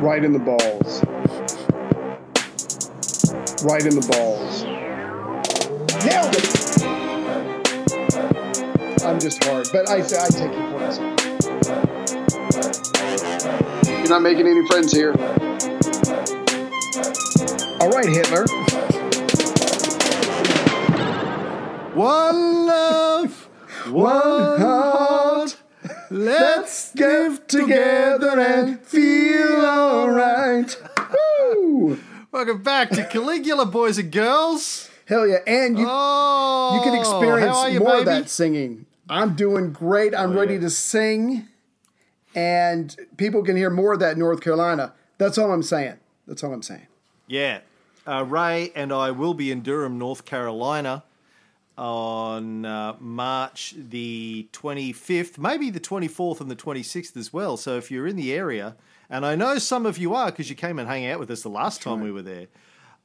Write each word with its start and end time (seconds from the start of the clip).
Right 0.00 0.24
in 0.24 0.32
the 0.32 0.38
balls. 0.38 1.04
Right 3.62 3.84
in 3.84 3.94
the 3.94 4.06
balls. 4.10 4.64
Nailed 6.06 6.34
it! 6.34 6.46
I'm 9.04 9.20
just 9.20 9.44
hard, 9.44 9.68
but 9.70 9.90
I 9.90 10.00
say 10.00 10.16
I 10.18 10.28
take 10.28 10.52
your 10.56 10.70
points. 10.70 10.98
You're 13.86 14.08
not 14.08 14.22
making 14.22 14.46
any 14.46 14.66
friends 14.68 14.90
here. 14.90 15.12
All 17.82 17.90
right, 17.90 18.08
Hitler. 18.08 18.46
One 21.94 22.66
love, 22.66 23.48
one 23.90 24.60
heart. 24.60 25.56
Let's 26.10 26.79
give 26.94 27.46
together 27.46 28.38
and 28.40 28.80
feel 28.80 29.64
alright. 29.64 30.76
Woo! 31.40 31.98
Welcome 32.32 32.62
back 32.62 32.90
to 32.90 33.04
Caligula, 33.06 33.66
boys 33.66 33.98
and 33.98 34.10
girls. 34.12 34.88
Hell 35.06 35.26
yeah! 35.26 35.38
And 35.46 35.78
you 35.78 35.86
Oh, 35.88 36.74
you 36.76 36.82
can 36.82 36.98
experience 36.98 37.72
you, 37.72 37.80
more 37.80 37.98
of 37.98 38.04
that 38.06 38.28
singing. 38.30 38.86
I'm 39.08 39.34
doing 39.34 39.72
great. 39.72 40.14
I'm 40.14 40.32
Oh, 40.32 40.36
ready 40.40 40.54
yeah. 40.54 40.60
to 40.60 40.70
sing, 40.70 41.48
and 42.34 42.94
people 43.16 43.42
can 43.42 43.56
hear 43.56 43.70
more 43.70 43.92
of 43.94 44.00
that 44.00 44.12
in 44.12 44.18
North 44.20 44.40
Carolina. 44.40 44.92
That's 45.18 45.36
all 45.38 45.50
I'm 45.52 45.62
saying. 45.64 45.96
That's 46.26 46.44
all 46.44 46.52
I'm 46.52 46.62
saying. 46.62 46.86
Yeah. 47.26 47.60
Uh, 48.06 48.24
Ray 48.24 48.72
and 48.74 48.92
I 48.92 49.10
will 49.10 49.34
be 49.34 49.50
in 49.50 49.60
Durham, 49.62 49.98
North 49.98 50.24
Carolina 50.24 51.02
on 51.80 52.66
uh, 52.66 52.94
March 53.00 53.74
the 53.76 54.46
25th, 54.52 55.38
maybe 55.38 55.70
the 55.70 55.80
24th 55.80 56.40
and 56.40 56.50
the 56.50 56.56
26th 56.56 57.16
as 57.16 57.32
well. 57.32 57.56
So 57.56 57.78
if 57.78 57.90
you're 57.90 58.06
in 58.06 58.16
the 58.16 58.34
area, 58.34 58.76
and 59.08 59.24
I 59.24 59.34
know 59.34 59.56
some 59.58 59.86
of 59.86 59.96
you 59.96 60.14
are 60.14 60.26
because 60.26 60.50
you 60.50 60.56
came 60.56 60.78
and 60.78 60.86
hang 60.86 61.06
out 61.06 61.18
with 61.18 61.30
us 61.30 61.42
the 61.42 61.48
last 61.48 61.80
time 61.80 62.02
we 62.02 62.12
were 62.12 62.22
there. 62.22 62.48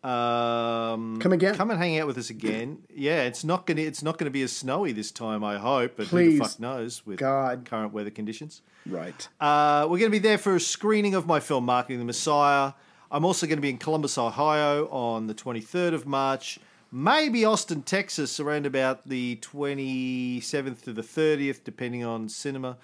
Um, 0.04 1.20
Come 1.20 1.32
again. 1.32 1.56
Come 1.56 1.72
and 1.72 1.80
hang 1.80 1.98
out 2.00 2.06
with 2.06 2.18
us 2.18 2.30
again. 2.30 2.80
Yeah, 2.94 3.24
it's 3.24 3.44
not 3.44 3.66
gonna 3.66 3.82
it's 3.82 4.04
not 4.04 4.20
gonna 4.20 4.30
be 4.30 4.44
as 4.44 4.52
snowy 4.52 4.92
this 4.92 5.10
time, 5.10 5.44
I 5.44 5.58
hope. 5.58 5.94
But 5.98 6.08
who 6.08 6.32
the 6.32 6.38
fuck 6.38 6.60
knows 6.60 7.04
with 7.08 7.18
God. 7.18 7.66
current 7.66 7.92
weather 7.92 8.12
conditions. 8.12 8.62
Right. 8.86 9.28
Uh, 9.40 9.88
we're 9.90 9.98
going 9.98 10.12
to 10.12 10.16
be 10.16 10.20
there 10.20 10.38
for 10.38 10.56
a 10.56 10.60
screening 10.60 11.16
of 11.16 11.26
my 11.26 11.40
film, 11.40 11.66
Marketing 11.66 11.98
the 11.98 12.06
Messiah. 12.06 12.74
I'm 13.10 13.26
also 13.26 13.48
going 13.48 13.58
to 13.58 13.62
be 13.62 13.72
in 13.72 13.80
Columbus, 13.80 14.16
Ohio 14.18 14.88
on 14.90 15.26
the 15.26 15.34
23rd 15.34 15.96
of 15.96 16.06
March. 16.06 16.60
Maybe 16.98 17.44
Austin, 17.44 17.82
Texas, 17.82 18.40
around 18.40 18.66
about 18.66 19.06
the 19.10 19.36
27th 19.42 20.84
to 20.84 20.94
the 20.94 21.02
30th, 21.02 21.66
depending 21.66 22.06
on 22.06 22.30
cinema. 22.30 22.78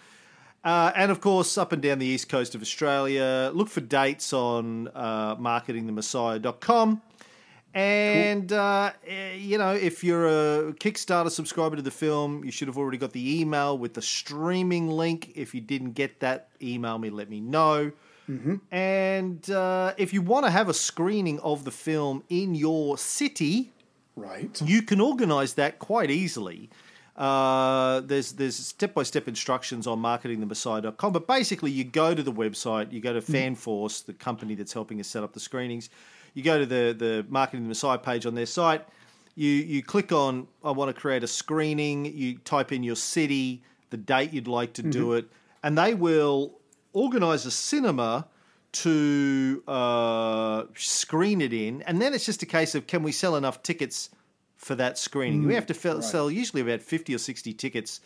Uh, 0.66 0.92
and 0.98 1.12
of 1.12 1.22
course, 1.22 1.58
up 1.58 1.72
and 1.72 1.82
down 1.82 2.00
the 2.00 2.06
east 2.06 2.28
coast 2.28 2.54
of 2.54 2.62
Australia. 2.62 3.52
Look 3.54 3.70
for 3.70 3.80
dates 3.80 4.34
on 4.34 4.90
uh, 4.94 5.38
marketingthemessiah.com. 5.38 7.02
And, 7.74 8.52
uh, 8.52 8.92
eh, 9.08 9.36
you 9.36 9.58
know, 9.58 9.72
if 9.72 10.04
you're 10.04 10.28
a 10.28 10.74
Kickstarter 10.74 11.32
subscriber 11.32 11.78
to 11.78 11.82
the 11.82 11.90
film, 11.90 12.44
you 12.44 12.52
should 12.52 12.68
have 12.68 12.78
already 12.78 12.98
got 12.98 13.14
the 13.14 13.40
email 13.40 13.78
with 13.78 13.94
the 13.94 14.02
streaming 14.02 14.90
link. 14.90 15.32
If 15.36 15.56
you 15.56 15.62
didn't 15.62 15.94
get 15.94 16.20
that, 16.20 16.50
email 16.62 16.98
me, 16.98 17.12
let 17.12 17.30
me 17.30 17.40
know. 17.40 17.94
And 18.72 19.50
uh, 19.50 19.94
if 19.98 20.14
you 20.14 20.22
want 20.22 20.46
to 20.48 20.52
have 20.52 20.68
a 20.68 20.74
screening 20.74 21.40
of 21.40 21.64
the 21.64 21.72
film 21.72 22.26
in 22.28 22.56
your 22.56 22.98
city, 22.98 23.72
Right. 24.16 24.62
you 24.62 24.82
can 24.82 25.00
organise 25.00 25.54
that 25.54 25.80
quite 25.80 26.12
easily. 26.12 26.70
Uh, 27.16 28.00
there's 28.02 28.34
there's 28.34 28.56
step 28.56 28.94
by 28.94 29.04
step 29.04 29.28
instructions 29.28 29.86
on 29.86 30.02
marketingthemessiah.com. 30.02 31.14
But 31.14 31.28
basically, 31.28 31.72
you 31.72 31.84
go 31.84 32.16
to 32.16 32.24
the 32.24 32.32
website, 32.32 32.92
you 32.92 33.00
go 33.02 33.14
to 33.14 33.22
FanForce, 33.22 34.06
the 34.06 34.14
company 34.14 34.56
that's 34.56 34.74
helping 34.74 35.00
us 35.00 35.08
set 35.08 35.24
up 35.24 35.34
the 35.34 35.40
screenings. 35.40 35.90
You 36.34 36.44
go 36.44 36.58
to 36.60 36.66
the 36.66 36.96
the 36.98 37.26
Marketing 37.30 37.64
the 37.64 37.70
Messiah 37.70 37.98
page 37.98 38.26
on 38.26 38.36
their 38.36 38.46
site. 38.46 38.86
You 39.36 39.50
you 39.50 39.84
click 39.84 40.12
on 40.12 40.48
I 40.64 40.72
want 40.72 40.94
to 40.94 41.00
create 41.00 41.24
a 41.24 41.28
screening. 41.28 42.06
You 42.06 42.38
type 42.40 42.72
in 42.72 42.84
your 42.84 42.96
city, 42.96 43.62
the 43.90 43.98
date 43.98 44.34
you'd 44.34 44.48
like 44.48 44.74
to 44.74 44.84
do 44.84 45.14
it, 45.14 45.26
and 45.64 45.78
they 45.78 45.94
will 45.94 46.60
organise 46.94 47.46
a 47.46 47.52
cinema 47.52 48.28
to 48.72 49.64
uh, 49.68 50.64
screen 50.76 51.42
it 51.42 51.54
in, 51.54 51.82
and 51.84 52.02
then 52.02 52.14
it's 52.14 52.26
just 52.26 52.42
a 52.42 52.46
case 52.46 52.76
of 52.76 52.88
can 52.88 53.04
we 53.04 53.12
sell 53.12 53.36
enough 53.36 53.64
tickets 53.64 54.10
for 54.56 54.76
that 54.76 54.98
screening? 54.98 55.46
we 55.46 55.56
have 55.56 55.66
to 55.66 55.74
fel- 55.74 56.02
sell 56.02 56.32
usually 56.32 56.62
about 56.62 56.82
fifty 56.82 57.14
or 57.14 57.18
sixty 57.18 57.54
tickets 57.54 58.00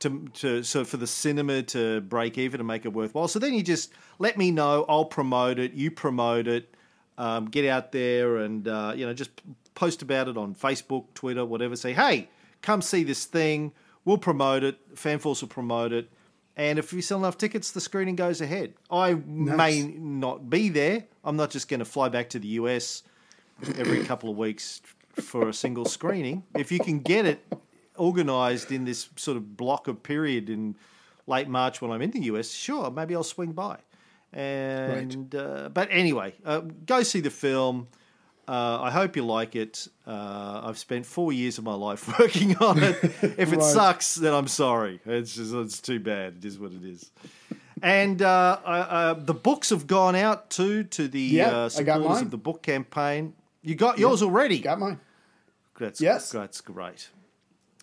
to 0.00 0.28
to 0.34 0.62
so 0.62 0.84
for 0.84 0.96
the 0.96 1.06
cinema 1.06 1.62
to 1.62 2.00
break 2.02 2.36
even 2.36 2.60
and 2.60 2.66
make 2.66 2.84
it 2.84 2.92
worthwhile. 2.92 3.28
So 3.28 3.38
then 3.38 3.54
you 3.54 3.62
just 3.62 3.92
let 4.18 4.36
me 4.36 4.50
know. 4.50 4.84
I'll 4.88 5.04
promote 5.04 5.58
it. 5.58 5.72
You 5.72 5.90
promote 5.90 6.46
it. 6.46 6.74
Um, 7.18 7.46
get 7.46 7.66
out 7.66 7.92
there 7.92 8.38
and 8.38 8.66
uh, 8.66 8.92
you 8.96 9.06
know 9.06 9.14
just 9.14 9.30
post 9.74 10.02
about 10.02 10.28
it 10.28 10.36
on 10.36 10.54
Facebook, 10.54 11.06
Twitter, 11.14 11.44
whatever. 11.44 11.76
Say 11.76 11.92
hey, 11.92 12.28
come 12.60 12.82
see 12.82 13.04
this 13.04 13.24
thing. 13.24 13.72
We'll 14.04 14.18
promote 14.18 14.64
it. 14.64 14.94
FanForce 14.96 15.42
will 15.42 15.48
promote 15.48 15.92
it. 15.92 16.10
And 16.56 16.78
if 16.78 16.92
we 16.92 17.00
sell 17.00 17.18
enough 17.18 17.38
tickets, 17.38 17.70
the 17.70 17.80
screening 17.80 18.16
goes 18.16 18.40
ahead. 18.40 18.74
I 18.90 19.14
may 19.14 19.82
not 19.82 20.50
be 20.50 20.68
there. 20.68 21.04
I'm 21.24 21.36
not 21.36 21.50
just 21.50 21.68
going 21.68 21.80
to 21.80 21.86
fly 21.86 22.08
back 22.08 22.28
to 22.30 22.38
the 22.38 22.48
US 22.48 23.02
every 23.78 24.04
couple 24.04 24.30
of 24.30 24.36
weeks 24.36 24.82
for 25.14 25.48
a 25.48 25.54
single 25.54 25.84
screening. 25.84 26.44
If 26.56 26.70
you 26.70 26.78
can 26.78 27.00
get 27.00 27.26
it 27.26 27.44
organised 27.98 28.70
in 28.70 28.84
this 28.84 29.08
sort 29.16 29.36
of 29.36 29.56
block 29.56 29.88
of 29.88 30.02
period 30.02 30.50
in 30.50 30.76
late 31.26 31.48
March 31.48 31.80
when 31.80 31.90
I'm 31.90 32.02
in 32.02 32.10
the 32.10 32.20
US, 32.24 32.50
sure, 32.50 32.90
maybe 32.90 33.14
I'll 33.14 33.22
swing 33.22 33.52
by. 33.52 33.78
And 34.32 35.34
uh, 35.34 35.68
but 35.68 35.88
anyway, 35.90 36.34
uh, 36.44 36.60
go 36.86 37.02
see 37.02 37.20
the 37.20 37.30
film. 37.30 37.88
Uh, 38.48 38.80
I 38.82 38.90
hope 38.90 39.14
you 39.16 39.24
like 39.24 39.54
it. 39.54 39.86
Uh, 40.06 40.62
I've 40.64 40.78
spent 40.78 41.06
four 41.06 41.32
years 41.32 41.58
of 41.58 41.64
my 41.64 41.74
life 41.74 42.18
working 42.18 42.56
on 42.58 42.82
it. 42.82 42.96
If 43.22 43.52
it 43.52 43.56
Right. 43.58 43.62
sucks, 43.62 44.16
then 44.16 44.34
I'm 44.34 44.48
sorry. 44.48 45.00
It's 45.06 45.34
just 45.36 45.54
it's 45.54 45.80
too 45.80 46.00
bad. 46.00 46.36
It 46.38 46.44
is 46.44 46.58
what 46.58 46.72
it 46.72 46.84
is. 46.84 47.10
And 47.82 48.20
uh, 48.22 48.58
uh, 48.64 48.68
uh, 48.68 49.14
the 49.14 49.34
books 49.34 49.70
have 49.70 49.86
gone 49.86 50.14
out 50.16 50.50
too 50.50 50.84
to 50.84 51.08
the 51.08 51.20
Yeah, 51.20 51.48
uh, 51.50 51.68
supporters 51.68 52.22
of 52.22 52.30
the 52.30 52.36
book 52.38 52.62
campaign. 52.62 53.34
You 53.62 53.74
got 53.76 53.98
yours 53.98 54.22
already. 54.22 54.58
Got 54.60 54.78
mine. 54.80 55.00
That's 55.78 56.00
Yes. 56.00 56.30
that's 56.30 56.60
great. 56.60 57.08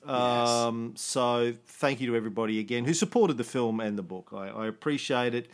Um, 0.06 0.94
so 0.96 1.54
thank 1.66 2.00
you 2.02 2.08
to 2.08 2.16
everybody 2.16 2.60
again 2.60 2.86
who 2.86 2.94
supported 2.94 3.38
the 3.38 3.44
film 3.44 3.80
and 3.80 3.98
the 3.98 4.04
book. 4.04 4.30
I, 4.34 4.48
I 4.50 4.68
appreciate 4.68 5.36
it. 5.36 5.50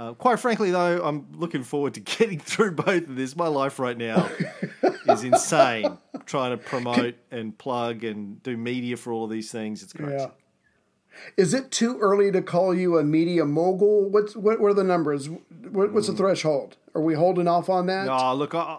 Uh, 0.00 0.14
quite 0.14 0.40
frankly, 0.40 0.70
though, 0.70 1.04
I'm 1.04 1.26
looking 1.34 1.62
forward 1.62 1.92
to 1.92 2.00
getting 2.18 2.38
through 2.38 2.72
both 2.72 3.06
of 3.06 3.16
this. 3.16 3.36
My 3.36 3.48
life 3.48 3.78
right 3.78 3.98
now 3.98 4.30
is 5.06 5.24
insane. 5.24 5.98
Trying 6.24 6.52
to 6.52 6.56
promote 6.56 7.16
and 7.30 7.56
plug 7.58 8.02
and 8.02 8.42
do 8.42 8.56
media 8.56 8.96
for 8.96 9.12
all 9.12 9.24
of 9.24 9.30
these 9.30 9.52
things. 9.52 9.82
It's 9.82 9.92
crazy. 9.92 10.14
Yeah. 10.14 10.28
Is 11.36 11.52
it 11.52 11.70
too 11.70 11.98
early 11.98 12.32
to 12.32 12.40
call 12.40 12.74
you 12.74 12.96
a 12.96 13.04
media 13.04 13.44
mogul? 13.44 14.08
What's 14.08 14.34
what, 14.34 14.58
what 14.58 14.68
are 14.68 14.74
the 14.74 14.84
numbers? 14.84 15.28
What, 15.28 15.92
what's 15.92 16.06
the 16.06 16.14
threshold? 16.14 16.78
Are 16.94 17.02
we 17.02 17.12
holding 17.12 17.46
off 17.46 17.68
on 17.68 17.86
that? 17.86 18.08
Oh, 18.08 18.34
look, 18.34 18.54
I, 18.54 18.78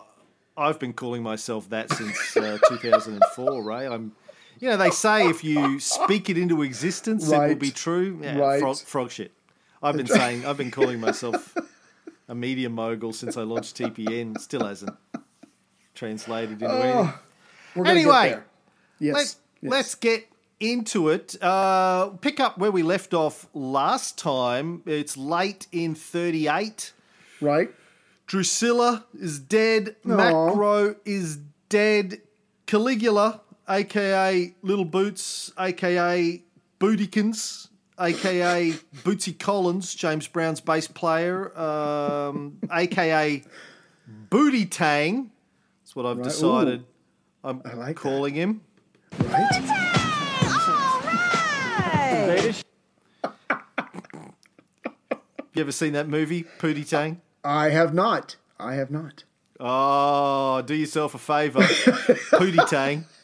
I've 0.58 0.80
been 0.80 0.94
calling 0.94 1.22
myself 1.22 1.70
that 1.70 1.92
since 1.92 2.36
uh, 2.36 2.58
2004, 2.68 3.64
Ray. 3.64 3.86
I'm, 3.86 4.14
you 4.60 4.70
know, 4.70 4.78
they 4.78 4.90
say 4.90 5.30
if 5.30 5.44
you 5.44 5.80
speak 5.80 6.32
it 6.32 6.38
into 6.38 6.64
existence, 6.64 7.32
it 7.32 7.38
will 7.38 7.56
be 7.56 7.70
true. 7.70 8.20
Yeah, 8.24 8.38
Right. 8.40 8.60
frog, 8.60 8.78
frog 8.78 9.12
shit. 9.12 9.34
I've 9.82 9.98
been 9.98 10.08
saying, 10.08 10.46
I've 10.46 10.58
been 10.58 10.72
calling 10.72 11.00
myself 11.00 11.56
a 12.28 12.36
media 12.36 12.70
mogul 12.70 13.14
since 13.14 13.38
I 13.38 13.44
launched 13.44 13.78
TPN. 13.78 14.40
Still 14.40 14.66
hasn't 14.66 14.96
translated 15.96 16.62
into 16.62 16.74
anything. 16.74 17.14
We're 17.76 17.86
Anyway. 17.88 18.38
Yes. 19.00 19.14
Let, 19.14 19.36
yes. 19.62 19.72
Let's 19.72 19.96
get 19.96 20.28
into 20.60 21.10
it. 21.10 21.42
Uh, 21.42 22.10
pick 22.22 22.40
up 22.40 22.58
where 22.58 22.72
we 22.72 22.84
left 22.84 23.14
off 23.14 23.48
last 23.54 24.18
time. 24.18 24.84
It's 24.86 25.18
late 25.18 25.68
in 25.72 25.96
38. 25.96 26.94
right. 27.42 27.70
Drusilla 28.28 29.06
is 29.20 29.40
dead. 29.40 29.96
Aw. 30.06 30.10
Macro 30.16 30.96
is 31.04 31.40
dead. 31.68 32.22
Caligula, 32.66 33.42
aka 33.68 34.54
Little 34.62 34.86
Boots, 34.86 35.52
aka 35.60 36.42
Bootykins, 36.80 37.68
aka 38.02 38.72
Bootsy 39.04 39.38
Collins, 39.38 39.94
James 39.96 40.28
Brown's 40.28 40.60
bass 40.62 40.88
player, 40.88 41.58
um, 41.58 42.58
aka 42.72 43.44
Booty 44.30 44.66
Tang. 44.66 45.32
That's 45.84 45.96
what 45.96 46.06
I've 46.06 46.18
Right. 46.18 46.24
decided. 46.24 46.86
I'm 47.44 47.62
like 47.64 47.74
that. 47.74 47.96
calling 47.96 48.34
him. 48.36 48.62
Right. 49.20 49.62
All 52.22 52.28
right. 52.28 52.64
You 55.54 55.62
ever 55.62 55.72
seen 55.72 55.94
that 55.94 56.08
movie, 56.08 56.46
Pootie 56.60 56.88
Tang? 56.88 57.22
I 57.44 57.70
have 57.70 57.94
not. 57.94 58.38
I 58.60 58.76
have 58.76 58.90
not. 58.92 59.26
Oh, 59.60 60.62
do 60.62 60.74
yourself 60.74 61.14
a 61.14 61.18
favour, 61.18 61.60
Pootie 61.62 62.68
Tang. 62.70 63.06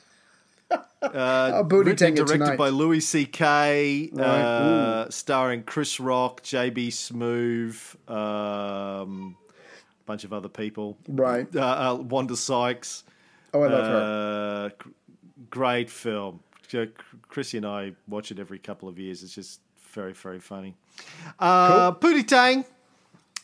Uh, 1.02 1.64
booty 1.64 1.92
written 1.92 2.08
and 2.08 2.16
directed 2.18 2.34
tonight. 2.40 2.58
by 2.58 2.70
Louis 2.70 3.00
C.K., 3.02 4.10
Right. 4.14 4.26
uh, 4.26 5.10
starring 5.10 5.64
Chris 5.64 6.00
Rock, 6.00 6.42
J.B. 6.44 6.90
Smoove, 6.90 7.96
um, 8.10 9.38
a 10.02 10.04
bunch 10.06 10.24
of 10.24 10.34
other 10.34 10.50
people. 10.50 10.98
Right. 11.08 11.48
Uh, 11.56 11.60
uh, 11.62 11.96
Wanda 12.02 12.36
Sykes. 12.36 13.04
Oh, 13.54 13.62
I 13.62 13.68
love 13.68 13.86
her. 13.86 14.72
Uh, 14.88 14.90
great 15.50 15.90
film. 15.90 16.40
Chrissy 17.30 17.58
and 17.58 17.66
I 17.66 17.94
watch 18.08 18.32
it 18.32 18.40
every 18.40 18.60
couple 18.60 18.90
of 18.90 19.00
years. 19.00 19.24
It's 19.24 19.34
just 19.36 19.62
very, 19.94 20.14
very 20.14 20.40
funny. 20.40 20.76
Uh, 21.40 21.92
Pootie 21.94 22.28
Tang. 22.28 22.66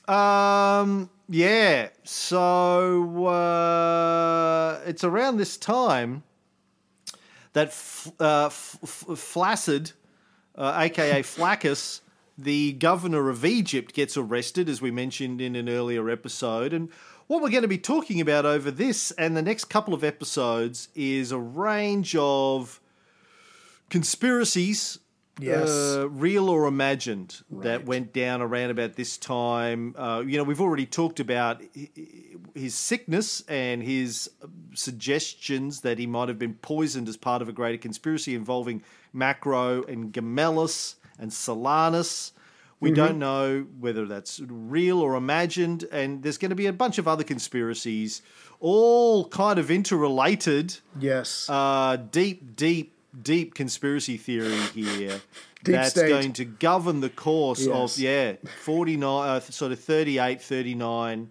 Um, 0.07 1.09
yeah. 1.29 1.89
So 2.03 3.25
uh, 3.27 4.81
it's 4.85 5.03
around 5.05 5.37
this 5.37 5.55
time 5.57 6.23
that 7.53 7.67
F- 7.67 8.11
uh, 8.19 8.47
F- 8.47 8.79
F- 8.83 9.17
Flaccid, 9.17 9.93
uh, 10.55 10.73
aka 10.77 11.21
Flaccus, 11.21 12.01
the 12.37 12.73
governor 12.73 13.29
of 13.29 13.45
Egypt, 13.45 13.93
gets 13.93 14.17
arrested, 14.17 14.67
as 14.69 14.81
we 14.81 14.91
mentioned 14.91 15.39
in 15.39 15.55
an 15.55 15.69
earlier 15.69 16.09
episode. 16.09 16.73
And 16.73 16.89
what 17.27 17.41
we're 17.41 17.49
going 17.49 17.61
to 17.61 17.67
be 17.67 17.77
talking 17.77 18.19
about 18.19 18.45
over 18.45 18.69
this 18.69 19.11
and 19.11 19.37
the 19.37 19.41
next 19.41 19.65
couple 19.65 19.93
of 19.93 20.03
episodes 20.03 20.89
is 20.95 21.31
a 21.31 21.39
range 21.39 22.15
of 22.15 22.81
conspiracies. 23.89 24.99
Yes. 25.39 25.67
Uh, 25.69 26.07
real 26.09 26.47
or 26.47 26.67
imagined 26.67 27.41
that 27.49 27.85
went 27.85 28.13
down 28.13 28.41
around 28.41 28.69
about 28.69 28.93
this 28.95 29.17
time. 29.17 29.95
Uh, 29.97 30.23
you 30.25 30.37
know, 30.37 30.43
we've 30.43 30.61
already 30.61 30.85
talked 30.85 31.19
about 31.19 31.61
hi- 31.75 31.89
hi- 31.95 32.37
his 32.53 32.75
sickness 32.75 33.41
and 33.47 33.81
his 33.81 34.29
suggestions 34.75 35.81
that 35.81 35.97
he 35.97 36.05
might 36.05 36.27
have 36.27 36.37
been 36.37 36.53
poisoned 36.55 37.09
as 37.09 37.17
part 37.17 37.41
of 37.41 37.49
a 37.49 37.51
greater 37.51 37.77
conspiracy 37.79 38.35
involving 38.35 38.83
Macro 39.11 39.83
and 39.83 40.13
Gemellus 40.13 40.95
and 41.17 41.31
Silanus. 41.31 42.31
We 42.79 42.91
don't 42.91 43.17
know 43.17 43.65
whether 43.79 44.05
that's 44.05 44.41
real 44.45 44.99
or 44.99 45.15
imagined, 45.15 45.85
and 45.89 46.21
there's 46.21 46.37
going 46.37 46.49
to 46.49 46.55
be 46.55 46.65
a 46.65 46.73
bunch 46.73 46.97
of 46.97 47.07
other 47.07 47.23
conspiracies, 47.23 48.21
all 48.59 49.29
kind 49.29 49.57
of 49.57 49.71
interrelated 49.71 50.77
Yes. 50.99 51.47
uh, 51.49 51.95
deep, 52.11 52.57
deep, 52.57 52.92
deep 53.21 53.53
conspiracy 53.53 54.17
theory 54.17 54.57
here 54.73 55.21
that's 55.63 55.91
state. 55.91 56.09
going 56.09 56.33
to 56.33 56.45
govern 56.45 56.99
the 57.01 57.09
course 57.09 57.61
Yes. 57.65 57.95
of, 57.97 58.01
yeah, 58.01 58.33
49, 58.63 59.29
uh, 59.29 59.39
sort 59.39 59.71
of 59.71 59.79
38, 59.79 60.41
39. 60.41 61.29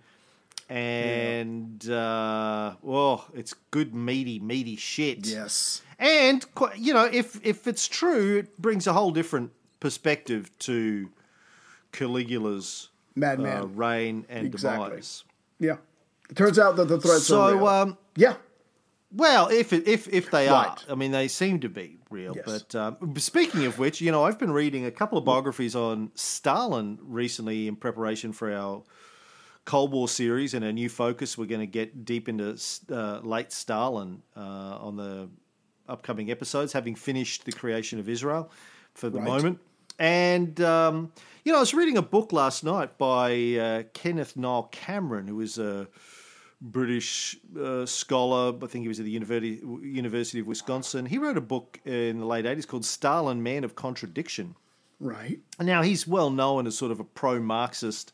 And, 0.69 1.89
uh, 1.91 2.75
oh, 2.87 3.25
it's 3.35 3.55
good, 3.71 3.95
meaty, 3.95 4.39
meaty 4.39 4.77
shit. 4.77 5.27
yes. 5.27 5.83
And, 5.99 6.45
you 6.79 6.95
know, 6.95 7.05
if, 7.05 7.45
if 7.45 7.67
it's 7.67 7.87
true, 7.87 8.39
it 8.39 8.61
brings 8.61 8.87
a 8.87 8.93
whole 8.93 9.11
different 9.11 9.51
perspective 9.81 10.51
to 10.61 11.11
Caligula's 11.93 12.89
Madman. 13.15 13.57
uh, 13.63 13.67
reign 13.67 14.25
and 14.29 14.47
Exactly. 14.47 14.89
demise. 14.91 15.25
yeah. 15.59 15.77
It 16.31 16.37
turns 16.37 16.59
out 16.59 16.77
that 16.77 16.89
the 16.89 16.99
threats 16.99 17.31
are 17.31 17.51
So, 17.51 17.55
real. 17.57 17.67
um, 17.69 17.99
yeah. 18.17 18.35
Well, 19.15 19.49
if 19.49 19.73
it, 19.73 19.87
if 19.87 20.09
if 20.09 20.31
they 20.31 20.49
are, 20.49 20.77
I 20.89 20.95
mean, 20.95 21.11
they 21.13 21.29
seem 21.29 21.61
to 21.61 21.69
be 21.69 21.99
real. 22.11 22.35
Yes. 22.35 22.45
But 22.47 22.75
um, 22.75 23.15
speaking 23.19 23.67
of 23.67 23.79
which, 23.79 24.01
you 24.01 24.11
know, 24.11 24.25
I've 24.25 24.39
been 24.39 24.53
reading 24.53 24.87
a 24.87 24.91
couple 24.91 25.19
of 25.19 25.25
biographies 25.25 25.77
on 25.77 26.11
Stalin 26.15 26.99
recently 27.03 27.69
in 27.69 27.77
preparation 27.77 28.33
for 28.33 28.51
our 28.53 28.83
Cold 29.65 29.93
War 29.93 30.09
series 30.09 30.55
and 30.55 30.65
a 30.65 30.73
new 30.73 30.89
focus. 30.89 31.37
We're 31.37 31.47
going 31.47 31.61
to 31.61 31.67
get 31.67 32.05
deep 32.05 32.29
into 32.29 32.59
uh, 32.91 33.21
late 33.23 33.53
Stalin 33.53 34.23
uh, 34.37 34.41
on 34.41 34.97
the 34.97 35.29
upcoming 35.89 36.31
episodes, 36.31 36.73
having 36.73 36.95
finished 36.95 37.45
the 37.45 37.53
creation 37.53 37.99
of 37.99 38.09
Israel 38.09 38.51
for 38.95 39.11
the 39.11 39.19
Right. 39.19 39.27
moment. 39.29 39.59
And 39.99 40.59
um, 40.63 41.13
you 41.45 41.53
know, 41.53 41.59
I 41.59 41.61
was 41.61 41.75
reading 41.75 41.99
a 41.99 42.03
book 42.03 42.33
last 42.33 42.65
night 42.65 42.97
by 42.97 43.57
uh, 43.57 43.83
Kenneth 43.93 44.37
Neill 44.37 44.69
Cameron, 44.73 45.27
who 45.29 45.41
is 45.43 45.59
a 45.59 45.87
British 46.63 47.37
uh, 47.61 47.85
scholar. 47.85 48.55
I 48.63 48.67
think 48.69 48.83
he 48.83 48.89
was 48.89 49.01
at 49.01 49.05
the 49.05 49.11
University 49.11 49.61
University 49.83 50.39
of 50.39 50.47
Wisconsin. 50.47 51.07
He 51.07 51.19
wrote 51.19 51.37
a 51.37 51.43
book 51.43 51.81
in 51.85 52.21
the 52.21 52.27
late 52.27 52.47
eighties 52.47 52.67
called 52.67 52.85
"Stalin, 52.85 53.43
Man 53.43 53.65
of 53.65 53.75
Contradiction." 53.75 54.55
Right. 55.01 55.41
Now 55.61 55.83
he's 55.83 56.07
well 56.07 56.31
known 56.31 56.69
as 56.69 56.79
sort 56.79 56.93
of 56.93 57.01
a 57.01 57.05
pro-Marxist 57.05 58.13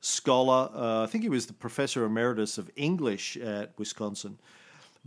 scholar. 0.00 0.70
Uh, 0.74 1.02
I 1.04 1.06
think 1.06 1.22
he 1.22 1.28
was 1.28 1.46
the 1.46 1.52
professor 1.52 2.06
emeritus 2.06 2.56
of 2.56 2.70
English 2.74 3.36
at 3.36 3.78
Wisconsin, 3.78 4.38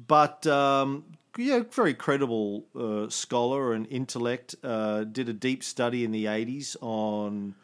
but 0.07 0.45
um, 0.45 1.03
yeah, 1.35 1.61
very 1.71 1.95
credible 1.95 2.65
uh, 2.79 3.09
scholar 3.09 3.73
and 3.73 3.87
intellect. 3.87 4.53
Uh, 4.63 5.03
did 5.03 5.27
a 5.27 5.33
deep 5.33 5.63
study 5.63 6.03
in 6.03 6.11
the 6.11 6.25
'80s 6.25 6.75
on 6.79 7.55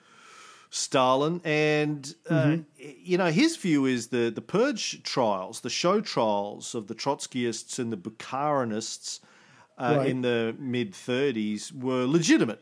Stalin, 0.72 1.42
and 1.44 2.14
uh, 2.30 2.58
you 2.78 3.18
know 3.18 3.32
his 3.32 3.58
view 3.58 3.86
is 3.86 4.08
the 4.08 4.30
the 4.30 4.42
purge 4.42 5.02
trials, 5.04 5.62
the 5.62 5.70
show 5.70 6.00
trials 6.02 6.76
of 6.76 6.88
the 6.88 6.96
Trotskyists 6.96 7.80
and 7.80 7.92
the 7.92 7.98
Bukharinists 7.98 9.20
uh, 9.78 9.96
Right. 9.98 10.10
in 10.10 10.22
the 10.22 10.56
mid 10.60 10.94
'30s 10.94 11.72
were 11.72 12.06
legitimate 12.06 12.62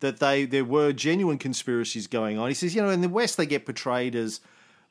that 0.00 0.18
they 0.20 0.44
there 0.44 0.64
were 0.64 0.92
genuine 0.92 1.38
conspiracies 1.38 2.06
going 2.06 2.38
on. 2.38 2.48
He 2.48 2.54
says, 2.54 2.74
you 2.74 2.82
know, 2.82 2.90
in 2.90 3.00
the 3.00 3.08
West 3.08 3.36
they 3.36 3.46
get 3.46 3.64
portrayed 3.64 4.14
as 4.14 4.40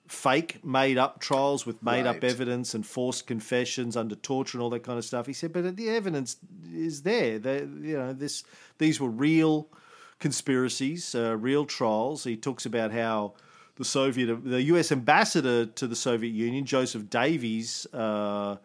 fake, 0.07 0.63
made 0.65 0.97
up 0.97 1.19
trials 1.21 1.65
with 1.65 1.81
made 1.81 2.05
up 2.05 2.21
evidence 2.23 2.73
and 2.73 2.85
forced 2.85 3.27
confessions 3.27 3.95
under 3.95 4.15
torture 4.15 4.57
and 4.57 4.63
all 4.63 4.69
that 4.71 4.83
kind 4.83 4.97
of 4.97 5.05
stuff. 5.05 5.25
He 5.25 5.31
said, 5.33 5.53
but 5.53 5.77
the 5.77 5.89
evidence 5.89 6.35
is 6.73 7.03
there. 7.03 7.39
They, 7.39 7.59
you 7.59 7.97
know, 7.97 8.11
this 8.11 8.43
these 8.77 8.99
were 8.99 9.09
real 9.09 9.69
conspiracies, 10.21 11.13
uh, 11.13 11.35
real 11.37 11.65
trials. 11.65 12.23
He 12.23 12.37
talks 12.37 12.65
about 12.65 12.91
how 12.93 13.33
the 13.75 13.83
Soviet, 13.85 14.27
the 14.45 14.61
U.S. 14.73 14.91
ambassador 14.91 15.65
to 15.65 15.87
the 15.87 15.95
Soviet 15.95 16.31
Union, 16.31 16.65
Joseph 16.65 17.09
Davies. 17.09 17.85
Uh, 17.93 18.55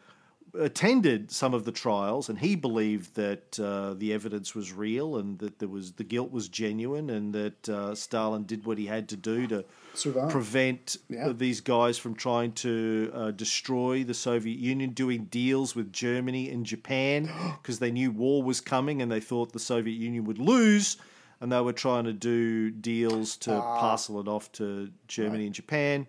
attended 0.58 1.30
some 1.30 1.52
of 1.52 1.66
the 1.66 1.72
trials, 1.72 2.30
and 2.30 2.38
he 2.38 2.56
believed 2.56 3.14
that 3.14 3.60
uh, 3.60 3.92
the 3.92 4.14
evidence 4.14 4.54
was 4.54 4.72
real 4.72 5.16
and 5.18 5.38
that 5.38 5.58
there 5.58 5.68
was 5.68 5.92
the 5.92 6.04
guilt 6.04 6.30
was 6.32 6.48
genuine, 6.48 7.10
and 7.10 7.34
that 7.34 7.68
uh, 7.68 7.94
Stalin 7.94 8.44
did 8.44 8.64
what 8.64 8.78
he 8.78 8.86
had 8.86 9.06
to 9.10 9.16
do 9.16 9.46
to 9.48 9.64
Survive. 9.92 10.30
prevent 10.30 10.96
Yeah. 11.10 11.32
these 11.32 11.60
guys 11.60 11.98
from 11.98 12.14
trying 12.14 12.52
to 12.52 13.10
uh, 13.12 13.30
destroy 13.32 14.02
the 14.04 14.14
Soviet 14.14 14.58
Union, 14.58 14.90
doing 14.90 15.24
deals 15.26 15.76
with 15.76 15.92
Germany 15.92 16.48
and 16.50 16.64
Japan 16.64 17.28
because 17.60 17.78
they 17.78 17.90
knew 17.90 18.10
war 18.10 18.42
was 18.42 18.62
coming 18.62 19.02
and 19.02 19.12
they 19.12 19.20
thought 19.20 19.52
the 19.52 19.58
Soviet 19.58 19.98
Union 19.98 20.24
would 20.24 20.38
lose. 20.38 20.96
And 21.40 21.52
they 21.52 21.60
were 21.60 21.72
trying 21.74 22.04
to 22.04 22.12
do 22.12 22.70
deals 22.70 23.36
to 23.38 23.52
Ah. 23.54 23.78
parcel 23.80 24.20
it 24.20 24.28
off 24.28 24.50
to 24.52 24.90
Germany 25.08 25.46
and 25.46 25.54
Japan 25.54 26.06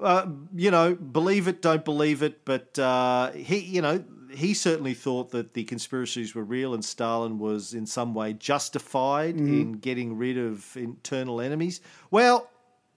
uh, 0.00 0.26
you 0.54 0.70
know, 0.70 0.94
believe 0.94 1.46
it, 1.46 1.62
don't 1.62 1.84
believe 1.84 2.22
it, 2.22 2.44
but 2.44 2.76
uh, 2.78 3.30
he, 3.32 3.58
you 3.58 3.80
know, 3.80 4.02
he 4.30 4.52
certainly 4.52 4.92
thought 4.94 5.30
that 5.30 5.54
the 5.54 5.62
conspiracies 5.64 6.34
were 6.34 6.42
real, 6.42 6.74
and 6.74 6.84
Stalin 6.84 7.38
was 7.38 7.72
in 7.74 7.86
some 7.86 8.12
way 8.14 8.32
justified 8.32 9.36
in 9.36 9.74
getting 9.74 10.18
rid 10.18 10.36
of 10.36 10.76
internal 10.76 11.40
enemies. 11.40 11.80
Well, 12.10 12.50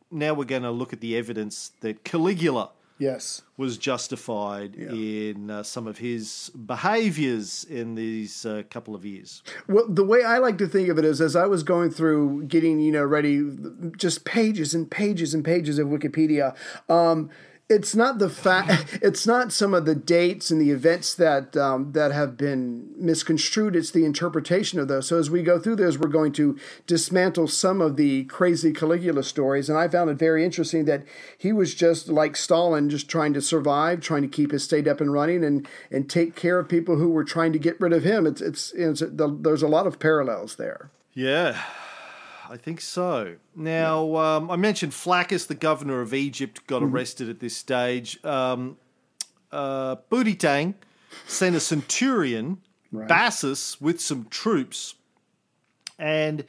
now 0.09 0.33
we're 0.33 0.45
going 0.45 0.63
to 0.63 0.71
look 0.71 0.91
at 0.93 0.99
the 1.01 1.15
evidence 1.15 1.71
that 1.81 2.03
Caligula 2.03 2.71
Yes. 2.99 3.43
was 3.57 3.77
justified 3.77 4.75
in 4.75 5.49
uh, 5.49 5.63
some 5.63 5.87
of 5.87 5.97
his 5.99 6.51
behaviours 6.65 7.63
in 7.63 7.95
these 7.95 8.45
uh, 8.45 8.63
couple 8.69 8.95
of 8.95 9.05
years. 9.05 9.43
Well, 9.67 9.87
the 9.87 10.03
way 10.03 10.23
I 10.23 10.39
like 10.39 10.57
to 10.59 10.67
think 10.67 10.89
of 10.89 10.97
it 10.97 11.05
is, 11.05 11.21
as 11.21 11.35
I 11.35 11.45
was 11.45 11.63
going 11.63 11.91
through 11.91 12.45
getting, 12.45 12.79
you 12.79 12.91
know, 12.91 13.03
ready, 13.03 13.49
just 13.97 14.25
pages 14.25 14.73
and 14.73 14.89
pages 14.89 15.33
and 15.33 15.43
pages 15.43 15.79
of 15.79 15.87
Wikipedia. 15.87 16.55
Um, 16.89 17.29
it's 17.69 17.95
not 17.95 18.19
the 18.19 18.29
fact. 18.29 18.99
It's 19.07 19.27
not 19.27 19.51
some 19.51 19.73
of 19.73 19.85
the 19.85 19.95
dates 19.95 20.51
and 20.51 20.59
the 20.59 20.71
events 20.71 21.13
that 21.15 21.55
um, 21.55 21.91
that 21.93 22.11
have 22.11 22.35
been 22.37 22.89
misconstrued. 22.97 23.75
It's 23.75 23.91
the 23.91 24.05
interpretation 24.05 24.79
of 24.79 24.87
those. 24.87 25.07
So 25.07 25.17
as 25.17 25.29
we 25.29 25.43
go 25.43 25.59
through 25.59 25.75
those, 25.77 25.97
we're 25.97 26.09
going 26.09 26.31
to 26.33 26.57
dismantle 26.87 27.47
some 27.47 27.79
of 27.79 27.95
the 27.95 28.23
crazy 28.25 28.73
Caligula 28.73 29.23
stories. 29.23 29.69
And 29.69 29.77
I 29.77 29.87
found 29.87 30.09
it 30.09 30.15
very 30.15 30.43
interesting 30.43 30.85
that 30.85 31.03
he 31.37 31.53
was 31.53 31.75
just 31.75 32.07
like 32.09 32.35
Stalin, 32.35 32.89
just 32.89 33.07
trying 33.09 33.33
to 33.33 33.41
survive, 33.41 34.01
trying 34.01 34.23
to 34.23 34.27
keep 34.27 34.51
his 34.51 34.63
state 34.63 34.87
up 34.87 34.99
and 34.99 35.13
running, 35.13 35.43
and 35.43 35.67
and 35.91 36.09
take 36.09 36.35
care 36.35 36.59
of 36.59 36.67
people 36.67 36.97
who 36.97 37.09
were 37.09 37.25
trying 37.25 37.53
to 37.53 37.59
get 37.59 37.79
rid 37.79 37.93
of 37.93 38.03
him. 38.03 38.25
It's 38.25 38.41
it's, 38.41 38.71
it's 38.73 39.03
there's 39.05 39.63
a 39.63 39.67
lot 39.67 39.87
of 39.87 39.99
parallels 39.99 40.55
there. 40.55 40.89
Yeah, 41.13 41.61
I 42.49 42.57
think 42.57 42.81
so. 42.81 43.35
Now, 43.55 44.15
um, 44.15 44.49
I 44.49 44.55
mentioned 44.55 44.93
Flaccus, 44.93 45.45
the 45.45 45.55
governor 45.55 46.01
of 46.01 46.13
Egypt, 46.13 46.65
got 46.67 46.81
arrested 46.83 47.29
at 47.29 47.39
this 47.39 47.55
stage. 47.55 48.23
Um, 48.23 48.77
uh, 49.51 49.95
sent 51.25 51.55
a 51.55 51.59
centurion, 51.59 52.61
Right. 52.91 53.07
Bassus, 53.07 53.81
with 53.81 53.99
some 53.99 54.27
troops. 54.29 54.95
And 55.99 56.45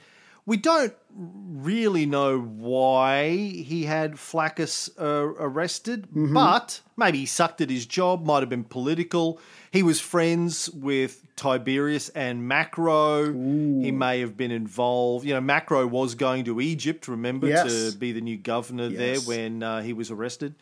We 0.48 0.56
don't 0.56 0.94
really 1.14 2.06
know 2.06 2.40
why 2.40 3.28
he 3.36 3.84
had 3.84 4.18
Flaccus 4.18 4.88
uh, 4.98 5.04
arrested, 5.04 6.06
Mm-hmm. 6.08 6.32
but 6.32 6.80
maybe 6.96 7.18
he 7.18 7.26
sucked 7.26 7.60
at 7.60 7.68
his 7.68 7.84
job, 7.86 8.24
might 8.24 8.40
have 8.40 8.48
been 8.48 8.64
political. 8.64 9.38
He 9.70 9.82
was 9.82 10.00
friends 10.00 10.70
with 10.70 11.22
Tiberius 11.36 12.08
and 12.10 12.48
Macro. 12.48 13.26
He 13.32 13.90
may 13.90 14.20
have 14.20 14.36
been 14.38 14.50
involved. 14.50 15.26
You 15.26 15.34
know, 15.34 15.40
Macro 15.42 15.86
was 15.86 16.14
going 16.14 16.44
to 16.46 16.60
Egypt, 16.62 17.08
remember, 17.08 17.46
Yes. 17.48 17.66
to 17.92 17.98
be 17.98 18.12
the 18.12 18.22
new 18.22 18.38
governor 18.38 18.88
there 18.88 19.18
when 19.20 19.62
uh, 19.62 19.82
he 19.82 19.92
was 19.92 20.10
arrested. 20.10 20.54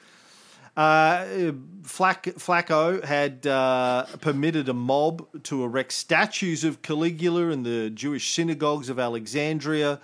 Uh, 0.76 1.52
Flack, 1.84 2.24
Flacco 2.24 3.02
had 3.02 3.46
uh, 3.46 4.04
permitted 4.20 4.68
a 4.68 4.74
mob 4.74 5.42
to 5.44 5.64
erect 5.64 5.92
statues 5.92 6.64
of 6.64 6.82
Caligula 6.82 7.48
in 7.50 7.62
the 7.62 7.88
Jewish 7.90 8.34
synagogues 8.34 8.88
of 8.88 8.98
Alexandria, 8.98 10.00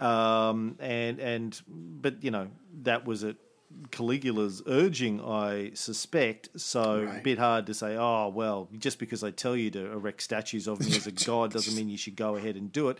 um, 0.00 0.76
and 0.80 1.20
and 1.20 1.60
but 1.68 2.24
you 2.24 2.30
know 2.30 2.48
that 2.82 3.06
was 3.06 3.22
at 3.22 3.36
Caligula's 3.90 4.62
urging, 4.66 5.20
I 5.20 5.72
suspect. 5.74 6.48
So 6.56 7.06
a 7.08 7.20
bit 7.22 7.38
hard 7.38 7.66
to 7.66 7.74
say. 7.74 7.96
Oh 7.96 8.28
well, 8.28 8.68
just 8.78 8.98
because 8.98 9.22
I 9.22 9.30
tell 9.30 9.54
you 9.54 9.70
to 9.72 9.92
erect 9.92 10.22
statues 10.22 10.66
of 10.66 10.80
me 10.80 10.96
as 10.96 11.06
a 11.06 11.12
god 11.12 11.52
doesn't 11.52 11.76
mean 11.76 11.88
you 11.88 11.98
should 11.98 12.16
go 12.16 12.36
ahead 12.36 12.56
and 12.56 12.72
do 12.72 12.88
it. 12.88 12.98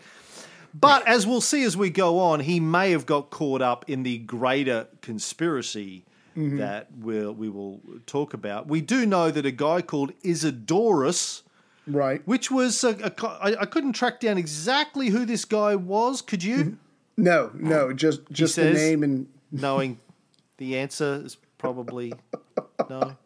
But 0.73 1.05
as 1.05 1.27
we'll 1.27 1.41
see 1.41 1.63
as 1.63 1.75
we 1.75 1.89
go 1.89 2.19
on, 2.19 2.39
he 2.39 2.61
may 2.61 2.91
have 2.91 3.05
got 3.05 3.29
caught 3.29 3.61
up 3.61 3.89
in 3.89 4.03
the 4.03 4.19
greater 4.19 4.87
conspiracy 5.01 6.05
Mm-hmm. 6.37 6.57
that 6.59 6.87
we'll, 6.97 7.33
we 7.33 7.49
will 7.49 7.81
talk 8.05 8.33
about. 8.33 8.67
We 8.67 8.79
do 8.79 9.05
know 9.05 9.31
that 9.31 9.45
a 9.45 9.51
guy 9.51 9.81
called 9.81 10.13
Isidorus, 10.23 11.41
Right. 11.87 12.21
which 12.25 12.49
was 12.49 12.83
a, 12.85 12.91
a 12.91 13.27
I, 13.27 13.61
I 13.61 13.65
couldn't 13.65 13.93
track 13.93 14.19
down 14.21 14.37
exactly 14.37 15.09
who 15.09 15.25
this 15.25 15.43
guy 15.43 15.75
was. 15.75 16.21
Could 16.21 16.43
you, 16.43 16.57
mm-hmm. 16.57 16.73
No, 17.17 17.51
no, 17.53 17.91
just 17.93 18.21
just 18.31 18.55
the 18.55 18.71
name 18.71 19.03
and 19.03 19.27
knowing 19.51 19.99
the 20.57 20.77
answer 20.77 21.21
is 21.25 21.37
probably 21.57 22.13
no. 22.89 23.17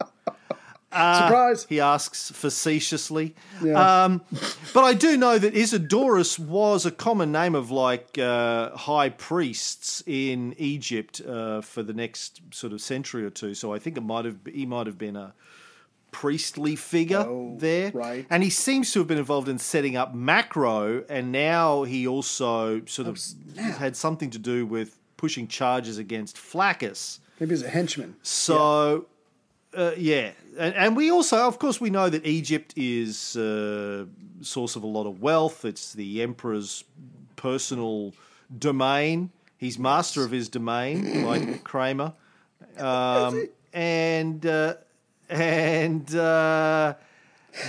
surprise. 0.96 1.66
He 1.70 1.80
asks 1.80 2.32
facetiously. 2.32 3.36
Yeah. 3.64 4.04
Um, 4.06 4.22
but 4.74 4.84
I 4.84 4.94
do 4.94 5.18
know 5.18 5.38
that 5.38 5.54
Isidorus 5.54 6.40
was 6.40 6.86
a 6.86 6.92
common 6.92 7.32
name 7.32 7.56
of 7.56 7.72
like 7.72 8.18
uh, 8.18 8.76
high 8.76 9.10
priests 9.10 10.04
in 10.06 10.56
Egypt 10.58 11.22
uh, 11.22 11.62
for 11.62 11.84
the 11.84 11.94
next 11.94 12.42
sort 12.52 12.74
of 12.74 12.82
century 12.82 13.26
or 13.26 13.30
two. 13.30 13.54
So 13.54 13.74
I 13.74 13.80
think 13.80 13.98
it 13.98 14.02
might 14.04 14.26
have 14.26 14.38
he 14.52 14.66
might 14.66 14.88
have 14.88 14.98
been 14.98 15.16
a 15.16 15.34
priestly 16.12 16.76
figure 16.78 17.18
Oh, 17.28 17.56
there. 17.60 17.92
right. 17.94 18.26
And 18.30 18.42
he 18.42 18.50
seems 18.50 18.92
to 18.94 19.00
have 19.00 19.08
been 19.08 19.18
involved 19.18 19.50
in 19.50 19.58
setting 19.60 19.98
up 19.98 20.14
Macro, 20.16 21.04
and 21.10 21.32
now 21.32 21.84
he 21.84 22.08
also 22.08 22.86
sort 22.86 23.08
of 23.10 23.20
had 23.58 23.98
something 23.98 24.30
to 24.30 24.40
do 24.40 24.66
with 24.66 24.98
pushing 25.18 25.48
charges 25.48 25.98
against 25.98 26.38
Flaccus. 26.38 27.20
Maybe 27.40 27.50
he's 27.52 27.64
a 27.64 27.70
henchman. 27.70 28.16
So, 28.24 29.08
uh, 29.76 29.92
yeah, 29.98 30.32
and, 30.58 30.74
and 30.76 30.96
we 30.96 31.12
also, 31.12 31.48
of 31.48 31.60
course, 31.60 31.82
we 31.82 31.90
know 31.90 32.10
that 32.10 32.26
Egypt 32.26 32.74
is 32.76 33.36
uh, 33.36 34.06
source 34.42 34.76
of 34.76 34.84
a 34.84 34.88
lot 34.88 35.06
of 35.06 35.22
wealth. 35.22 35.66
It's 35.66 35.94
the 35.94 36.22
emperor's 36.22 36.84
personal 37.36 38.14
domain. 38.58 39.32
He's 39.58 39.80
master 39.80 40.24
of 40.24 40.32
his 40.32 40.50
domain, 40.50 41.26
like 41.26 41.64
Kramer, 41.64 42.14
um, 42.78 43.48
and 43.74 44.46
uh, 44.46 44.76
and 45.30 46.14
uh, 46.16 46.94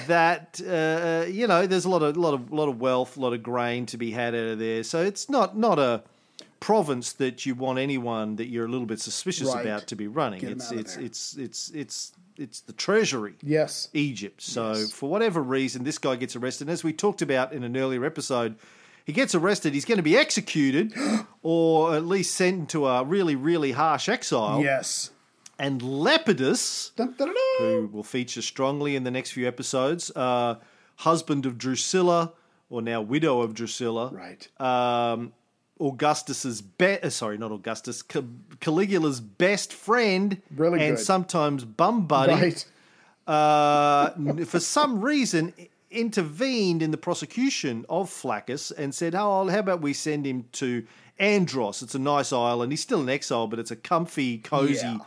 that 0.06 0.60
uh, 0.60 1.28
you 1.30 1.46
know, 1.46 1.66
there's 1.66 1.84
a 1.84 1.90
lot 1.90 2.02
of 2.02 2.16
lot 2.16 2.34
of 2.34 2.52
lot 2.52 2.68
of 2.68 2.80
wealth, 2.80 3.16
a 3.16 3.20
lot 3.20 3.32
of 3.32 3.42
grain 3.42 3.86
to 3.86 3.96
be 3.96 4.10
had 4.10 4.34
out 4.34 4.46
of 4.46 4.58
there. 4.58 4.82
So 4.82 5.02
it's 5.02 5.28
not 5.28 5.56
not 5.56 5.78
a 5.78 6.02
province 6.60 7.12
that 7.14 7.44
you 7.46 7.54
want 7.54 7.78
anyone 7.78 8.36
that 8.36 8.46
you're 8.46 8.66
a 8.66 8.68
little 8.68 8.86
bit 8.86 9.00
suspicious 9.00 9.48
Right. 9.54 9.64
about 9.66 9.86
to 9.88 9.96
be 9.96 10.06
running. 10.06 10.40
Get 10.40 10.50
it's 10.52 10.70
it's, 10.72 10.96
it's 10.96 11.34
it's 11.36 11.70
it's 11.70 12.12
it's 12.38 12.60
the 12.60 12.72
treasury. 12.72 13.34
Yes. 13.42 13.88
Egypt. 13.94 14.42
So 14.42 14.72
Yes. 14.72 14.92
for 14.92 15.08
whatever 15.08 15.42
reason, 15.42 15.84
this 15.84 15.98
guy 15.98 16.16
gets 16.16 16.36
arrested. 16.36 16.64
And 16.68 16.72
as 16.72 16.84
we 16.84 16.92
talked 16.92 17.22
about 17.22 17.52
in 17.52 17.64
an 17.64 17.76
earlier 17.76 18.04
episode, 18.04 18.56
he 19.04 19.12
gets 19.12 19.34
arrested. 19.34 19.72
He's 19.72 19.84
going 19.86 19.96
to 19.98 20.02
be 20.02 20.16
executed, 20.18 20.92
or 21.42 21.94
at 21.94 22.04
least 22.06 22.34
sent 22.34 22.58
into 22.58 22.86
a 22.86 23.04
really, 23.04 23.36
really 23.36 23.72
harsh 23.72 24.08
exile. 24.08 24.62
Yes. 24.62 25.10
And 25.58 25.80
Lepidus, 25.80 26.90
dun, 26.96 27.14
dun, 27.16 27.28
dun. 27.28 27.36
who 27.58 27.90
will 27.92 28.02
feature 28.02 28.42
strongly 28.42 28.96
in 28.96 29.04
the 29.04 29.10
next 29.10 29.30
few 29.30 29.48
episodes, 29.48 30.10
uh, 30.14 30.56
husband 30.96 31.46
of 31.46 31.56
Drusilla, 31.56 32.32
or 32.68 32.82
now 32.82 33.00
widow 33.00 33.40
of 33.40 33.54
Drusilla, 33.54 34.10
Right. 34.12 34.46
um, 34.60 35.32
Augustus's 35.80 36.62
be- 36.62 37.00
uh, 37.02 37.10
sorry, 37.10 37.36
not 37.38 37.52
Augustus, 37.52 38.02
Ca- 38.02 38.22
Caligula's 38.60 39.20
best 39.20 39.72
friend, 39.72 40.40
Really 40.54 40.82
and 40.82 40.96
good. 40.96 41.04
sometimes 41.04 41.64
bum 41.64 42.06
buddy 42.06 42.32
Right. 42.32 42.66
uh, 43.26 44.10
for 44.44 44.60
some 44.60 45.00
reason 45.02 45.52
intervened 45.90 46.82
in 46.82 46.90
the 46.90 46.96
prosecution 46.96 47.84
of 47.88 48.08
Flaccus 48.10 48.70
and 48.70 48.94
said, 48.94 49.14
"Oh, 49.14 49.46
how 49.48 49.58
about 49.58 49.80
we 49.82 49.92
send 49.92 50.26
him 50.26 50.46
to 50.52 50.84
Andros? 51.18 51.82
It's 51.82 51.94
a 51.94 51.98
nice 51.98 52.32
island. 52.32 52.72
He's 52.72 52.80
still 52.82 53.00
in 53.02 53.08
exile, 53.08 53.46
but 53.46 53.58
it's 53.58 53.70
a 53.70 53.76
comfy, 53.76 54.38
cozy, 54.38 54.98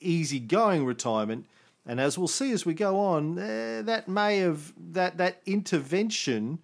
easy-going 0.00 0.84
retirement." 0.84 1.46
And 1.86 2.00
as 2.00 2.16
we'll 2.16 2.28
see 2.28 2.52
as 2.52 2.64
we 2.64 2.72
go 2.72 2.98
on, 2.98 3.38
uh, 3.38 3.82
that 3.84 4.08
may 4.08 4.38
have 4.38 4.72
that 4.92 5.18
that 5.18 5.42
intervention 5.44 6.60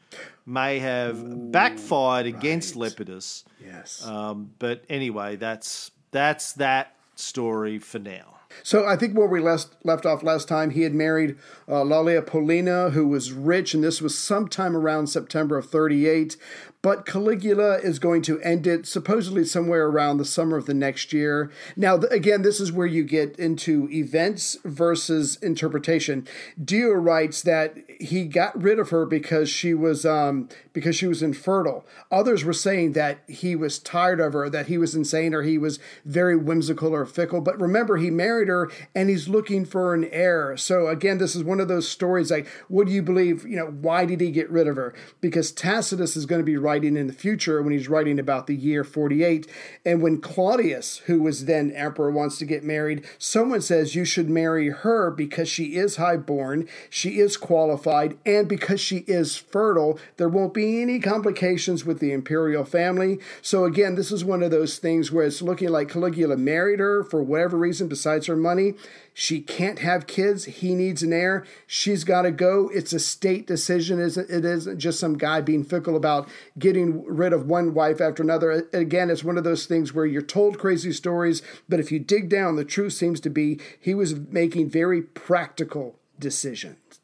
may 0.46 0.78
have 0.78 1.52
backfired 1.52 2.26
against. 2.26 2.74
Lepidus. 2.74 3.44
Yes. 3.62 4.04
Um, 4.06 4.52
but 4.58 4.82
anyway, 4.88 5.36
that's 5.36 5.90
that's 6.10 6.54
that 6.54 6.96
story 7.16 7.78
for 7.78 7.98
now. 7.98 8.39
So 8.62 8.86
I 8.86 8.96
think 8.96 9.16
where 9.16 9.26
we 9.26 9.40
left 9.40 9.74
left 9.84 10.06
off 10.06 10.22
last 10.22 10.48
time, 10.48 10.70
he 10.70 10.82
had 10.82 10.94
married 10.94 11.36
uh, 11.68 11.82
Lollia 11.82 12.24
Paulina, 12.24 12.90
who 12.90 13.06
was 13.06 13.32
rich, 13.32 13.74
and 13.74 13.82
this 13.82 14.00
was 14.00 14.18
sometime 14.18 14.76
around 14.76 15.08
September 15.08 15.56
of 15.56 15.66
38. 15.66 16.36
But 16.82 17.04
Caligula 17.04 17.76
is 17.76 17.98
going 17.98 18.22
to 18.22 18.40
end 18.40 18.66
it 18.66 18.86
supposedly 18.86 19.44
somewhere 19.44 19.86
around 19.86 20.16
the 20.16 20.24
summer 20.24 20.56
of 20.56 20.64
the 20.64 20.72
next 20.72 21.12
year. 21.12 21.50
Now, 21.76 21.98
th- 21.98 22.10
again, 22.10 22.40
this 22.40 22.58
is 22.58 22.72
where 22.72 22.86
you 22.86 23.04
get 23.04 23.38
into 23.38 23.86
events 23.90 24.56
versus 24.64 25.36
interpretation. 25.42 26.26
Dio 26.62 26.92
writes 26.92 27.42
that 27.42 27.76
he 28.00 28.24
got 28.24 28.60
rid 28.60 28.78
of 28.78 28.88
her 28.90 29.04
because 29.04 29.50
she 29.50 29.74
was 29.74 30.06
um, 30.06 30.48
because 30.72 30.96
she 30.96 31.06
was 31.06 31.22
infertile. 31.22 31.84
Others 32.10 32.44
were 32.44 32.54
saying 32.54 32.92
that 32.92 33.18
he 33.28 33.54
was 33.54 33.78
tired 33.78 34.20
of 34.20 34.32
her, 34.32 34.48
that 34.48 34.68
he 34.68 34.78
was 34.78 34.94
insane, 34.94 35.34
or 35.34 35.42
he 35.42 35.58
was 35.58 35.78
very 36.06 36.36
whimsical 36.36 36.94
or 36.94 37.04
fickle. 37.04 37.42
But 37.42 37.60
remember, 37.60 37.98
he 37.98 38.10
married 38.10 38.39
her, 38.48 38.70
and 38.94 39.08
he's 39.08 39.28
looking 39.28 39.64
for 39.64 39.94
an 39.94 40.04
heir. 40.12 40.56
So 40.56 40.88
again, 40.88 41.18
this 41.18 41.34
is 41.34 41.44
one 41.44 41.60
of 41.60 41.68
those 41.68 41.88
stories 41.88 42.30
like, 42.30 42.46
what 42.68 42.86
do 42.86 42.92
you 42.92 43.02
believe? 43.02 43.46
You 43.46 43.56
know, 43.56 43.66
why 43.66 44.04
did 44.04 44.20
he 44.20 44.30
get 44.30 44.50
rid 44.50 44.66
of 44.66 44.76
her? 44.76 44.94
Because 45.20 45.52
Tacitus 45.52 46.16
is 46.16 46.26
going 46.26 46.40
to 46.40 46.44
be 46.44 46.56
writing 46.56 46.96
in 46.96 47.06
the 47.06 47.12
future 47.12 47.62
when 47.62 47.72
he's 47.72 47.88
writing 47.88 48.18
about 48.18 48.46
the 48.46 48.56
year 48.56 48.84
48. 48.84 49.46
And 49.84 50.02
when 50.02 50.20
Claudius, 50.20 50.98
who 51.06 51.22
was 51.22 51.44
then 51.44 51.70
emperor, 51.72 52.10
wants 52.10 52.38
to 52.38 52.44
get 52.44 52.64
married, 52.64 53.04
someone 53.18 53.60
says 53.60 53.94
you 53.94 54.04
should 54.04 54.30
marry 54.30 54.70
her 54.70 55.10
because 55.10 55.48
she 55.48 55.76
is 55.76 55.96
highborn, 55.96 56.68
she 56.88 57.18
is 57.18 57.36
qualified, 57.36 58.16
and 58.24 58.48
because 58.48 58.80
she 58.80 58.98
is 59.06 59.36
fertile, 59.36 59.98
there 60.16 60.28
won't 60.28 60.54
be 60.54 60.80
any 60.80 60.98
complications 60.98 61.84
with 61.84 61.98
the 61.98 62.12
imperial 62.12 62.64
family. 62.64 63.18
So 63.42 63.64
again, 63.64 63.94
this 63.94 64.12
is 64.12 64.24
one 64.24 64.42
of 64.42 64.50
those 64.50 64.78
things 64.78 65.10
where 65.12 65.26
it's 65.26 65.42
looking 65.42 65.68
like 65.70 65.88
Caligula 65.88 66.36
married 66.36 66.80
her 66.80 67.02
for 67.02 67.22
whatever 67.22 67.56
reason 67.56 67.88
besides 67.88 68.26
her 68.30 68.36
money. 68.36 68.72
She 69.12 69.42
can't 69.42 69.80
have 69.80 70.06
kids. 70.06 70.46
He 70.46 70.74
needs 70.74 71.02
an 71.02 71.12
heir. 71.12 71.44
She's 71.66 72.04
got 72.04 72.22
to 72.22 72.30
go. 72.30 72.70
It's 72.72 72.94
a 72.94 72.98
state 72.98 73.46
decision. 73.46 74.00
Isn't 74.00 74.30
it? 74.30 74.44
Isn't 74.46 74.78
just 74.78 74.98
some 74.98 75.18
guy 75.18 75.42
being 75.42 75.62
fickle 75.64 75.96
about 75.96 76.26
getting 76.58 77.04
rid 77.04 77.34
of 77.34 77.46
one 77.46 77.74
wife 77.74 78.00
after 78.00 78.22
another. 78.22 78.66
Again, 78.72 79.10
it's 79.10 79.22
one 79.22 79.36
of 79.36 79.44
those 79.44 79.66
things 79.66 79.92
where 79.92 80.06
you're 80.06 80.22
told 80.22 80.58
crazy 80.58 80.92
stories, 80.92 81.42
but 81.68 81.78
if 81.80 81.92
you 81.92 81.98
dig 81.98 82.30
down, 82.30 82.56
the 82.56 82.64
truth 82.64 82.94
seems 82.94 83.20
to 83.20 83.28
be 83.30 83.60
he 83.78 83.92
was 83.92 84.14
making 84.14 84.70
very 84.70 85.02
practical 85.02 85.98
decisions 86.18 87.00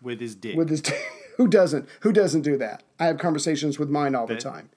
With 0.00 0.20
his 0.20 0.34
dick. 0.34 0.56
with 0.56 0.70
his. 0.70 0.80
dick. 0.80 0.98
who 1.36 1.48
doesn't? 1.48 1.88
Who 2.00 2.12
doesn't 2.12 2.42
do 2.42 2.56
that? 2.58 2.82
I 2.98 3.06
have 3.06 3.18
conversations 3.18 3.78
with 3.78 3.90
mine 3.90 4.14
all 4.14 4.26
the 4.26 4.36
time. 4.36 4.70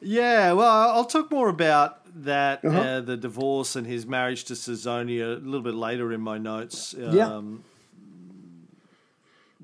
Yeah, 0.00 0.52
well, 0.52 0.90
I'll 0.90 1.04
talk 1.04 1.30
more 1.30 1.48
about 1.48 2.00
that, 2.24 2.64
uh 2.64 2.68
Uh-huh. 2.68 3.00
the 3.00 3.16
divorce 3.16 3.76
and 3.76 3.86
his 3.86 4.06
marriage 4.06 4.44
to 4.44 4.54
Caesonia 4.54 5.36
a 5.36 5.40
little 5.44 5.62
bit 5.62 5.74
later 5.74 6.12
in 6.12 6.20
my 6.20 6.38
notes. 6.38 6.94
Yeah. 6.98 7.26
Um, 7.36 7.64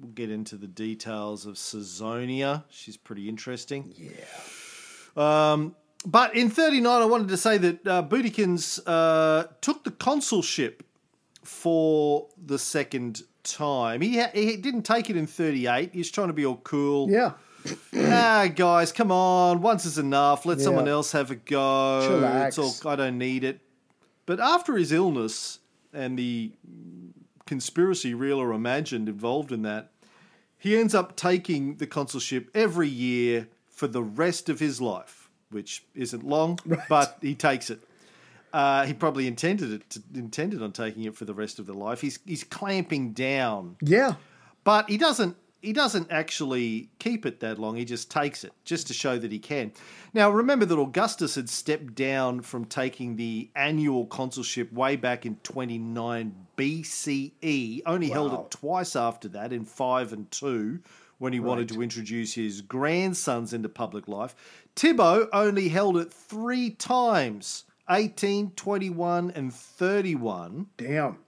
we'll 0.01 0.11
get 0.13 0.31
into 0.31 0.57
the 0.57 0.67
details 0.67 1.47
of 1.47 1.55
Caesonia. 1.55 2.65
She's 2.71 2.97
pretty 2.97 3.29
interesting. 3.29 3.93
Yeah. 3.97 5.53
Um, 5.53 5.77
but 6.07 6.35
in 6.35 6.51
39, 6.51 7.03
I 7.03 7.05
wanted 7.07 7.29
to 7.29 7.37
say 7.37 7.57
that 7.59 7.87
uh, 7.87 8.03
Boudicca's 8.03 8.79
uh, 8.87 9.47
took 9.61 9.85
the 9.85 9.91
consulship 9.91 10.83
for 11.43 12.27
the 12.45 12.59
second 12.59 13.23
time. 13.43 14.01
He 14.01 14.19
ha- 14.19 14.31
he 14.35 14.57
didn't 14.57 14.83
take 14.83 15.09
it 15.11 15.17
in 15.17 15.27
38. 15.27 15.93
He 15.93 15.99
was 15.99 16.11
trying 16.11 16.29
to 16.29 16.35
be 16.35 16.45
all 16.45 16.57
cool. 16.57 17.11
Yeah. 17.11 17.33
Ah, 17.97 18.49
guys, 18.55 18.93
come 18.93 19.11
on. 19.11 19.63
Once 19.63 19.87
is 19.87 19.99
enough. 19.99 20.45
Let 20.47 20.59
Yeah. 20.59 20.65
someone 20.65 20.89
else 20.89 21.13
have 21.13 21.31
a 21.31 21.37
go. 21.37 22.01
Chillax. 22.09 22.49
It's 22.49 22.85
all, 22.85 22.91
I 22.93 22.97
don't 22.97 23.19
need 23.19 23.45
it. 23.45 23.61
But 24.27 24.41
after 24.41 24.77
his 24.77 24.93
illness 24.93 25.59
and 25.93 26.19
the 26.19 26.53
conspiracy, 27.47 28.15
real 28.15 28.39
or 28.39 28.53
imagined, 28.53 29.09
involved 29.09 29.53
in 29.53 29.63
that, 29.63 29.91
he 30.59 30.77
ends 30.77 30.95
up 30.95 31.17
taking 31.17 31.77
the 31.77 31.87
consulship 31.87 32.51
every 32.55 32.89
year 32.89 33.49
for 33.69 33.87
the 33.87 34.03
rest 34.03 34.49
of 34.49 34.61
his 34.61 34.81
life, 34.81 35.29
which 35.51 35.85
isn't 35.95 36.25
long, 36.25 36.59
but 36.89 37.19
he 37.21 37.35
takes 37.35 37.71
it. 37.71 37.81
Uh, 38.53 38.87
he 38.87 38.95
probably 38.95 39.27
intended 39.27 39.73
it 39.73 39.91
to, 39.91 40.03
intended 40.15 40.63
on 40.63 40.71
taking 40.73 41.03
it 41.03 41.17
for 41.17 41.25
the 41.25 41.35
rest 41.35 41.59
of 41.59 41.67
the 41.67 41.75
life. 41.75 42.01
He's 42.01 42.21
he's 42.25 42.45
clamping 42.45 43.13
down 43.13 43.77
Yeah. 43.83 44.15
but 44.63 44.89
he 44.89 44.97
doesn't 44.97 45.37
he 45.65 45.73
doesn't 45.73 46.11
actually 46.11 46.91
keep 46.99 47.25
it 47.25 47.41
that 47.41 47.59
long. 47.59 47.77
He 47.77 47.85
just 47.85 48.11
takes 48.11 48.45
it 48.45 48.53
just 48.65 48.87
to 48.89 48.95
show 48.95 49.19
that 49.19 49.33
he 49.33 49.39
can. 49.39 49.73
Now 50.13 50.31
remember 50.31 50.67
that 50.67 50.79
Augustus 50.79 51.35
had 51.35 51.49
stepped 51.49 51.95
down 51.95 52.43
from 52.43 52.67
taking 52.67 53.17
the 53.17 53.51
annual 53.57 54.07
consulship 54.07 54.73
way 54.73 54.97
back 54.97 55.25
in 55.25 55.37
29 55.37 56.35
BCE. 56.57 57.83
Only 57.87 58.11
held 58.11 58.35
it 58.35 58.51
twice 58.51 58.95
after 58.95 59.29
that 59.29 59.53
in 59.53 59.65
5 59.65 60.13
and 60.13 60.31
2 60.31 60.81
when 61.19 61.33
he 61.33 61.41
wanted 61.41 61.69
to 61.71 61.83
introduce 61.83 62.35
his 62.35 62.61
grandsons 62.61 63.53
into 63.55 63.69
public 63.69 64.07
life. 64.07 64.35
Tibbo 64.77 65.29
only 65.33 65.69
held 65.69 65.97
it 65.97 66.13
3 66.13 66.71
times. 66.71 67.65
18, 67.89 68.51
21 68.53 69.31
and 69.33 69.53
31. 69.53 70.67
Damn. 70.77 71.19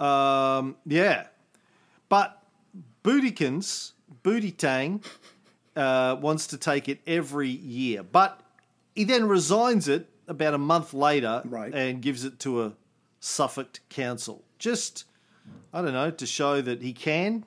Um, 0.00 0.76
yeah. 0.84 1.26
But 2.08 2.42
Bootykins, 3.06 3.92
Booty 4.24 4.50
Tang, 4.50 5.02
uh, 5.76 6.16
wants 6.20 6.48
to 6.48 6.56
take 6.56 6.88
it 6.88 7.00
every 7.06 7.48
year. 7.48 8.02
But 8.02 8.40
he 8.94 9.04
then 9.04 9.28
resigns 9.28 9.86
it 9.86 10.08
about 10.26 10.54
a 10.54 10.58
month 10.58 10.92
later 10.92 11.42
Right. 11.44 11.72
and 11.72 12.02
gives 12.02 12.24
it 12.24 12.40
to 12.40 12.62
a 12.64 12.72
suffect 13.20 13.80
consul. 13.90 14.42
Just, 14.58 15.04
I 15.72 15.82
don't 15.82 15.92
know, 15.92 16.10
to 16.10 16.26
show 16.26 16.60
that 16.60 16.82
he 16.82 16.92
can, 16.92 17.44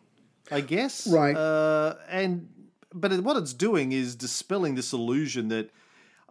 I 0.50 0.62
guess. 0.62 1.06
Right. 1.08 1.36
Uh, 1.36 1.96
and 2.10 2.48
But 2.94 3.12
what 3.22 3.36
it's 3.38 3.54
doing 3.54 3.92
is 3.92 4.16
dispelling 4.16 4.76
this 4.76 4.94
illusion 4.94 5.50
that 5.50 5.70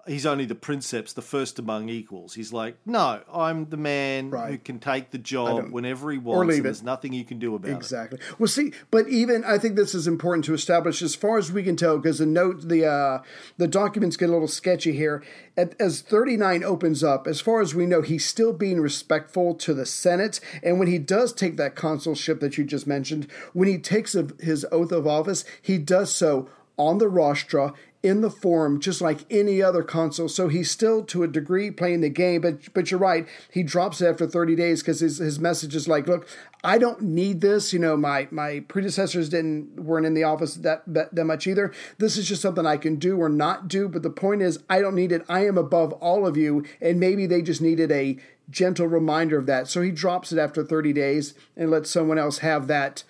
he's 0.09 0.27
only 0.27 0.45
the 0.45 0.55
princeps, 0.55 1.13
the 1.13 1.23
first 1.23 1.59
among 1.59 1.89
equals. 1.89 2.35
He's 2.35 2.53
like, 2.53 2.77
no, 2.85 3.21
I'm 3.33 3.69
the 3.69 3.77
man 3.77 4.31
who 4.31 4.59
can 4.59 4.79
take 4.79 5.11
the 5.11 5.19
job 5.19 5.71
whenever 5.71 6.11
he 6.11 6.19
wants, 6.19 6.49
leave 6.49 6.51
and 6.51 6.61
it. 6.61 6.63
there's 6.65 6.83
nothing 6.83 7.13
you 7.13 7.25
can 7.25 7.39
do 7.39 7.55
about 7.55 7.71
it. 7.71 7.77
Exactly. 7.77 8.19
Well, 8.39 8.49
see, 8.49 8.73
but 8.91 9.09
even 9.09 9.45
I 9.45 9.59
think 9.59 9.77
this 9.77 9.95
is 9.95 10.07
important 10.07 10.45
to 10.47 10.55
establish, 10.55 11.03
as 11.03 11.15
far 11.15 11.39
as 11.39 11.53
we 11.53 11.63
can 11.63 11.77
tell, 11.77 11.99
because 11.99 12.19
the 12.19 12.27
note, 12.27 12.69
the 12.69 12.87
uh, 12.87 13.23
the 13.57 13.69
documents 13.69 14.17
get 14.17 14.29
a 14.29 14.33
little 14.33 14.49
sketchy 14.49 14.93
here. 14.93 15.23
As 15.57 16.03
thirty 16.03 16.37
nine 16.37 16.63
opens 16.63 17.03
up, 17.03 17.27
as 17.27 17.41
far 17.41 17.61
as 17.61 17.75
we 17.75 17.87
know, 17.87 18.03
he's 18.03 18.25
still 18.25 18.53
being 18.53 18.81
respectful 18.81 19.55
to 19.57 19.75
the 19.75 19.87
Senate, 19.87 20.41
and 20.63 20.79
when 20.79 20.89
he 20.89 20.99
does 20.99 21.33
take 21.33 21.57
that 21.57 21.75
consulship 21.75 22.41
that 22.41 22.57
you 22.57 22.65
just 22.65 22.87
mentioned, 22.87 23.27
when 23.53 23.69
he 23.69 23.79
takes 23.79 24.17
his 24.41 24.65
oath 24.71 24.93
of 24.93 25.07
office, 25.07 25.45
he 25.61 25.79
does 25.79 26.15
so 26.15 26.49
on 26.77 26.99
the 26.99 27.11
rostra 27.11 27.75
in 28.03 28.21
the 28.21 28.31
forum 28.31 28.81
just 28.81 29.01
like 29.01 29.25
any 29.29 29.61
other 29.61 29.83
console. 29.83 30.29
so 30.29 30.47
he's 30.49 30.71
still 30.71 31.03
to 31.03 31.25
a 31.25 31.29
degree 31.29 31.71
playing 31.71 32.01
the 32.01 32.09
game 32.09 32.41
but 32.41 32.73
but 32.73 32.91
you're 32.91 33.01
right. 33.01 33.27
He 33.51 33.63
drops 33.63 34.01
it 34.01 34.07
after 34.07 34.27
30 34.27 34.55
days 34.55 34.83
because 34.83 35.01
his, 35.01 35.19
his 35.19 35.41
message 35.41 35.75
is 35.75 35.89
like 35.89 36.07
look 36.07 36.29
i 36.63 36.79
don't 36.79 37.03
need 37.03 37.41
this. 37.41 37.73
You 37.73 37.81
know 37.81 37.97
my 37.97 38.29
my 38.31 38.61
predecessors 38.69 39.29
didn't 39.29 39.81
weren't 39.81 40.07
in 40.07 40.15
the 40.15 40.25
office 40.25 40.55
that, 40.57 40.83
that 40.87 41.15
that 41.15 41.25
much 41.25 41.47
either. 41.47 41.73
This 41.99 42.17
is 42.17 42.29
just 42.29 42.43
something 42.43 42.67
i 42.67 42.77
can 42.77 42.97
do 42.97 43.17
or 43.17 43.29
not 43.29 43.69
do 43.69 43.89
but 43.89 44.03
the 44.03 44.11
point 44.11 44.43
is 44.43 44.61
i 44.71 44.81
don't 44.81 44.95
need 44.95 45.13
it. 45.13 45.25
I 45.29 45.47
am 45.47 45.59
above 45.59 45.93
all 45.95 46.27
of 46.27 46.37
you 46.37 46.65
and 46.81 47.01
maybe 47.01 47.27
they 47.27 47.43
just 47.43 47.61
needed 47.61 47.91
a 47.91 48.19
gentle 48.51 48.87
reminder 48.87 49.39
of 49.39 49.47
that. 49.47 49.69
So 49.69 49.83
he 49.83 49.91
drops 49.91 50.33
it 50.33 50.39
after 50.39 50.65
30 50.65 50.93
days 50.93 51.35
and 51.57 51.71
lets 51.71 51.91
someone 51.91 52.19
else 52.19 52.39
have 52.39 52.67
that 52.69 53.03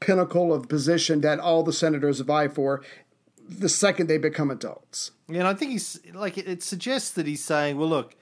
pinnacle 0.00 0.52
of 0.52 0.68
position 0.68 1.22
that 1.22 1.38
all 1.38 1.62
the 1.62 1.72
senators 1.72 2.20
vie 2.20 2.48
for 2.48 2.82
the 3.48 3.68
second 3.68 4.06
they 4.08 4.18
become 4.18 4.50
adults. 4.50 5.10
Yeah, 5.28 5.40
and 5.40 5.48
I 5.48 5.54
think 5.54 5.72
he's 5.72 6.00
like 6.12 6.38
it, 6.38 6.48
it 6.48 6.62
suggests 6.62 7.10
that 7.12 7.26
he's 7.26 7.42
saying, 7.42 7.78
well, 7.78 7.88
look, 7.88 8.14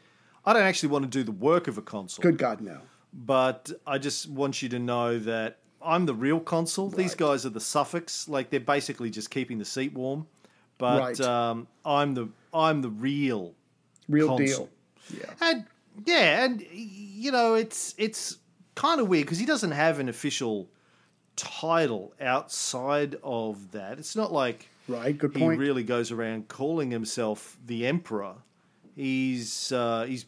I 0.45 0.53
don't 0.53 0.63
actually 0.63 0.91
want 0.91 1.05
to 1.05 1.11
do 1.11 1.23
the 1.25 1.33
work 1.33 1.69
of 1.69 1.79
a 1.79 1.83
consul, 1.83 2.23
Good 2.23 2.39
God, 2.39 2.61
no. 2.61 2.79
but 3.13 3.71
I 3.87 3.99
just 3.99 4.29
want 4.29 4.63
you 4.63 4.69
to 4.71 4.79
know 4.79 5.19
that 5.21 5.59
I'm 5.81 6.07
the 6.07 6.15
real 6.15 6.41
consul. 6.41 6.89
These 6.91 7.15
guys 7.15 7.45
are 7.47 7.51
the 7.51 7.61
suffix, 7.61 8.29
like 8.29 8.51
they're 8.51 8.61
basically 8.61 9.11
just 9.11 9.31
keeping 9.31 9.59
the 9.59 9.65
seat 9.65 9.93
warm. 9.95 10.27
But 10.79 10.99
Right. 11.01 11.21
um, 11.21 11.69
I'm 11.85 12.15
the 12.15 12.29
I'm 12.53 12.83
the 12.83 12.91
real 12.91 13.55
Real 14.09 14.29
Consul. 14.29 14.47
deal. 14.47 15.21
Yeah. 15.21 15.35
And 15.41 15.65
yeah, 16.07 16.45
and 16.45 16.67
you 16.73 17.31
know, 17.31 17.55
it's 17.55 17.95
it's 17.99 18.39
kind 18.75 19.01
of 19.01 19.09
weird 19.09 19.27
because 19.27 19.39
he 19.39 19.47
doesn't 19.47 19.71
have 19.73 19.99
an 20.01 20.09
official 20.09 20.69
title 21.37 22.13
outside 22.21 23.17
of 23.23 23.71
that. 23.73 23.99
It's 23.99 24.17
not 24.17 24.33
like 24.33 24.69
Right, 24.93 25.17
good 25.17 25.37
he 25.37 25.47
really 25.47 25.83
goes 25.83 26.11
around 26.11 26.49
calling 26.49 26.91
himself 26.91 27.57
the 27.65 27.87
emperor. 27.87 28.35
He's 28.95 29.73
uh, 29.73 30.05
he's 30.09 30.27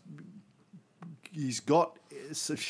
he's 1.33 1.61
got 1.61 1.99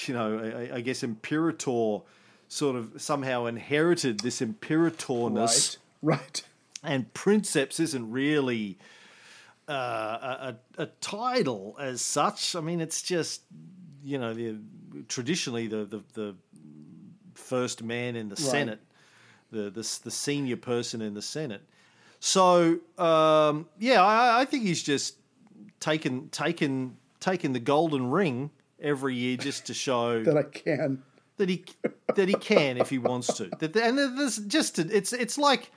you 0.07 0.15
know 0.15 0.39
I, 0.39 0.77
I 0.77 0.81
guess 0.81 1.03
imperator 1.03 2.01
sort 2.49 2.77
of 2.77 2.93
somehow 2.97 3.47
inherited 3.47 4.21
this 4.21 4.41
imperatorness 4.41 5.79
Right. 6.03 6.19
Right. 6.19 6.45
and 6.83 7.13
princeps 7.15 7.81
isn't 7.81 8.11
really 8.11 8.79
uh, 9.69 10.53
a, 10.79 10.83
a, 10.83 10.87
title 11.01 11.77
as 11.81 12.03
such. 12.03 12.55
I 12.55 12.61
mean, 12.61 12.81
it's 12.81 13.01
just 13.01 13.43
you 14.05 14.19
know 14.19 14.35
the 14.35 14.57
traditionally 15.09 15.67
the 15.67 15.85
the, 15.85 16.03
the 16.13 16.37
first 17.35 17.83
man 17.83 18.17
in 18.17 18.29
the 18.29 18.37
Senate, 18.37 18.81
the, 19.51 19.71
the 19.71 20.01
the 20.05 20.11
senior 20.11 20.57
person 20.57 21.01
in 21.01 21.15
the 21.15 21.23
Senate. 21.23 21.63
So 22.25 22.79
um, 22.97 23.69
yeah, 23.79 24.03
I, 24.03 24.41
I 24.41 24.45
think 24.47 24.65
he's 24.65 24.83
just 24.83 25.17
taken 25.79 26.31
taken 26.31 26.97
taken 27.21 27.53
the 27.53 27.61
golden 27.61 28.11
ring 28.11 28.51
every 28.81 29.15
year 29.15 29.37
just 29.37 29.67
to 29.67 29.75
show 29.75 30.23
That 30.25 30.39
I 30.39 30.45
can. 30.45 31.03
that 31.37 31.51
he 31.51 31.67
that 32.15 32.27
he 32.27 32.35
can 32.35 32.79
if 32.79 32.89
he 32.89 32.97
wants 32.97 33.27
to. 33.35 33.51
That 33.59 33.77
and 33.77 33.99
there's 33.99 34.39
just 34.39 34.79
it's 34.79 35.13
it's 35.13 35.37
like 35.37 35.71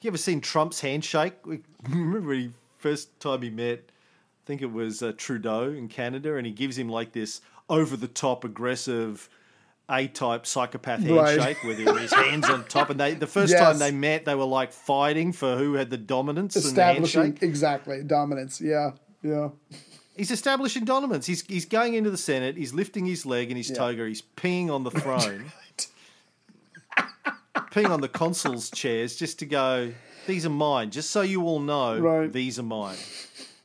you 0.00 0.08
ever 0.08 0.18
seen 0.18 0.40
Trump's 0.40 0.80
handshake? 0.80 1.34
Remember 1.88 2.28
when 2.28 2.38
he 2.38 2.50
first 2.76 3.18
time 3.18 3.42
he 3.42 3.50
met, 3.50 3.80
I 3.88 4.42
think 4.46 4.62
it 4.62 4.72
was 4.72 5.02
uh, 5.02 5.14
Trudeau 5.16 5.70
in 5.72 5.88
Canada, 5.88 6.36
and 6.36 6.46
he 6.46 6.52
gives 6.52 6.78
him 6.78 6.88
like 6.88 7.10
this 7.10 7.40
over 7.68 7.96
the 7.96 8.06
top 8.06 8.44
aggressive. 8.44 9.28
A-type 9.90 10.46
psychopath 10.46 11.00
Right. 11.08 11.30
handshake 11.40 11.62
with 11.64 11.78
his 11.78 12.12
hands 12.12 12.48
on 12.50 12.64
top, 12.64 12.90
and 12.90 13.00
they 13.00 13.14
the 13.14 13.26
first 13.26 13.52
Yes. 13.52 13.60
time 13.60 13.78
they 13.78 13.90
met, 13.90 14.24
they 14.26 14.34
were 14.34 14.44
like 14.44 14.72
fighting 14.72 15.32
for 15.32 15.56
who 15.56 15.74
had 15.74 15.88
the 15.90 15.96
dominance 15.96 16.56
in 16.56 16.62
the 16.62 16.68
Establishing 16.68 17.38
exactly 17.40 18.02
dominance. 18.02 18.60
Yeah. 18.60 18.90
Yeah. 19.22 19.48
He's 20.16 20.30
establishing 20.30 20.84
dominance. 20.84 21.26
He's 21.26 21.42
he's 21.46 21.64
going 21.64 21.94
into 21.94 22.10
the 22.10 22.18
Senate. 22.18 22.56
He's 22.56 22.74
lifting 22.74 23.06
his 23.06 23.24
leg 23.24 23.50
and 23.50 23.56
his 23.56 23.70
toga. 23.70 24.06
He's 24.06 24.22
peeing 24.36 24.68
on 24.70 24.84
the 24.84 24.90
throne, 25.02 25.52
peeing 27.70 27.90
on 27.90 28.00
the 28.00 28.08
consul's 28.08 28.70
chairs, 28.70 29.16
just 29.16 29.38
to 29.40 29.46
go. 29.46 29.92
These 30.26 30.44
are 30.44 30.50
mine. 30.50 30.90
Just 30.90 31.10
so 31.10 31.22
you 31.22 31.42
all 31.44 31.60
know, 31.60 31.98
Right. 31.98 32.32
these 32.32 32.58
are 32.58 32.62
mine. 32.64 32.96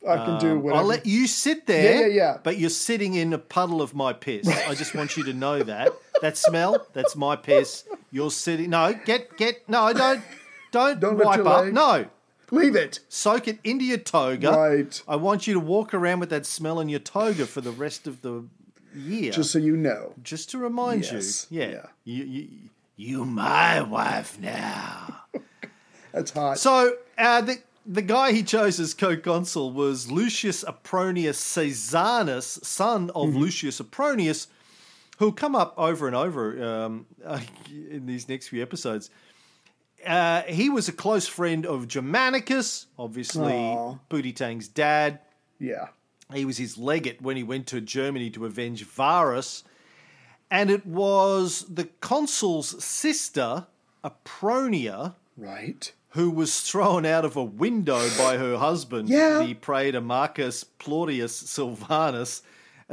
I 0.07 0.17
can 0.17 0.39
do 0.39 0.51
Um, 0.51 0.63
whatever. 0.63 0.81
I'll 0.81 0.87
let 0.87 1.05
you 1.05 1.27
sit 1.27 1.65
there. 1.65 2.01
Yeah, 2.01 2.07
yeah, 2.07 2.13
yeah. 2.13 2.37
But 2.43 2.57
you're 2.57 2.69
sitting 2.69 3.13
in 3.13 3.31
a 3.33 3.37
puddle 3.37 3.81
of 3.81 3.93
my 3.95 4.11
piss. 4.13 4.47
I 4.47 4.75
just 4.75 4.93
want 4.93 5.15
you 5.17 5.23
to 5.25 5.33
know 5.33 5.63
that. 5.63 5.93
That 6.21 6.37
smell, 6.37 6.87
that's 6.93 7.15
my 7.15 7.35
piss. 7.35 7.83
You're 8.11 8.31
sitting. 8.31 8.69
No, 8.69 8.93
get 9.05 9.35
get. 9.37 9.67
No, 9.67 9.91
don't 9.93 10.21
don't, 10.71 10.99
Don't 10.99 11.17
wipe 11.17 11.39
up. 11.45 11.65
leg. 11.65 11.73
No, 11.73 12.05
Leave 12.51 12.75
it. 12.75 12.99
soak 13.09 13.47
it 13.47 13.59
into 13.63 13.83
your 13.85 13.97
toga. 13.97 14.51
Right. 14.51 15.01
I 15.07 15.15
want 15.17 15.47
you 15.47 15.53
to 15.55 15.59
walk 15.59 15.93
around 15.93 16.19
with 16.19 16.29
that 16.29 16.45
smell 16.45 16.79
in 16.79 16.89
your 16.89 16.99
toga 16.99 17.45
for 17.45 17.61
the 17.61 17.71
rest 17.71 18.07
of 18.07 18.21
the 18.21 18.45
year. 18.95 19.31
Just 19.31 19.51
so 19.51 19.59
you 19.59 19.75
know. 19.75 20.13
Just 20.23 20.49
to 20.51 20.57
remind 20.57 21.03
Yes, 21.11 21.47
you. 21.49 21.61
Yeah. 21.61 21.67
yeah. 21.71 21.85
You, 22.05 22.23
you, 22.23 22.47
you 22.95 23.25
my 23.25 23.81
wife 23.81 24.39
now. 24.39 25.21
That's 26.11 26.31
hot. 26.31 26.59
so 26.59 26.95
uh, 27.17 27.41
the 27.41 27.57
the 27.85 28.01
guy 28.03 28.31
he 28.31 28.43
chose 28.43 28.79
as 28.79 28.93
co-consul 28.93 29.71
was 29.73 30.09
Lucius 30.09 30.63
Apronius 30.63 31.41
Caesianus, 31.55 32.63
son 32.63 33.09
of 33.15 33.29
Mm-hmm. 33.29 33.37
Lucius 33.39 33.79
Apronius, 33.81 34.47
who'll 35.17 35.31
come 35.31 35.55
up 35.55 35.73
over 35.77 36.07
and 36.07 36.15
over 36.15 36.63
um, 36.63 37.05
in 37.69 38.05
these 38.05 38.27
next 38.29 38.47
few 38.49 38.61
episodes. 38.61 39.09
Uh, 40.05 40.41
he 40.43 40.69
was 40.69 40.89
a 40.89 40.91
close 40.91 41.27
friend 41.27 41.65
of 41.65 41.87
Germanicus, 41.87 42.87
obviously. 42.99 43.77
Booty 44.09 44.33
Tang's 44.33 44.67
dad. 44.67 45.19
yeah. 45.59 45.87
He 46.33 46.45
was 46.45 46.57
his 46.57 46.77
legate 46.79 47.21
when 47.21 47.37
he 47.37 47.43
went 47.43 47.67
to 47.67 47.79
Germany 47.81 48.31
to 48.31 48.45
avenge 48.45 48.83
Varus. 48.85 49.63
and 50.49 50.71
it 50.71 50.85
was 50.85 51.65
the 51.69 51.85
consul's 51.99 52.83
sister, 52.83 53.67
Apronia, 54.03 55.15
Right. 55.37 55.91
who 56.09 56.29
was 56.31 56.61
thrown 56.61 57.05
out 57.05 57.23
of 57.25 57.35
a 57.35 57.43
window 57.43 58.09
by 58.17 58.37
her 58.37 58.57
husband, 58.57 59.09
Yeah. 59.09 59.39
the 59.45 59.53
praetor 59.53 60.01
Marcus 60.01 60.63
Plautius 60.63 61.35
Silvanus. 61.35 62.41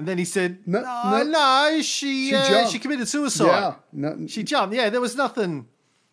And 0.01 0.09
then 0.09 0.17
he 0.17 0.25
said, 0.25 0.61
No, 0.67 0.81
"No, 0.81 1.23
no. 1.25 1.83
she 1.83 2.31
She 2.31 2.35
uh, 2.35 2.67
she 2.69 2.79
committed 2.79 3.07
suicide. 3.07 3.45
Yeah. 3.45 3.75
No, 3.93 4.27
She 4.29 4.43
jumped. 4.43 4.75
Yeah, 4.75 4.89
there 4.89 5.01
was 5.03 5.15
nothing. 5.15 5.67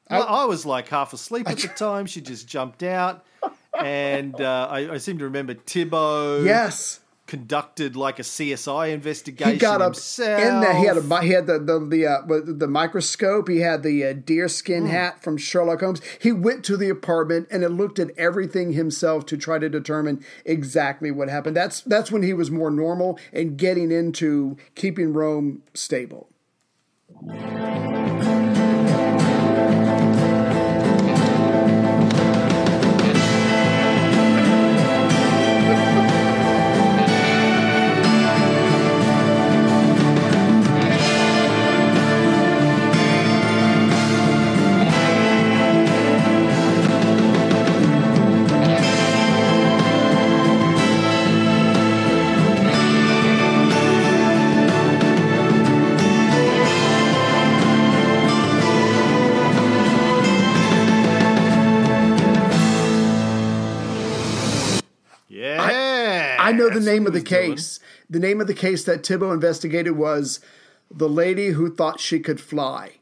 I, 0.10 0.19
I 0.19 0.43
was 0.43 0.65
like 0.65 0.89
half 0.89 1.13
asleep 1.13 1.50
at 1.50 1.58
the 1.58 1.67
time. 1.86 2.06
She 2.06 2.19
just 2.19 2.50
jumped 2.50 2.84
out, 2.84 3.26
and 3.82 4.39
uh, 4.41 4.67
I, 4.69 4.95
I 4.95 4.97
seem 4.97 5.19
to 5.19 5.23
remember 5.23 5.54
Thibault 5.54 6.43
yes. 6.43 7.00
Conducted 7.28 7.96
like 7.96 8.18
a 8.20 8.24
CSI 8.24 8.92
investigation. 8.92 9.54
He 9.54 9.60
got 9.60 9.82
himself. 9.82 10.42
in 10.42 10.62
there. 10.62 10.74
He 10.76 10.86
had 10.86 10.98
a 10.98 11.22
he 11.22 11.30
had 11.30 11.46
the 11.46 11.60
the 11.60 11.80
the, 11.80 12.08
uh, 12.08 12.22
the 12.46 12.68
microscope. 12.68 13.48
He 13.50 13.60
had 13.60 13.84
the 13.84 14.06
uh, 14.06 14.13
deer 14.13 14.48
skin 14.48 14.86
Hmm. 14.86 14.92
hat 14.92 15.22
from 15.22 15.38
Sherlock 15.38 15.82
Holmes. 15.82 16.02
He 16.20 16.32
went 16.32 16.63
to 16.66 16.78
the 16.78 16.90
apartment 16.90 17.48
and 17.52 17.63
it 17.63 17.70
looked 17.70 18.00
at 18.00 18.12
everything 18.18 18.74
himself 18.74 19.26
to 19.28 19.38
try 19.38 19.60
to 19.60 19.70
determine 19.70 20.24
exactly 20.46 21.12
what 21.12 21.30
happened. 21.30 21.56
That's 21.56 21.82
that's 21.82 22.12
when 22.12 22.24
he 22.24 22.34
was 22.34 22.50
more 22.50 22.72
normal 22.72 23.20
and 23.34 23.58
getting 23.58 23.92
into 23.92 24.58
keeping 24.76 25.13
Rome 25.13 25.63
stable. 25.74 26.30
I 66.48 66.52
know 66.52 66.70
the 66.70 66.80
name 66.80 67.06
of 67.06 67.14
the 67.14 67.20
he 67.20 67.24
was 67.24 67.30
doing. 67.30 67.52
case. 67.52 67.80
The 68.10 68.20
name 68.20 68.42
of 68.42 68.48
the 68.48 68.54
case 68.54 68.84
that 68.86 69.06
Thibault 69.06 69.32
investigated 69.32 69.98
was 69.98 70.40
the 70.90 71.10
lady 71.10 71.50
who 71.50 71.74
thought 71.74 72.00
she 72.00 72.20
could 72.20 72.40
fly. 72.40 72.94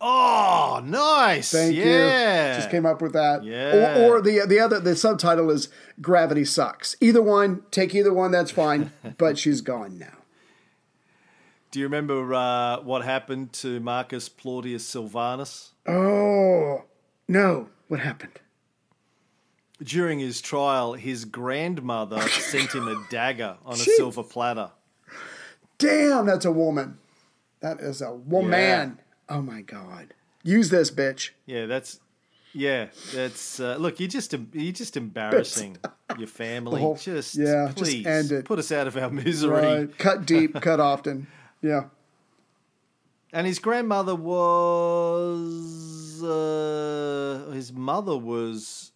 Oh, 0.00 0.80
nice. 0.84 1.50
Thank 1.50 1.74
yeah. 1.74 2.52
you. 2.52 2.56
Just 2.56 2.70
came 2.70 2.86
up 2.86 3.02
with 3.02 3.12
that. 3.14 3.42
Yeah. 3.42 3.98
Or, 3.98 4.18
or 4.18 4.22
the 4.22 4.46
the 4.46 4.60
other 4.60 4.78
the 4.78 4.94
subtitle 4.94 5.50
is 5.50 5.68
Gravity 6.00 6.44
Sucks. 6.44 6.94
Either 7.00 7.22
one, 7.22 7.62
take 7.70 7.94
either 7.94 8.12
one. 8.14 8.30
That's 8.30 8.52
fine. 8.52 8.92
but 9.18 9.38
she's 9.38 9.60
gone 9.60 9.98
now. 9.98 10.18
Do 11.70 11.80
you 11.80 11.86
remember 11.86 12.32
uh, 12.32 12.80
what 12.80 13.04
happened 13.04 13.52
to 13.54 13.80
Marcus 13.80 14.28
Plautius 14.28 14.86
Silvanus? 14.86 15.72
Oh 15.86 16.84
no! 17.26 17.68
What 17.88 18.00
happened? 18.00 18.40
During 19.82 20.18
his 20.18 20.40
trial, 20.40 20.94
his 20.94 21.24
grandmother 21.24 22.20
sent 22.28 22.74
him 22.74 22.88
a 22.88 23.04
dagger 23.10 23.56
on 23.64 23.74
a 23.74 23.76
Jeez. 23.76 23.96
silver 23.96 24.22
platter. 24.24 24.70
Damn, 25.78 26.26
that's 26.26 26.44
a 26.44 26.50
woman. 26.52 26.98
That 27.60 27.78
is 27.80 28.02
a 28.02 28.12
woman. 28.12 28.98
Oh 29.28 29.40
my 29.42 29.60
god! 29.62 30.14
Use 30.42 30.70
this, 30.70 30.90
bitch. 30.90 31.30
Yeah, 31.46 31.66
that's 31.66 32.00
yeah, 32.52 32.86
that's 33.14 33.60
uh, 33.60 33.76
look. 33.78 34.00
You're 34.00 34.08
just 34.08 34.32
you're 34.52 34.72
just 34.72 34.96
embarrassing 34.96 35.76
your 36.18 36.26
family. 36.26 36.80
whole- 36.80 36.96
just 36.96 37.36
yeah, 37.36 37.66
just 37.66 37.76
please 37.78 38.06
end 38.06 38.32
it. 38.32 38.44
put 38.44 38.58
us 38.58 38.72
out 38.72 38.86
of 38.88 38.96
our 38.96 39.10
misery. 39.10 39.60
Right. 39.60 39.98
Cut 39.98 40.26
deep, 40.26 40.54
cut 40.60 40.80
often. 40.80 41.26
Yeah. 41.62 41.84
And 43.32 43.46
his 43.46 43.58
grandmother 43.58 44.14
was 45.38 46.22
uh, 46.22 47.50
his 47.52 47.72
mother 47.72 48.16
was 48.16 48.90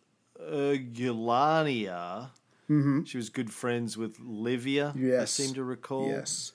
Urgulania. 0.50 2.30
Mm-hmm. 2.70 3.04
She 3.04 3.16
was 3.16 3.28
good 3.28 3.52
friends 3.52 3.96
with 3.96 4.18
Livia. 4.20 4.92
I 5.22 5.24
seem 5.26 5.54
to 5.54 5.64
recall. 5.64 6.08
Yes. 6.08 6.52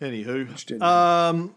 Anywho, 0.00 0.82
um, 0.82 1.54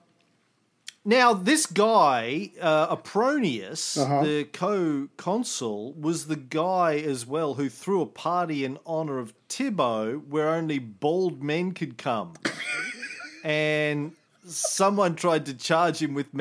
now 1.03 1.33
this 1.33 1.65
guy 1.65 2.51
uh, 2.61 2.87
Apronius, 2.95 3.97
Uh-huh. 3.97 4.23
the 4.23 4.43
co-consul, 4.45 5.93
was 5.93 6.27
the 6.27 6.37
guy 6.37 6.95
as 6.95 7.25
well 7.25 7.55
who 7.55 7.67
threw 7.69 8.01
a 8.01 8.05
party 8.05 8.63
in 8.63 8.79
honor 8.85 9.19
of 9.19 9.33
Thibaut, 9.49 10.27
where 10.27 10.49
only 10.49 10.79
bald 10.79 11.43
men 11.43 11.73
could 11.73 11.97
come, 11.97 12.33
and 13.43 14.13
someone 14.45 15.15
tried 15.15 15.45
to 15.47 15.53
charge 15.53 16.01
him 16.01 16.13
with 16.13 16.33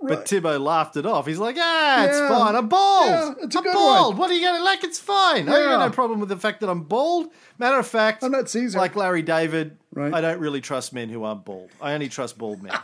But 0.00 0.28
Thibaut 0.28 0.60
laughed 0.60 0.96
it 0.96 1.06
off. 1.06 1.26
He's 1.26 1.38
like, 1.38 1.56
ah, 1.58 2.04
it's 2.04 2.16
Yeah. 2.18 2.28
fine. 2.28 2.54
I'm 2.54 2.68
bald. 2.68 3.06
Yeah, 3.08 3.34
it's 3.42 3.54
a 3.54 3.58
I'm 3.58 3.64
good 3.64 3.72
bald. 3.72 4.14
one." 4.14 4.18
What 4.18 4.30
are 4.30 4.34
you 4.34 4.42
going 4.42 4.58
to 4.58 4.62
like? 4.64 4.84
It's 4.84 4.98
fine. 5.00 5.48
I 5.48 5.52
got 5.52 5.80
no 5.88 5.90
problem 5.90 6.20
with 6.20 6.28
the 6.28 6.36
fact 6.36 6.60
that 6.60 6.68
I'm 6.68 6.82
bald. 6.82 7.28
Matter 7.58 7.78
of 7.78 7.86
fact, 7.86 8.22
I'm 8.22 8.30
not 8.30 8.48
Caesar. 8.50 8.78
like 8.78 8.94
Larry 8.94 9.22
David, 9.22 9.78
Right. 9.94 10.12
I 10.12 10.20
don't 10.20 10.38
really 10.38 10.60
trust 10.60 10.92
men 10.92 11.08
who 11.08 11.24
aren't 11.24 11.44
bald. 11.46 11.70
I 11.80 11.94
only 11.94 12.08
trust 12.10 12.36
bald 12.36 12.62
men. 12.62 12.74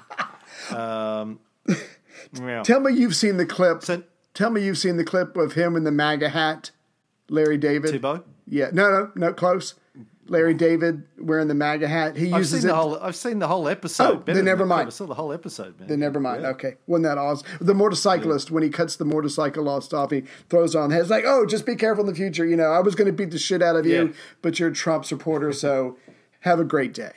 um, 0.77 1.39
yeah. 2.41 2.63
Tell 2.63 2.81
me 2.81 2.93
you've 2.95 3.17
seen 3.17 3.37
the 3.37 3.47
clip. 3.47 3.83
So- 3.85 4.03
Tell 4.35 4.49
me 4.49 4.65
you've 4.65 4.79
seen 4.79 4.97
the 4.97 5.05
clip 5.05 5.37
of 5.37 5.53
him 5.53 5.77
in 5.77 5.85
the 5.85 5.91
MAGA 5.93 6.31
hat, 6.31 6.71
Larry 7.29 7.59
David. 7.59 7.91
Thibaut? 7.91 8.27
Yeah, 8.47 8.71
no, 8.73 8.91
no, 8.91 9.11
no, 9.15 9.33
close. 9.35 9.75
Larry 10.29 10.55
David 10.55 11.03
wearing 11.19 11.49
the 11.49 11.55
MAGA 11.55 11.89
hat. 11.89 12.17
He 12.17 12.33
I've 12.33 12.39
uses 12.39 12.61
seen 12.63 12.71
it. 12.71 12.73
the 12.73 12.77
whole. 12.77 12.99
I've 13.01 13.17
seen 13.17 13.39
the 13.41 13.49
whole 13.49 13.69
episode. 13.69 14.23
Oh, 14.29 14.33
then 14.33 14.45
never 14.45 14.65
mind. 14.65 14.87
I 14.87 14.91
saw 14.91 15.07
the 15.07 15.15
whole 15.15 15.33
episode, 15.33 15.79
man. 15.81 15.89
Then 15.89 16.01
never 16.01 16.21
mind. 16.21 16.43
Yeah. 16.43 16.49
Okay, 16.51 16.75
wasn't 16.87 17.05
that 17.05 17.19
awesome? 17.19 17.47
The 17.61 17.75
motorcyclist 17.75 18.51
when 18.51 18.63
he 18.63 18.71
cuts 18.71 18.97
the 18.97 19.05
motorcycle 19.05 19.69
off, 19.69 20.11
he 20.11 20.23
throws 20.49 20.77
on. 20.77 20.93
It's 20.93 21.11
like, 21.11 21.25
oh, 21.27 21.45
just 21.45 21.67
be 21.67 21.75
careful 21.77 22.05
in 22.05 22.11
the 22.11 22.17
future. 22.17 22.47
You 22.47 22.57
know, 22.57 22.71
I 22.71 22.81
was 22.81 22.95
going 22.95 23.07
to 23.07 23.13
beat 23.13 23.31
the 23.33 23.39
shit 23.39 23.63
out 23.63 23.77
of 23.77 23.85
you, 23.85 24.07
Yeah. 24.09 24.13
but 24.43 24.59
you're 24.61 24.69
a 24.71 24.73
Trump 24.75 25.05
supporter, 25.05 25.53
so 25.53 25.97
have 26.41 26.61
a 26.61 26.65
great 26.65 26.95
day. 26.95 27.13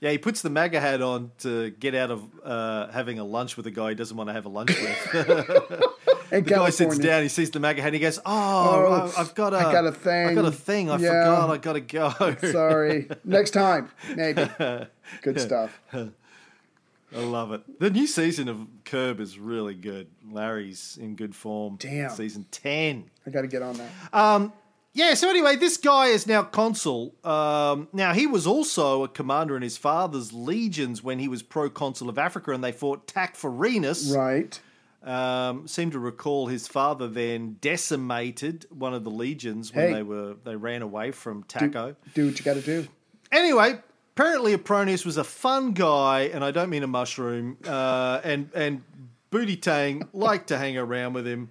Yeah, 0.00 0.12
he 0.12 0.18
puts 0.18 0.42
the 0.42 0.50
MAGA 0.50 0.80
hat 0.80 1.02
on 1.02 1.32
to 1.40 1.70
get 1.70 1.94
out 1.94 2.12
of 2.12 2.22
uh, 2.44 2.86
having 2.92 3.18
a 3.18 3.24
lunch 3.24 3.56
with 3.56 3.66
a 3.66 3.70
guy 3.72 3.88
he 3.90 3.94
doesn't 3.96 4.16
want 4.16 4.28
to 4.28 4.32
have 4.32 4.46
a 4.46 4.48
lunch 4.48 4.70
with. 4.80 5.12
The 6.30 6.40
guy 6.42 6.70
sits 6.70 6.98
down, 6.98 7.22
he 7.22 7.28
sees 7.28 7.50
the 7.50 7.60
MAGA 7.60 7.80
hat, 7.82 7.88
and 7.88 7.94
he 7.94 8.00
goes, 8.00 8.18
"Oh, 8.24 8.24
Oh, 8.26 9.14
I've 9.16 9.34
got 9.34 9.54
a, 9.54 9.58
I 9.58 9.72
got 9.72 9.86
a 9.86 9.92
thing. 9.92 10.26
I 10.28 10.34
got 10.34 10.44
a 10.44 10.52
thing. 10.52 10.90
I 10.90 10.98
Yeah. 10.98 11.08
forgot. 11.08 11.50
I 11.50 11.56
got 11.58 11.72
to 11.74 11.80
go." 11.80 12.36
Sorry, 12.52 13.08
next 13.24 13.50
time, 13.52 13.90
maybe. 14.14 14.46
Good 15.22 15.40
stuff. 15.40 15.80
I 15.92 17.20
love 17.20 17.52
it. 17.52 17.62
The 17.80 17.88
new 17.90 18.06
season 18.06 18.48
of 18.48 18.66
Curb 18.84 19.18
is 19.20 19.38
really 19.38 19.72
good. 19.74 20.08
Larry's 20.30 20.98
in 21.00 21.14
good 21.16 21.34
form. 21.34 21.76
Damn. 21.78 22.10
season 22.10 22.44
ten. 22.50 23.10
I 23.26 23.30
got 23.30 23.40
to 23.42 23.46
get 23.48 23.62
on 23.62 23.78
that. 23.78 24.50
Yeah, 24.94 25.14
so 25.14 25.30
anyway, 25.30 25.54
this 25.54 25.76
guy 25.76 26.06
is 26.08 26.26
now 26.26 26.42
consul. 26.42 27.14
Um, 27.22 27.86
now, 27.92 28.14
he 28.14 28.26
was 28.26 28.46
also 28.48 29.04
a 29.04 29.08
commander 29.08 29.54
in 29.56 29.62
his 29.62 29.76
father's 29.76 30.32
legions 30.32 31.04
when 31.04 31.20
he 31.20 31.28
was 31.28 31.40
proconsul 31.42 32.08
of 32.08 32.18
Africa 32.18 32.50
and 32.52 32.64
they 32.64 32.72
fought 32.72 33.06
Tacfarinas. 33.06 34.14
right. 34.16 34.58
Um, 35.02 35.68
seem 35.68 35.92
to 35.92 35.98
recall 36.00 36.48
his 36.48 36.66
father 36.66 37.06
then 37.06 37.56
decimated 37.60 38.66
one 38.70 38.94
of 38.94 39.04
the 39.04 39.10
legions 39.10 39.72
when 39.72 39.88
Hey. 39.88 39.94
they 39.94 40.02
were 40.02 40.34
they 40.44 40.56
ran 40.56 40.82
away 40.82 41.12
from 41.12 41.44
Taco. 41.44 41.94
Do 42.14 42.26
what 42.26 42.38
you 42.38 42.44
got 42.44 42.54
to 42.54 42.60
do. 42.62 42.88
Anyway, 43.30 43.78
apparently 44.16 44.54
Apronius 44.54 45.04
was 45.04 45.16
a 45.16 45.22
fun 45.24 45.72
guy, 45.72 46.22
and 46.34 46.42
I 46.44 46.50
don't 46.50 46.68
mean 46.70 46.82
a 46.82 46.88
mushroom. 46.88 47.58
Uh, 47.64 48.20
and 48.24 48.50
and 48.54 48.82
Booty 49.30 49.56
Tang 49.56 50.08
liked 50.12 50.48
to 50.48 50.58
hang 50.58 50.76
around 50.76 51.12
with 51.12 51.26
him. 51.26 51.50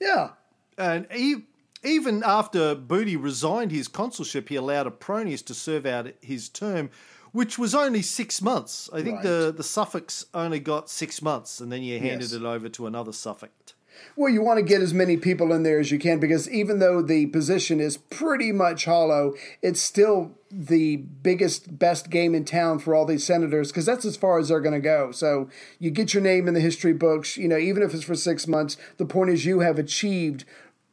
Yeah. 0.00 0.30
And 0.78 1.06
he, 1.10 1.44
even 1.82 2.22
after 2.24 2.74
Booty 2.74 3.16
resigned 3.16 3.72
his 3.72 3.88
consulship, 3.88 4.48
he 4.48 4.56
allowed 4.56 4.86
Apronius 4.86 5.42
to 5.42 5.54
serve 5.54 5.84
out 5.86 6.08
his 6.20 6.48
term, 6.48 6.90
which 7.34 7.58
was 7.58 7.74
only 7.74 8.00
six 8.00 8.40
months. 8.40 8.88
I 8.92 9.02
think 9.02 9.22
the, 9.22 9.52
the 9.54 9.64
suffix 9.64 10.24
only 10.32 10.60
got 10.60 10.88
six 10.88 11.20
months, 11.20 11.60
and 11.60 11.70
then 11.70 11.82
you 11.82 11.98
handed 11.98 12.30
Yes. 12.30 12.32
it 12.32 12.44
over 12.44 12.68
to 12.68 12.86
another 12.86 13.12
suffix. 13.12 13.74
Well, 14.16 14.32
you 14.32 14.40
want 14.42 14.58
to 14.58 14.64
get 14.64 14.80
as 14.80 14.94
many 14.94 15.16
people 15.16 15.52
in 15.52 15.64
there 15.64 15.78
as 15.80 15.90
you 15.90 15.98
can 15.98 16.18
because 16.20 16.48
even 16.50 16.78
though 16.78 17.02
the 17.02 17.26
position 17.26 17.80
is 17.80 17.96
pretty 17.96 18.50
much 18.52 18.84
hollow, 18.84 19.34
it's 19.62 19.80
still 19.80 20.32
the 20.50 20.96
biggest, 20.96 21.76
best 21.78 22.08
game 22.10 22.34
in 22.34 22.44
town 22.44 22.78
for 22.78 22.94
all 22.94 23.04
these 23.04 23.24
senators 23.24 23.70
because 23.70 23.86
that's 23.86 24.04
as 24.04 24.16
far 24.16 24.38
as 24.38 24.48
they're 24.48 24.60
going 24.60 24.74
to 24.74 24.80
go. 24.80 25.10
So 25.12 25.48
you 25.78 25.90
get 25.90 26.12
your 26.14 26.22
name 26.22 26.46
in 26.48 26.54
the 26.54 26.60
history 26.60 26.92
books, 26.92 27.36
you 27.36 27.46
know, 27.48 27.58
even 27.58 27.82
if 27.82 27.94
it's 27.94 28.04
for 28.04 28.14
six 28.16 28.46
months, 28.48 28.76
the 28.96 29.06
point 29.06 29.30
is 29.30 29.44
you 29.44 29.60
have 29.60 29.78
achieved 29.78 30.44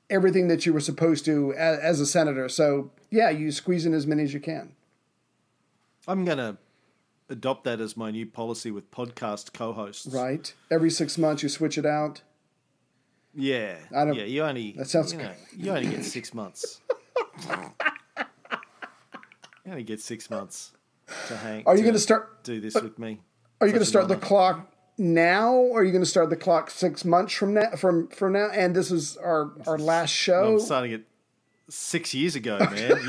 everything 0.10 0.48
that 0.50 0.66
you 0.68 0.74
were 0.74 0.80
supposed 0.80 1.26
to 1.26 1.54
as, 1.56 1.80
as 1.80 2.00
a 2.00 2.06
senator. 2.06 2.50
So 2.50 2.92
yeah, 3.10 3.30
you 3.32 3.52
squeeze 3.52 3.86
in 3.86 3.94
as 3.96 4.06
many 4.08 4.24
as 4.24 4.34
you 4.34 4.40
can. 4.40 4.74
I'm 6.08 6.26
going 6.26 6.38
to 6.38 6.58
adopt 7.30 7.64
that 7.66 7.80
as 7.80 7.96
my 7.96 8.12
new 8.12 8.26
policy 8.26 8.72
with 8.72 8.90
podcast 8.92 9.54
co-hosts. 9.54 10.08
Right. 10.08 10.54
Every 10.70 10.90
six 10.90 11.18
months 11.18 11.44
you 11.44 11.50
switch 11.50 11.78
it 11.78 11.86
out. 11.86 12.22
Yeah. 13.34 13.78
I 13.96 14.06
don't- 14.06 14.16
yeah, 14.16 14.24
you 14.26 14.44
only 14.44 14.74
that 14.74 14.90
sounds 14.90 15.14
you, 15.14 15.20
know, 15.20 15.32
you 15.56 15.72
only 15.72 15.90
get 15.90 16.04
6 16.04 16.34
months. 16.34 16.82
you 19.66 19.72
only 19.72 19.84
get 19.84 20.02
6 20.02 20.30
months 20.30 20.72
to 21.28 21.38
hang 21.38 21.64
Are 21.66 21.76
you 21.76 21.82
going 21.84 21.94
to 21.94 22.00
start? 22.00 22.44
do 22.44 22.60
this 22.60 22.76
with 22.76 22.98
me. 23.00 23.20
Are 23.60 23.68
you 23.68 23.74
going 23.74 23.84
to 23.84 23.90
start 23.90 24.08
the 24.08 24.18
clock 24.18 24.72
now? 24.98 25.54
Or 25.54 25.82
are 25.82 25.84
you 25.84 25.92
going 25.92 26.04
to 26.04 26.10
start 26.10 26.30
the 26.30 26.36
clock 26.36 26.70
six 26.72 27.06
months 27.06 27.34
from 27.34 27.54
now? 27.54 27.72
From 27.76 28.08
from 28.08 28.34
now, 28.34 28.50
and 28.52 28.76
this 28.76 28.92
is 28.92 29.18
our 29.18 29.52
our 29.68 29.78
last 29.78 30.10
show. 30.10 30.54
I'm 30.54 30.60
starting 30.60 30.92
it 30.94 31.06
6 31.72 32.14
years 32.14 32.36
ago, 32.36 32.58
man. 32.60 33.00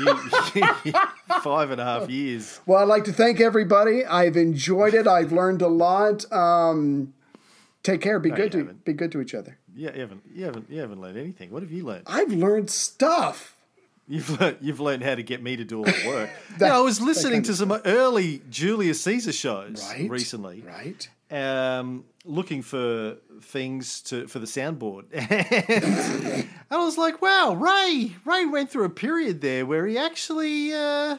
you, 0.55 0.93
five 1.41 1.71
and 1.71 1.79
a 1.81 1.83
half 1.83 2.09
years. 2.09 2.59
Well, 2.65 2.79
I'd 2.79 2.87
like 2.87 3.03
to 3.05 3.13
thank 3.13 3.39
everybody. 3.41 4.05
I've 4.05 4.37
enjoyed 4.37 4.93
it. 4.93 5.07
I've 5.07 5.31
learned 5.31 5.61
a 5.61 5.67
lot. 5.67 6.31
Um, 6.31 7.13
take 7.83 8.01
care. 8.01 8.19
Be 8.19 8.29
good 8.29 8.51
to 8.53 8.59
haven't. 8.59 8.85
be 8.85 8.93
good 8.93 9.11
to 9.11 9.21
each 9.21 9.33
other. 9.33 9.57
Yeah, 9.75 9.93
you 9.93 10.01
haven't, 10.01 10.21
you 10.33 10.45
haven't, 10.45 10.69
you 10.69 10.79
haven't 10.79 11.01
learned 11.01 11.17
anything. 11.17 11.49
What 11.51 11.63
have 11.63 11.71
you 11.71 11.83
learned? 11.83 12.03
I've 12.07 12.31
learned 12.31 12.69
stuff. 12.69 13.55
You've 14.07 14.39
learned, 14.39 14.57
you've 14.61 14.79
learned 14.79 15.03
how 15.03 15.15
to 15.15 15.23
get 15.23 15.41
me 15.41 15.55
to 15.55 15.63
do 15.63 15.77
all 15.79 15.85
the 15.85 16.03
work. 16.07 16.29
yeah, 16.61 16.77
I 16.77 16.81
was 16.81 17.01
listening 17.01 17.41
to 17.43 17.55
some 17.55 17.71
early 17.71 18.41
Julius 18.49 19.01
Caesar 19.01 19.31
shows 19.31 19.83
Right. 19.89 20.09
recently, 20.09 20.61
Right. 20.61 21.07
um, 21.31 22.03
looking 22.25 22.61
for 22.61 23.17
things 23.41 24.01
to 24.01 24.27
for 24.27 24.39
the 24.39 24.45
soundboard, 24.45 25.05
and 25.13 26.47
I 26.71 26.77
was 26.77 26.97
like, 26.97 27.21
"Wow, 27.21 27.53
Ray! 27.53 28.13
Ray 28.25 28.45
went 28.45 28.69
through 28.69 28.85
a 28.85 28.89
period 28.89 29.41
there 29.41 29.65
where 29.65 29.85
he 29.85 29.97
actually." 29.97 30.73
Uh, 30.73 31.17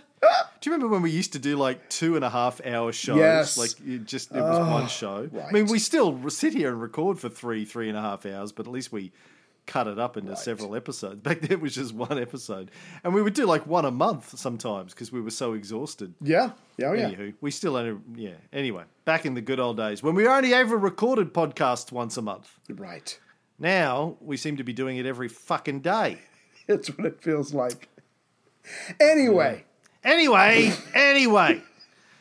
do 0.60 0.70
you 0.70 0.72
remember 0.72 0.88
when 0.88 1.02
we 1.02 1.10
used 1.10 1.34
to 1.34 1.38
do 1.38 1.56
like 1.56 1.88
two 1.90 2.16
and 2.16 2.24
a 2.24 2.30
half 2.30 2.64
hour 2.64 2.92
shows? 2.92 3.18
Yes. 3.18 3.58
Like 3.58 3.72
it 3.86 4.04
just 4.06 4.30
it 4.32 4.40
was 4.40 4.58
one 4.58 4.88
show. 4.88 5.28
I 5.46 5.52
mean, 5.52 5.66
we 5.66 5.78
still 5.78 6.30
sit 6.30 6.54
here 6.54 6.70
and 6.70 6.80
record 6.80 7.18
for 7.18 7.28
three, 7.28 7.64
three 7.64 7.88
and 7.88 7.98
a 7.98 8.00
half 8.00 8.24
hours, 8.24 8.52
but 8.52 8.66
at 8.66 8.72
least 8.72 8.90
we 8.90 9.12
cut 9.66 9.86
it 9.86 9.98
up 9.98 10.16
into 10.16 10.36
several 10.36 10.74
episodes. 10.74 11.20
Back 11.22 11.40
then, 11.40 11.52
it 11.52 11.60
was 11.60 11.74
just 11.74 11.94
one 11.94 12.18
episode, 12.18 12.70
and 13.02 13.14
we 13.14 13.22
would 13.22 13.34
do 13.34 13.46
like 13.46 13.66
one 13.66 13.84
a 13.84 13.90
month 13.90 14.38
sometimes 14.38 14.92
because 14.92 15.12
we 15.12 15.20
were 15.20 15.30
so 15.30 15.52
exhausted. 15.52 16.14
Yeah. 16.20 16.50
Yeah. 16.76 16.86
Oh, 16.86 16.92
yeah. 16.92 17.10
Anywho, 17.10 17.34
we 17.40 17.50
still 17.50 17.76
only 17.76 18.00
yeah. 18.14 18.34
Anyway, 18.52 18.84
back 19.04 19.26
in 19.26 19.34
the 19.34 19.40
good 19.40 19.60
old 19.60 19.76
days 19.76 20.02
when 20.02 20.14
we 20.14 20.26
only 20.26 20.54
ever 20.54 20.76
recorded 20.76 21.32
podcasts 21.32 21.92
once 21.92 22.16
a 22.16 22.22
month. 22.22 22.58
Right. 22.68 23.18
Now 23.58 24.16
we 24.20 24.36
seem 24.36 24.56
to 24.56 24.64
be 24.64 24.72
doing 24.72 24.96
it 24.96 25.06
every 25.06 25.28
fucking 25.28 25.80
day. 25.80 26.18
It's 26.66 26.88
what 26.96 27.06
it 27.06 27.20
feels 27.20 27.52
like. 27.52 27.90
Anyway. 28.98 29.64
Anyway, 30.02 30.72
anyway. 30.94 31.62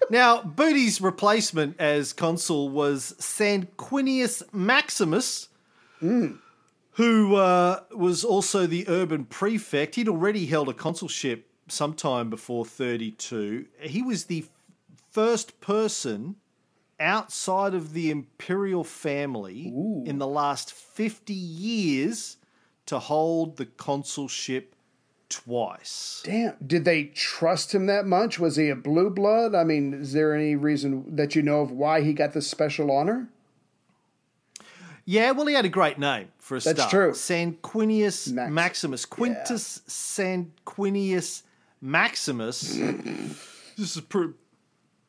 Now, 0.09 0.41
Booty's 0.41 0.99
replacement 0.99 1.79
as 1.79 2.13
consul 2.13 2.69
was 2.69 3.15
Sanquinius 3.19 4.43
Maximus, 4.53 5.47
hmm. 5.99 6.33
Who 6.93 7.35
uh, 7.35 7.81
was 7.95 8.23
also 8.23 8.65
the 8.67 8.85
urban 8.87 9.25
prefect. 9.25 9.95
He'd 9.95 10.07
already 10.07 10.45
held 10.45 10.69
a 10.69 10.73
consulship 10.73 11.47
sometime 11.67 12.29
before 12.29 12.65
32. 12.65 13.65
He 13.81 14.01
was 14.01 14.25
the 14.25 14.45
first 15.11 15.59
person 15.59 16.35
outside 16.99 17.73
of 17.73 17.93
the 17.93 18.11
imperial 18.11 18.83
family 18.83 19.67
in 20.05 20.19
the 20.19 20.27
last 20.27 20.71
50 20.71 21.33
years 21.33 22.37
to 22.85 22.99
hold 22.99 23.57
the 23.57 23.65
consulship 23.65 24.75
twice. 25.29 26.21
Damn. 26.23 26.55
Did 26.65 26.85
they 26.85 27.05
trust 27.05 27.73
him 27.73 27.87
that 27.87 28.05
much? 28.05 28.39
Was 28.39 28.55
he 28.55 28.69
a 28.69 28.75
blue 28.75 29.09
blood? 29.09 29.55
I 29.55 29.63
mean, 29.63 29.93
is 29.93 30.13
there 30.13 30.35
any 30.35 30.55
reason 30.55 31.15
that 31.15 31.35
you 31.35 31.41
know 31.41 31.61
of 31.61 31.71
why 31.71 32.01
he 32.01 32.13
got 32.13 32.33
this 32.33 32.47
special 32.47 32.91
honor? 32.91 33.29
Yeah, 35.05 35.31
well, 35.31 35.45
he 35.47 35.53
had 35.53 35.65
a 35.65 35.69
great 35.69 35.99
name 35.99 36.29
for 36.37 36.55
a 36.55 36.59
That's 36.61 36.79
start. 36.79 36.89
true. 36.91 37.11
Sanquinius 37.11 38.31
Max- 38.31 38.51
Maximus. 38.51 39.05
Quintus 39.05 39.81
Sanquinius 39.87 41.43
Maximus. 41.81 42.75
this 42.77 43.37
is 43.77 43.97
a 43.97 44.01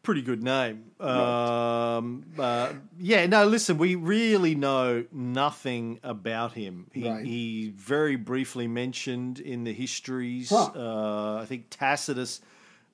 pretty 0.02 0.22
good 0.22 0.42
name. 0.42 0.90
Um, 1.00 2.24
uh, 2.38 2.72
yeah, 2.98 3.26
no, 3.26 3.46
listen, 3.46 3.78
we 3.78 3.94
really 3.94 4.54
know 4.56 5.04
nothing 5.12 6.00
about 6.02 6.52
him. 6.52 6.88
He, 6.92 7.08
Right. 7.08 7.24
he 7.24 7.72
very 7.76 8.16
briefly 8.16 8.66
mentioned 8.66 9.38
in 9.38 9.64
the 9.64 9.72
histories. 9.72 10.50
Huh. 10.50 10.70
Uh, 10.74 11.38
I 11.42 11.46
think 11.46 11.66
Tacitus 11.70 12.40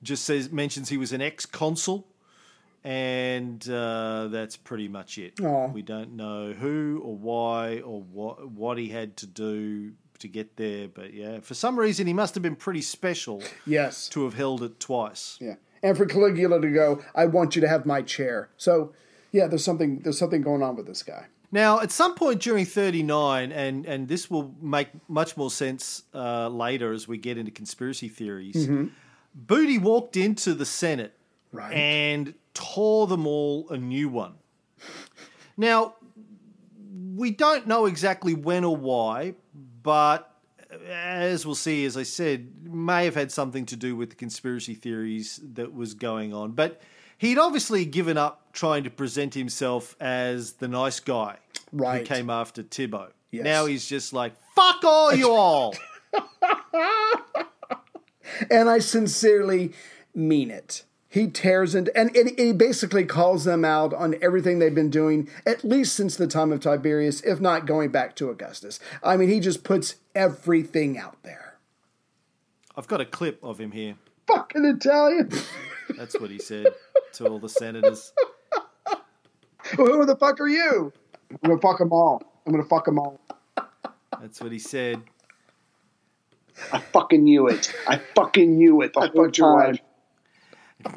just 0.03 0.23
says 0.23 0.51
mentions 0.51 0.89
he 0.89 0.97
was 0.97 1.11
an 1.13 1.21
ex-consul 1.21 2.05
and 2.83 3.67
uh, 3.69 4.27
that's 4.29 4.57
pretty 4.57 4.87
much 4.87 5.17
it. 5.17 5.39
We 5.73 5.81
don't 5.81 6.15
know 6.15 6.53
who 6.53 7.01
or 7.03 7.15
why 7.15 7.79
or 7.81 8.01
what 8.01 8.49
what 8.51 8.77
he 8.77 8.89
had 8.89 9.17
to 9.17 9.27
do 9.27 9.93
to 10.19 10.27
get 10.27 10.55
there, 10.57 10.87
but 10.87 11.13
yeah, 11.13 11.39
for 11.39 11.53
some 11.53 11.79
reason 11.79 12.07
he 12.07 12.13
must 12.13 12.35
have 12.35 12.43
been 12.43 12.55
pretty 12.55 12.81
special 12.81 13.41
Yes. 13.65 14.07
to 14.09 14.23
have 14.23 14.35
held 14.35 14.61
it 14.63 14.79
twice. 14.79 15.37
Yeah. 15.41 15.55
And 15.83 15.97
for 15.97 16.05
Caligula 16.05 16.61
to 16.61 16.69
go, 16.69 17.01
I 17.15 17.25
want 17.25 17.55
you 17.55 17.61
to 17.61 17.67
have 17.67 17.87
my 17.87 18.03
chair. 18.03 18.49
So, 18.55 18.93
yeah, 19.31 19.47
there's 19.47 19.63
something 19.63 19.99
there's 19.99 20.19
something 20.19 20.41
going 20.43 20.61
on 20.61 20.75
with 20.75 20.85
this 20.85 21.01
guy. 21.01 21.25
Now, 21.51 21.81
at 21.81 21.91
some 21.91 22.15
point 22.15 22.39
during 22.41 22.65
39, 22.65 23.51
and, 23.51 23.85
and 23.85 24.07
this 24.07 24.29
will 24.31 24.55
make 24.61 24.87
much 25.09 25.35
more 25.35 25.49
sense 25.51 26.03
uh, 26.13 26.47
later 26.47 26.93
as 26.93 27.09
we 27.09 27.17
get 27.17 27.37
into 27.37 27.51
conspiracy 27.51 28.07
theories, 28.07 28.69
Booty 29.35 29.77
walked 29.77 30.15
into 30.15 30.53
the 30.53 30.65
Senate 30.65 31.13
Right. 31.51 31.73
and 31.73 32.33
tore 32.53 33.07
them 33.07 33.27
all 33.27 33.67
a 33.69 33.77
new 33.77 34.07
one. 34.09 34.33
Now, 35.57 35.95
we 37.15 37.31
don't 37.31 37.67
know 37.67 37.85
exactly 37.85 38.33
when 38.33 38.63
or 38.63 38.75
why, 38.75 39.35
but 39.83 40.27
as 40.87 41.45
we'll 41.45 41.55
see, 41.55 41.83
as 41.85 41.97
I 41.97 42.03
said, 42.03 42.47
may 42.63 43.03
have 43.05 43.15
had 43.15 43.31
something 43.31 43.65
to 43.67 43.75
do 43.75 43.95
with 43.95 44.09
the 44.11 44.15
conspiracy 44.15 44.73
theories 44.73 45.39
that 45.55 45.73
was 45.73 45.93
going 45.93 46.33
on. 46.33 46.51
But 46.51 46.81
he'd 47.17 47.37
obviously 47.37 47.83
given 47.85 48.17
up 48.17 48.53
trying 48.53 48.83
to 48.85 48.89
present 48.89 49.33
himself 49.33 49.95
as 49.99 50.53
the 50.53 50.67
nice 50.69 50.99
guy 51.01 51.37
Right. 51.73 51.99
who 52.07 52.15
came 52.15 52.29
after 52.29 52.63
Tibbo. 52.63 53.09
Yes. 53.31 53.43
Now 53.43 53.65
he's 53.65 53.85
just 53.85 54.13
like, 54.13 54.33
fuck 54.55 54.83
all 54.83 55.13
you 55.13 55.31
all. 55.31 55.75
And 58.49 58.69
I 58.69 58.79
sincerely 58.79 59.73
mean 60.15 60.49
it. 60.51 60.83
He 61.11 61.27
tears 61.27 61.75
into, 61.75 61.95
and, 61.95 62.15
and 62.15 62.31
he 62.39 62.53
basically 62.53 63.03
calls 63.03 63.43
them 63.43 63.65
out 63.65 63.93
on 63.93 64.15
everything 64.21 64.59
they've 64.59 64.73
been 64.73 64.89
doing, 64.89 65.27
at 65.45 65.61
least 65.61 65.93
since 65.93 66.15
the 66.15 66.25
time 66.25 66.53
of 66.53 66.61
Tiberius, 66.61 67.19
if 67.23 67.41
not 67.41 67.65
going 67.65 67.91
back 67.91 68.15
to 68.15 68.29
Augustus. 68.29 68.79
I 69.03 69.17
mean, 69.17 69.27
he 69.27 69.41
just 69.41 69.65
puts 69.65 69.95
everything 70.15 70.97
out 70.97 71.21
there. 71.23 71.55
I've 72.77 72.87
got 72.87 73.01
a 73.01 73.05
clip 73.05 73.43
of 73.43 73.59
him 73.59 73.71
here. 73.71 73.95
Fucking 74.25 74.63
Italian. 74.63 75.29
That's 75.97 76.17
what 76.17 76.29
he 76.29 76.39
said 76.39 76.67
to 77.15 77.27
all 77.27 77.39
the 77.39 77.49
senators. 77.49 78.13
Who 79.75 80.05
the 80.05 80.15
fuck 80.15 80.39
are 80.39 80.47
you? 80.47 80.93
I'm 81.29 81.49
gonna 81.49 81.59
fuck 81.61 81.79
them 81.79 81.91
all. 81.91 82.23
I'm 82.45 82.53
gonna 82.53 82.63
fuck 82.63 82.85
them 82.85 82.97
all. 82.97 83.19
That's 84.21 84.39
what 84.39 84.53
he 84.53 84.59
said. 84.59 85.01
I 86.71 86.79
fucking 86.79 87.21
knew 87.21 87.47
it. 87.49 87.73
I 87.85 87.97
fucking 88.15 88.55
knew 88.57 88.81
it 88.81 88.93
the 88.93 89.01
I 89.01 89.07
whole 89.07 89.25
fucked 89.25 89.37
your 89.37 89.61
time. 89.61 89.79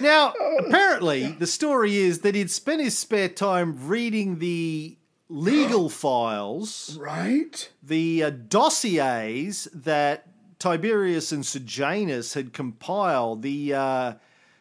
Now, 0.00 0.32
apparently, 0.60 1.26
the 1.32 1.46
story 1.46 1.96
is 1.96 2.20
that 2.20 2.34
he'd 2.34 2.50
spent 2.50 2.80
his 2.82 2.96
spare 2.96 3.28
time 3.28 3.88
reading 3.88 4.38
the 4.38 4.96
legal 5.28 5.88
files, 6.04 6.96
Right? 7.00 7.68
the 7.82 8.24
uh, 8.24 8.30
dossiers 8.30 9.68
that 9.72 10.26
Tiberius 10.58 11.32
and 11.32 11.44
Sejanus 11.44 12.34
had 12.34 12.52
compiled, 12.52 13.42
the 13.42 13.74
uh, 13.74 14.12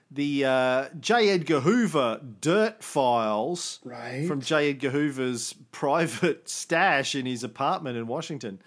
the 0.10 0.44
uh, 0.46 0.90
J. 1.00 1.30
Edgar 1.30 1.62
Hoover 1.62 2.20
dirt 2.42 2.84
files 2.84 3.80
Right. 3.84 4.28
from 4.28 4.42
J. 4.42 4.72
Edgar 4.72 4.90
Hoover's 4.90 5.54
private 5.72 6.50
stash 6.50 7.16
in 7.16 7.26
his 7.26 7.44
apartment 7.44 7.98
in 7.98 8.08
Washington. 8.08 8.60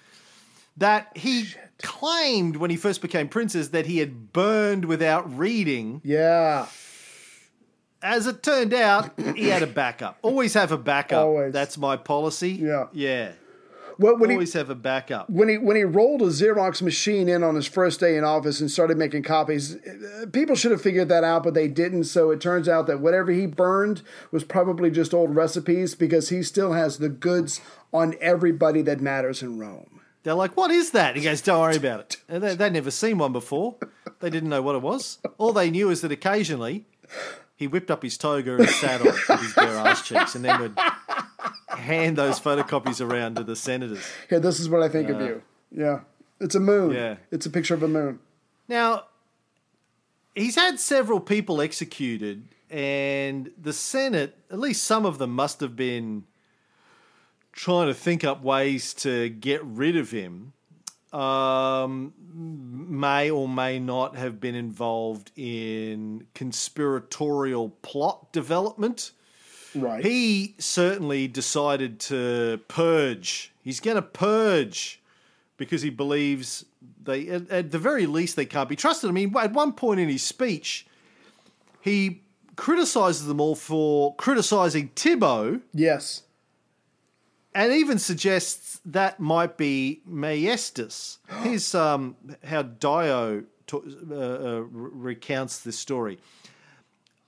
That 0.76 1.16
he 1.16 1.46
claimed 1.82 2.56
when 2.56 2.70
he 2.70 2.76
first 2.76 3.00
became 3.00 3.28
princeps 3.28 3.68
that 3.68 3.86
he 3.86 3.98
had 3.98 4.32
burned 4.32 4.84
without 4.86 5.36
reading. 5.38 6.00
Yeah. 6.04 6.66
As 8.02 8.26
it 8.26 8.42
turned 8.42 8.74
out, 8.74 9.18
he 9.36 9.48
had 9.48 9.62
a 9.62 9.66
backup. 9.66 10.18
Always 10.22 10.54
have 10.54 10.72
a 10.72 10.76
backup. 10.78 11.24
Always. 11.24 11.52
That's 11.52 11.78
my 11.78 11.96
policy. 11.96 12.50
Yeah. 12.52 12.88
Yeah. 12.92 13.32
Well, 13.96 14.18
when 14.18 14.28
he 14.28 14.34
Always 14.34 14.52
have 14.54 14.70
a 14.70 14.74
backup. 14.74 15.30
when 15.30 15.48
he 15.48 15.56
when 15.56 15.76
he 15.76 15.84
rolled 15.84 16.20
a 16.22 16.26
Xerox 16.26 16.82
machine 16.82 17.28
in 17.28 17.44
on 17.44 17.54
his 17.54 17.66
first 17.68 18.00
day 18.00 18.16
in 18.16 18.24
office 18.24 18.60
and 18.60 18.68
started 18.68 18.98
making 18.98 19.22
copies, 19.22 19.76
uh, 19.76 20.26
people 20.32 20.56
should 20.56 20.72
have 20.72 20.82
figured 20.82 21.08
that 21.10 21.22
out, 21.22 21.44
but 21.44 21.54
they 21.54 21.68
didn't. 21.68 22.04
So 22.04 22.32
it 22.32 22.40
turns 22.40 22.68
out 22.68 22.88
that 22.88 22.98
whatever 22.98 23.30
he 23.30 23.46
burned 23.46 24.02
was 24.32 24.42
probably 24.42 24.90
just 24.90 25.14
old 25.14 25.36
recipes 25.36 25.94
because 25.94 26.28
he 26.30 26.42
still 26.42 26.72
has 26.72 26.98
the 26.98 27.08
goods 27.08 27.60
on 27.92 28.16
everybody 28.20 28.82
that 28.82 29.00
matters 29.00 29.42
in 29.42 29.60
Rome. 29.60 29.93
They're 30.24 30.34
like, 30.34 30.56
what 30.56 30.70
is 30.70 30.90
that? 30.92 31.16
He 31.16 31.22
goes, 31.22 31.42
don't 31.42 31.60
worry 31.60 31.76
about 31.76 32.00
it. 32.00 32.16
And 32.28 32.42
they, 32.42 32.56
they'd 32.56 32.72
never 32.72 32.90
seen 32.90 33.18
one 33.18 33.32
before. 33.32 33.76
They 34.20 34.30
didn't 34.30 34.48
know 34.48 34.62
what 34.62 34.74
it 34.74 34.82
was. 34.82 35.18
All 35.38 35.52
they 35.52 35.70
knew 35.70 35.90
is 35.90 36.00
that 36.00 36.10
occasionally 36.10 36.86
he 37.56 37.66
whipped 37.66 37.90
up 37.90 38.02
his 38.02 38.16
toga 38.16 38.56
and 38.56 38.68
sat 38.68 39.00
on 39.00 39.06
with 39.06 39.40
his 39.40 39.52
bare 39.52 39.76
ass 39.76 40.06
cheeks, 40.06 40.34
and 40.34 40.44
then 40.44 40.60
would 40.60 40.78
hand 41.68 42.16
those 42.16 42.40
photocopies 42.40 43.04
around 43.06 43.36
to 43.36 43.44
the 43.44 43.54
senators. 43.54 44.02
Here, 44.30 44.40
this 44.40 44.58
is 44.58 44.68
what 44.68 44.82
I 44.82 44.88
think 44.88 45.10
of 45.10 45.20
uh, 45.20 45.24
you. 45.24 45.42
Yeah. 45.70 46.00
It's 46.40 46.54
a 46.54 46.60
moon. 46.60 46.92
Yeah. 46.92 47.16
It's 47.30 47.46
a 47.46 47.50
picture 47.50 47.74
of 47.74 47.82
a 47.82 47.88
moon. 47.88 48.18
Now, 48.66 49.04
he's 50.34 50.56
had 50.56 50.80
several 50.80 51.20
people 51.20 51.60
executed, 51.60 52.48
and 52.70 53.50
the 53.60 53.74
Senate, 53.74 54.38
at 54.50 54.58
least 54.58 54.84
some 54.84 55.04
of 55.04 55.18
them, 55.18 55.30
must 55.30 55.60
have 55.60 55.76
been 55.76 56.24
trying 57.54 57.86
to 57.86 57.94
think 57.94 58.24
up 58.24 58.42
ways 58.42 58.94
to 58.94 59.28
get 59.28 59.64
rid 59.64 59.96
of 59.96 60.10
him. 60.10 60.52
Um, 61.12 62.12
may 62.34 63.30
or 63.30 63.48
may 63.48 63.78
not 63.78 64.16
have 64.16 64.40
been 64.40 64.56
involved 64.56 65.30
in 65.36 66.26
conspiratorial 66.34 67.70
plot 67.82 68.32
development. 68.32 69.12
Right. 69.76 70.04
He 70.04 70.56
certainly 70.58 71.28
decided 71.28 72.00
to 72.00 72.60
purge. 72.66 73.52
He's 73.62 73.78
going 73.78 73.96
to 73.96 74.02
purge 74.02 75.00
because 75.56 75.82
he 75.82 75.90
believes 75.90 76.64
they, 77.02 77.28
at, 77.28 77.48
at 77.50 77.70
the 77.70 77.78
very 77.78 78.06
least, 78.06 78.34
they 78.34 78.46
can't 78.46 78.68
be 78.68 78.76
trusted. 78.76 79.08
I 79.08 79.12
mean, 79.12 79.34
at 79.36 79.52
one 79.52 79.72
point 79.72 80.00
in 80.00 80.08
his 80.08 80.22
speech, 80.22 80.86
he 81.80 82.22
criticizes 82.56 83.26
them 83.26 83.40
all 83.40 83.54
for 83.54 84.14
criticizing 84.16 84.90
Tibbo 84.90 85.60
yes. 85.72 86.22
And 87.54 87.72
even 87.72 87.98
suggests 87.98 88.80
that 88.84 89.20
might 89.20 89.56
be 89.56 90.02
maiestas. 90.08 91.18
Here's 91.42 91.74
um, 91.74 92.16
how 92.44 92.62
Dio 92.62 93.44
to, 93.68 94.06
uh, 94.10 94.14
uh, 94.14 94.60
recounts 94.68 95.60
this 95.60 95.78
story. 95.78 96.18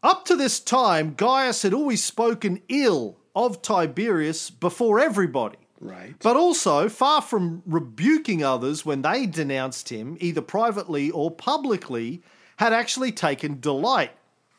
Up 0.02 0.24
to 0.26 0.36
this 0.36 0.60
time, 0.60 1.14
Gaius 1.16 1.62
had 1.62 1.72
always 1.72 2.02
spoken 2.04 2.62
ill 2.68 3.16
of 3.34 3.62
Tiberius 3.62 4.50
before 4.50 5.00
everybody. 5.00 5.58
Right. 5.80 6.14
But 6.20 6.36
also, 6.36 6.88
far 6.88 7.20
from 7.20 7.62
rebuking 7.66 8.42
others 8.42 8.84
when 8.84 9.02
they 9.02 9.26
denounced 9.26 9.90
him, 9.90 10.16
either 10.20 10.40
privately 10.40 11.10
or 11.10 11.30
publicly, 11.30 12.22
had 12.56 12.72
actually 12.72 13.12
taken 13.12 13.60
delight 13.60 14.12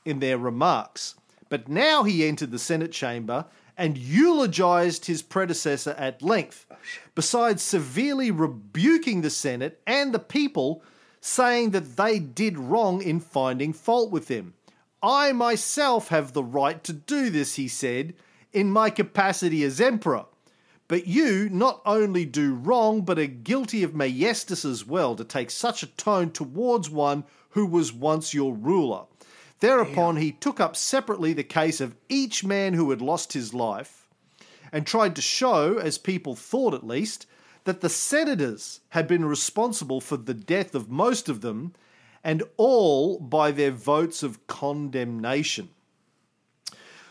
in 0.05 0.19
their 0.19 0.37
remarks. 0.37 1.15
But 1.49 1.67
now 1.67 2.03
he 2.03 2.27
entered 2.27 2.51
the 2.51 2.59
Senate 2.59 2.91
chamber 2.91 3.45
and 3.77 3.97
eulogized 3.97 5.05
his 5.05 5.21
predecessor 5.21 5.91
at 5.97 6.21
length, 6.21 6.65
oh, 6.71 6.75
besides 7.13 7.61
severely 7.61 8.31
rebuking 8.31 9.21
the 9.21 9.29
Senate 9.29 9.79
and 9.85 10.13
the 10.13 10.19
people, 10.19 10.81
saying 11.21 11.71
that 11.71 11.95
they 11.95 12.19
did 12.19 12.57
wrong 12.57 13.01
in 13.01 13.19
finding 13.19 13.73
fault 13.73 14.11
with 14.11 14.29
him. 14.29 14.53
I 15.03 15.31
myself 15.31 16.07
have 16.07 16.33
the 16.33 16.43
right 16.43 16.83
to 16.83 16.93
do 16.93 17.29
this, 17.29 17.55
he 17.55 17.67
said, 17.67 18.15
in 18.51 18.71
my 18.71 18.89
capacity 18.89 19.63
as 19.63 19.79
emperor. 19.79 20.25
But 20.87 21.05
you 21.05 21.49
not 21.49 21.81
only 21.85 22.25
do 22.25 22.55
wrong, 22.55 23.01
but 23.01 23.19
are 23.19 23.27
guilty 23.27 23.83
of 23.83 23.91
majestas 23.91 24.63
as 24.63 24.85
well, 24.85 25.15
to 25.15 25.23
take 25.23 25.51
such 25.51 25.83
a 25.83 25.87
tone 25.87 26.31
towards 26.31 26.89
one 26.89 27.25
who 27.49 27.65
was 27.65 27.91
once 27.91 28.33
your 28.33 28.53
ruler. 28.53 29.03
Thereupon 29.59 30.17
he 30.17 30.31
took 30.31 30.59
up 30.59 30.75
separately 30.75 31.33
the 31.33 31.43
case 31.43 31.81
of 31.81 31.95
each 32.09 32.43
man 32.43 32.73
who 32.73 32.89
had 32.91 33.01
lost 33.01 33.33
his 33.33 33.53
life, 33.53 34.07
and 34.71 34.85
tried 34.85 35.15
to 35.15 35.21
show, 35.21 35.77
as 35.77 35.97
people 35.97 36.35
thought 36.35 36.73
at 36.73 36.85
least, 36.85 37.25
that 37.63 37.81
the 37.81 37.89
senators 37.89 38.81
had 38.89 39.07
been 39.07 39.25
responsible 39.25 39.99
for 39.99 40.17
the 40.17 40.33
death 40.33 40.75
of 40.75 40.89
most 40.89 41.27
of 41.27 41.41
them, 41.41 41.73
and 42.23 42.43
all 42.57 43.19
by 43.19 43.51
their 43.51 43.71
votes 43.71 44.21
of 44.23 44.45
condemnation. 44.47 45.69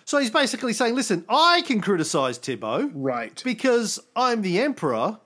So 0.05 0.19
he's 0.19 0.31
basically 0.31 0.73
saying, 0.73 0.95
listen, 0.95 1.25
I 1.29 1.63
can 1.63 1.81
criticize 1.81 2.39
Tibbo 2.39 2.91
Right. 2.95 3.41
because 3.45 3.99
I'm 4.15 4.43
the 4.43 4.61
emperor, 4.61 5.19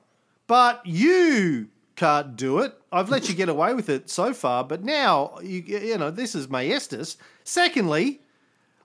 but 0.46 0.80
you 0.86 1.68
can't 2.00 2.34
do 2.36 2.58
it. 2.60 2.72
I've 2.90 3.10
let 3.10 3.28
you 3.28 3.34
get 3.34 3.48
away 3.50 3.74
with 3.74 3.88
it 3.90 4.08
so 4.08 4.32
far, 4.32 4.64
but 4.64 4.82
now 4.82 5.38
you 5.42 5.60
you 5.60 5.98
know 5.98 6.10
this 6.10 6.34
is 6.34 6.46
maiestas. 6.48 7.16
Secondly, 7.44 8.20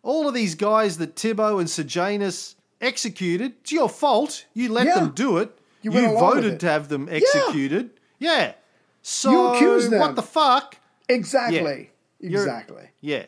all 0.03 0.27
of 0.27 0.33
these 0.33 0.55
guys 0.55 0.97
that 0.97 1.15
Tibbo 1.15 1.59
and 1.59 1.69
Sejanus 1.69 2.55
executed, 2.81 3.53
it's 3.61 3.71
your 3.71 3.89
fault. 3.89 4.45
You 4.53 4.69
let 4.71 4.85
Yeah. 4.87 4.95
them 4.99 5.11
do 5.15 5.37
it. 5.37 5.57
You 5.81 5.91
You, 5.91 5.95
went 5.95 6.07
along 6.11 6.35
with 6.35 6.43
voted 6.43 6.59
to 6.59 6.67
have 6.67 6.89
them 6.89 7.07
executed. 7.09 7.91
Yeah. 8.19 8.53
So 9.01 9.31
You 9.31 9.47
accused 9.55 9.91
them. 9.91 9.99
what 9.99 10.15
the 10.15 10.21
fuck? 10.23 10.77
Exactly. 11.07 11.91
You're- 12.19 12.43
Exactly. 12.43 12.89
Yeah. 13.01 13.25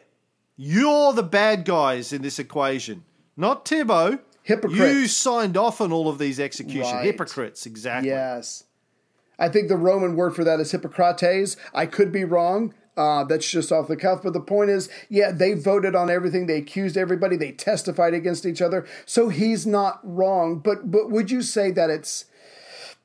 You're 0.58 1.13
the 1.13 1.23
bad 1.23 1.65
guys 1.65 2.12
in 2.12 2.21
this 2.23 2.39
equation, 2.39 3.04
not 3.38 3.63
Tibbo. 3.63 4.19
Hypocrites. 4.43 4.80
You 4.80 5.08
signed 5.08 5.56
off 5.58 5.82
on 5.82 5.91
all 5.91 6.08
of 6.10 6.17
these 6.19 6.39
executions. 6.39 6.93
Right. 6.93 7.06
Hypocrites, 7.06 7.65
exactly. 7.65 8.10
Yes. 8.10 8.63
I 9.39 9.50
think 9.50 9.67
the 9.67 9.78
Roman 9.78 10.15
word 10.15 10.36
for 10.36 10.43
that 10.43 10.60
is 10.60 10.71
Hippocrates. 10.71 11.58
I 11.73 11.86
could 11.86 12.12
be 12.12 12.23
wrong. 12.23 12.73
Uh, 12.95 13.23
that's 13.23 13.50
just 13.50 13.71
off 13.71 13.88
the 13.88 13.95
cuff. 13.95 14.23
But 14.23 14.34
the 14.34 14.39
point 14.39 14.71
is, 14.71 14.89
yeah, 15.08 15.32
they 15.32 15.54
voted 15.54 15.95
on 15.95 16.10
everything. 16.10 16.47
They 16.47 16.58
accused 16.58 16.97
everybody. 16.97 17.38
They 17.38 17.52
testified 17.52 18.15
against 18.15 18.45
each 18.45 18.62
other. 18.62 18.88
So 19.06 19.30
he's 19.30 19.67
not 19.67 20.00
wrong. 20.04 20.58
But 20.60 20.89
but 20.89 21.12
would 21.12 21.30
you 21.30 21.43
say 21.43 21.69
that 21.71 21.91
it's 21.91 22.26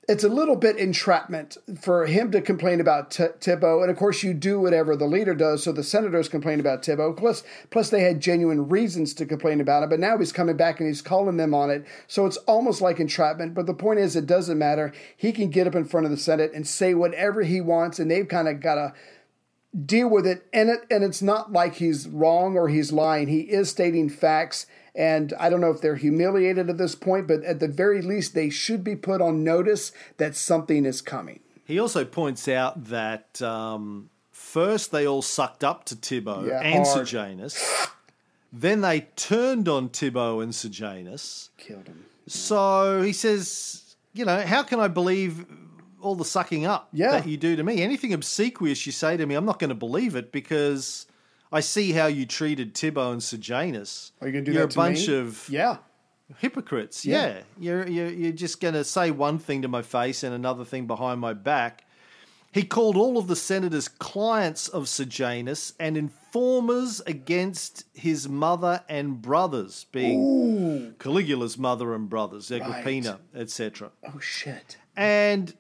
it's 0.09 0.25
a 0.25 0.29
little 0.29 0.57
bit 0.57 0.79
entrapment 0.79 1.57
for 1.81 2.07
him 2.07 2.33
to 2.33 2.41
complain 2.41 2.81
about 2.81 3.13
T- 3.13 3.23
Tibbo, 3.39 3.83
and 3.83 3.91
of 3.91 3.97
course 3.97 4.25
you 4.25 4.35
do 4.35 4.59
whatever 4.59 4.97
the 4.97 5.07
leader 5.07 5.35
does. 5.35 5.63
So 5.63 5.71
the 5.71 5.85
senators 5.85 6.29
complain 6.29 6.59
about 6.59 6.83
Tibbo. 6.83 7.17
Plus, 7.17 7.45
plus 7.71 7.91
they 7.91 8.03
had 8.03 8.21
genuine 8.21 8.69
reasons 8.69 9.15
to 9.15 9.27
complain 9.27 9.61
about 9.61 9.85
it. 9.85 9.91
But 9.91 10.01
now 10.01 10.19
he's 10.19 10.33
coming 10.33 10.57
back 10.57 10.81
and 10.81 10.89
he's 10.89 11.03
calling 11.03 11.37
them 11.37 11.55
on 11.55 11.71
it. 11.71 11.87
So 12.09 12.27
it's 12.27 12.37
almost 12.39 12.81
like 12.81 12.99
entrapment. 12.99 13.55
But 13.55 13.67
the 13.67 13.75
point 13.75 14.01
is, 14.01 14.17
it 14.17 14.27
doesn't 14.27 14.59
matter. 14.59 14.93
He 15.17 15.31
can 15.31 15.51
get 15.51 15.69
up 15.69 15.77
in 15.77 15.85
front 15.85 16.07
of 16.07 16.11
the 16.11 16.17
Senate 16.17 16.51
and 16.53 16.67
say 16.67 16.95
whatever 16.95 17.43
he 17.43 17.61
wants, 17.61 18.01
and 18.01 18.11
they've 18.11 18.27
kind 18.27 18.49
of 18.49 18.61
got 18.61 18.75
to 18.75 18.93
deal 19.87 20.11
with 20.11 20.27
it. 20.27 20.45
And 20.53 20.69
it 20.69 20.81
and 20.91 21.05
it's 21.05 21.23
not 21.23 21.53
like 21.53 21.77
he's 21.77 22.09
wrong 22.09 22.57
or 22.57 22.69
he's 22.69 22.91
lying. 22.93 23.29
He 23.29 23.43
is 23.43 23.71
stating 23.71 24.09
facts. 24.09 24.67
And 24.95 25.33
I 25.41 25.49
don't 25.49 25.61
know 25.61 25.71
if 25.71 25.81
they're 25.81 25.97
humiliated 25.97 26.69
at 26.69 26.77
this 26.79 26.95
point, 26.95 27.27
but 27.27 27.43
at 27.45 27.61
the 27.61 27.69
very 27.69 28.03
least, 28.03 28.35
they 28.35 28.51
should 28.51 28.85
be 28.85 28.95
put 28.95 29.23
on 29.23 29.43
notice 29.43 29.91
that 30.19 30.37
something 30.37 30.85
is 30.85 31.01
coming. 31.01 31.41
He 31.65 31.79
also 31.79 32.05
points 32.05 32.47
out 32.49 32.85
that 32.85 33.41
um, 33.41 34.11
first 34.31 34.93
they 34.93 35.07
all 35.07 35.23
sucked 35.23 35.65
up 35.65 35.85
to 35.87 35.97
Tibbo 35.97 36.47
Yeah, 36.47 36.61
and 36.61 36.85
hard. 36.85 37.09
Sejanus. 37.09 37.89
Then 38.53 38.83
they 38.83 39.03
turned 39.17 39.67
on 39.69 39.89
Tibbo 39.89 40.43
and 40.43 40.55
Sejanus. 40.55 41.49
Killed 41.57 41.87
him. 41.89 42.05
So 42.27 43.01
he 43.01 43.15
says, 43.15 43.97
you 44.13 44.27
know, 44.27 44.43
how 44.43 44.63
can 44.63 44.79
I 44.79 44.89
believe 44.89 45.47
all 46.03 46.15
the 46.17 46.25
sucking 46.25 46.67
up 46.67 46.89
Yeah. 46.93 47.13
that 47.13 47.27
you 47.27 47.39
do 47.39 47.57
to 47.57 47.63
me? 47.63 47.81
Anything 47.83 48.13
obsequious 48.13 48.85
you 48.85 48.93
say 48.93 49.17
to 49.17 49.25
me, 49.25 49.35
I'm 49.37 49.47
not 49.47 49.59
going 49.59 49.71
to 49.71 49.75
believe 49.75 50.17
it 50.17 50.33
because 50.33 51.07
I 51.53 51.61
see 51.61 51.93
how 51.93 52.07
you 52.07 52.25
treated 52.27 52.75
Tibbo 52.75 53.13
and 53.13 53.23
Sejanus. 53.23 54.13
Are 54.21 54.27
you 54.27 54.33
going 54.33 54.45
to 54.47 54.51
do 54.51 54.55
You're 54.57 54.67
that 54.67 54.75
a 54.75 54.77
bunch 54.77 55.09
me? 55.09 55.17
of 55.17 55.49
Yeah. 55.51 55.77
hypocrites. 56.39 57.05
Yeah. 57.05 57.27
Yeah, 57.27 57.41
You're, 57.59 57.89
you're 57.89 58.11
you're 58.11 58.33
just 58.33 58.61
going 58.61 58.75
to 58.75 58.85
say 58.85 59.11
one 59.11 59.39
thing 59.39 59.63
to 59.63 59.69
my 59.69 59.83
face 59.83 60.23
and 60.23 60.35
another 60.35 60.65
thing 60.65 60.87
behind 60.87 61.21
my 61.21 61.35
back. 61.35 61.85
He 62.53 62.65
called 62.65 62.97
all 62.97 63.17
of 63.17 63.29
the 63.29 63.37
senators 63.37 63.89
clients 63.89 64.69
of 64.69 64.87
Sejanus 64.87 65.73
and 65.81 65.97
informers 65.97 67.01
against 67.07 67.85
his 67.95 68.29
mother 68.29 68.85
and 68.91 69.23
brothers, 69.23 69.87
being 69.91 70.95
Caligula's 70.99 71.57
mother 71.57 71.95
and 71.95 72.11
brothers, 72.11 72.53
Agrippina, 72.53 73.21
etc. 73.35 73.91
Oh 74.07 74.19
shit. 74.21 74.77
And 74.95 75.55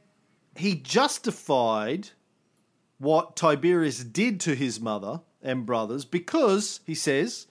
he 0.54 0.74
justified 0.74 2.10
what 2.98 3.36
Tiberius 3.36 4.04
did 4.04 4.38
to 4.40 4.54
his 4.54 4.78
mother 4.78 5.20
and 5.42 5.66
brothers 5.66 6.04
because, 6.04 6.80
he 6.86 6.94
says, 6.94 7.46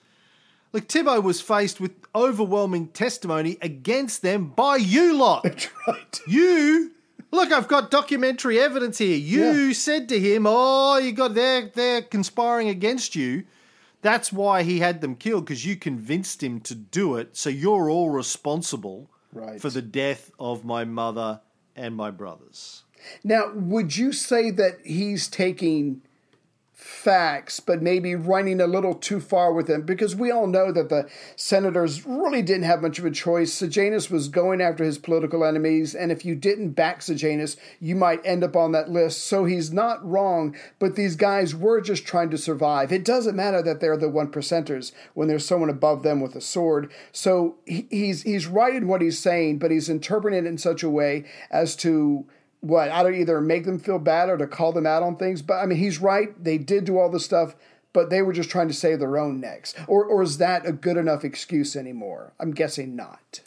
look, 0.72 0.88
Tibbo 0.88 1.22
was 1.22 1.40
faced 1.40 1.80
with 1.80 1.92
overwhelming 2.14 2.88
testimony 2.88 3.58
against 3.60 4.22
them 4.22 4.48
by 4.48 4.76
you 4.76 5.14
lot. 5.16 5.42
That's 5.44 5.68
right. 5.86 6.20
You 6.26 6.92
look, 7.30 7.52
I've 7.52 7.68
got 7.68 7.90
documentary 7.90 8.58
evidence 8.60 8.98
here. 8.98 9.16
You 9.16 9.44
Yeah. 9.68 9.72
said 9.72 10.08
to 10.10 10.18
him, 10.20 10.44
"Oh, 10.46 10.98
you 10.98 11.12
got 11.12 11.34
they're 11.34 11.70
they're 11.74 12.02
conspiring 12.02 12.68
against 12.68 13.14
you." 13.16 13.44
That's 14.02 14.32
why 14.32 14.62
he 14.64 14.80
had 14.80 15.00
them 15.00 15.14
killed 15.14 15.44
because 15.46 15.64
you 15.64 15.76
convinced 15.76 16.42
him 16.42 16.60
to 16.62 16.74
do 16.74 17.16
it. 17.16 17.36
So 17.36 17.48
you're 17.50 17.88
all 17.88 18.10
responsible 18.10 19.08
Right. 19.32 19.60
for 19.60 19.70
the 19.70 19.80
death 19.80 20.30
of 20.40 20.64
my 20.64 20.84
mother 20.84 21.40
and 21.76 21.94
my 21.96 22.10
brothers. 22.10 22.82
Now, 23.24 23.52
would 23.54 23.96
you 23.96 24.12
say 24.12 24.50
that 24.50 24.78
he's 24.84 25.28
taking 25.28 26.02
facts, 26.82 27.60
but 27.60 27.80
maybe 27.82 28.14
running 28.14 28.60
a 28.60 28.66
little 28.66 28.94
too 28.94 29.20
far 29.20 29.52
with 29.52 29.66
them 29.66 29.82
because 29.82 30.16
we 30.16 30.30
all 30.30 30.46
know 30.46 30.72
that 30.72 30.88
the 30.88 31.08
senators 31.36 32.04
really 32.04 32.42
didn't 32.42 32.64
have 32.64 32.82
much 32.82 32.98
of 32.98 33.04
a 33.04 33.10
choice. 33.10 33.52
Sejanus 33.52 34.10
was 34.10 34.28
going 34.28 34.60
after 34.60 34.84
his 34.84 34.98
political 34.98 35.44
enemies, 35.44 35.94
and 35.94 36.10
if 36.10 36.24
you 36.24 36.34
didn't 36.34 36.70
back 36.70 37.02
Sejanus, 37.02 37.56
you 37.80 37.94
might 37.94 38.24
end 38.24 38.42
up 38.42 38.56
on 38.56 38.72
that 38.72 38.90
list. 38.90 39.24
So 39.24 39.44
he's 39.44 39.72
not 39.72 40.04
wrong, 40.04 40.56
but 40.78 40.96
these 40.96 41.16
guys 41.16 41.54
were 41.54 41.80
just 41.80 42.04
trying 42.04 42.30
to 42.30 42.38
survive. 42.38 42.92
It 42.92 43.04
doesn't 43.04 43.36
matter 43.36 43.62
that 43.62 43.80
they're 43.80 43.96
the 43.96 44.08
one 44.08 44.30
percenters 44.30 44.92
when 45.14 45.28
there's 45.28 45.46
someone 45.46 45.70
above 45.70 46.02
them 46.02 46.20
with 46.20 46.34
a 46.34 46.40
sword. 46.40 46.92
So 47.12 47.56
he's 47.64 48.22
he's 48.22 48.46
right 48.46 48.74
in 48.74 48.88
what 48.88 49.02
he's 49.02 49.18
saying, 49.18 49.58
but 49.58 49.70
he's 49.70 49.88
interpreting 49.88 50.44
it 50.44 50.48
in 50.48 50.58
such 50.58 50.82
a 50.82 50.90
way 50.90 51.24
as 51.50 51.76
to 51.76 52.26
what 52.62 52.90
I 52.90 53.02
don't 53.02 53.14
either 53.14 53.40
make 53.40 53.64
them 53.66 53.78
feel 53.78 53.98
bad 53.98 54.30
or 54.30 54.38
to 54.38 54.46
call 54.46 54.72
them 54.72 54.86
out 54.86 55.02
on 55.02 55.16
things. 55.16 55.42
But 55.42 55.54
I 55.58 55.66
mean, 55.66 55.78
he's 55.78 55.98
right. 56.00 56.28
They 56.42 56.56
did 56.58 56.84
do 56.86 56.98
all 56.98 57.10
this 57.10 57.24
stuff, 57.24 57.54
but 57.92 58.08
they 58.08 58.22
were 58.22 58.32
just 58.32 58.48
trying 58.50 58.68
to 58.68 58.74
save 58.74 59.00
their 59.00 59.18
own 59.18 59.40
necks. 59.40 59.74
Or 59.86 60.04
or 60.04 60.22
is 60.22 60.38
that 60.38 60.64
a 60.66 60.72
good 60.72 60.96
enough 60.96 61.24
excuse 61.24 61.76
anymore? 61.76 62.32
I'm 62.40 62.52
guessing 62.52 62.96
not. 62.96 63.40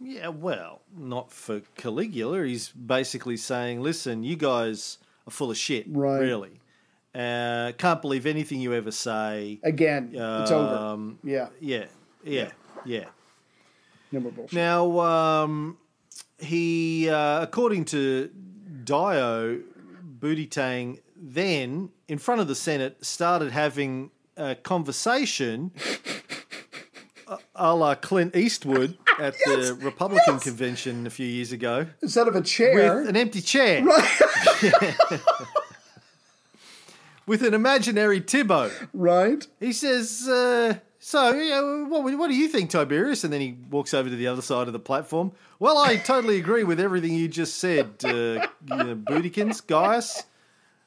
Yeah, 0.00 0.28
well, 0.28 0.82
not 0.96 1.32
for 1.32 1.60
Caligula. 1.76 2.44
He's 2.44 2.68
basically 2.68 3.36
saying, 3.36 3.80
"Listen, 3.82 4.22
you 4.22 4.36
guys 4.36 4.98
are 5.26 5.30
full 5.30 5.50
of 5.50 5.56
shit. 5.56 5.86
Right. 5.88 6.18
Really, 6.20 6.60
uh, 7.14 7.72
can't 7.76 8.00
believe 8.00 8.24
anything 8.24 8.60
you 8.60 8.72
ever 8.74 8.92
say. 8.92 9.58
Again, 9.62 10.10
it's 10.14 10.50
over. 10.50 10.74
Um, 10.74 11.18
Yeah, 11.24 11.48
Yeah, 11.60 11.86
yeah, 12.24 12.52
yeah. 12.84 13.06
no. 14.12 14.32
Now, 14.52 15.00
um, 15.00 15.78
he, 16.38 17.08
uh, 17.10 17.42
according 17.42 17.84
to 17.86 18.30
Dio, 18.84 19.60
Booty 20.02 20.46
Tang 20.46 20.98
then, 21.16 21.90
in 22.06 22.18
front 22.18 22.40
of 22.40 22.46
the 22.48 22.54
Senate, 22.54 23.04
started 23.04 23.50
having 23.52 24.10
a 24.36 24.54
conversation 24.54 25.72
a- 27.26 27.38
a 27.56 27.74
la 27.74 27.94
Clint 27.96 28.36
Eastwood 28.36 28.96
at 29.18 29.34
the 29.44 29.76
Republican 29.82 30.38
convention 30.38 31.06
a 31.06 31.10
few 31.10 31.26
years 31.26 31.50
ago 31.52 31.86
Instead 32.02 32.28
of 32.28 32.36
a 32.36 32.40
chair, 32.40 33.00
with 33.00 33.08
an 33.08 33.16
empty 33.16 33.40
chair. 33.40 33.82
with 37.26 37.42
an 37.42 37.52
imaginary 37.54 38.20
Tibbo. 38.20 38.70
right? 38.94 39.46
He 39.60 39.72
says, 39.72 40.26
uh, 40.28 40.78
"So, 41.08 41.32
yeah, 41.32 41.60
what, 41.88 42.02
what 42.18 42.28
do 42.28 42.34
you 42.34 42.48
think, 42.48 42.68
Tiberius?" 42.70 43.24
And 43.24 43.32
then 43.32 43.40
he 43.40 43.56
walks 43.70 43.94
over 43.94 44.10
to 44.10 44.14
the 44.16 44.26
other 44.26 44.42
side 44.42 44.66
of 44.66 44.72
the 44.74 44.78
platform. 44.78 45.32
Well, 45.58 45.78
I 45.78 45.96
totally 45.96 46.36
agree 46.36 46.64
with 46.64 46.78
everything 46.80 47.14
you 47.14 47.28
just 47.28 47.56
said, 47.58 47.86
uh, 48.04 48.08
you 48.08 48.46
know, 48.66 48.94
Bootykins, 48.94 49.66
Gaius, 49.66 50.22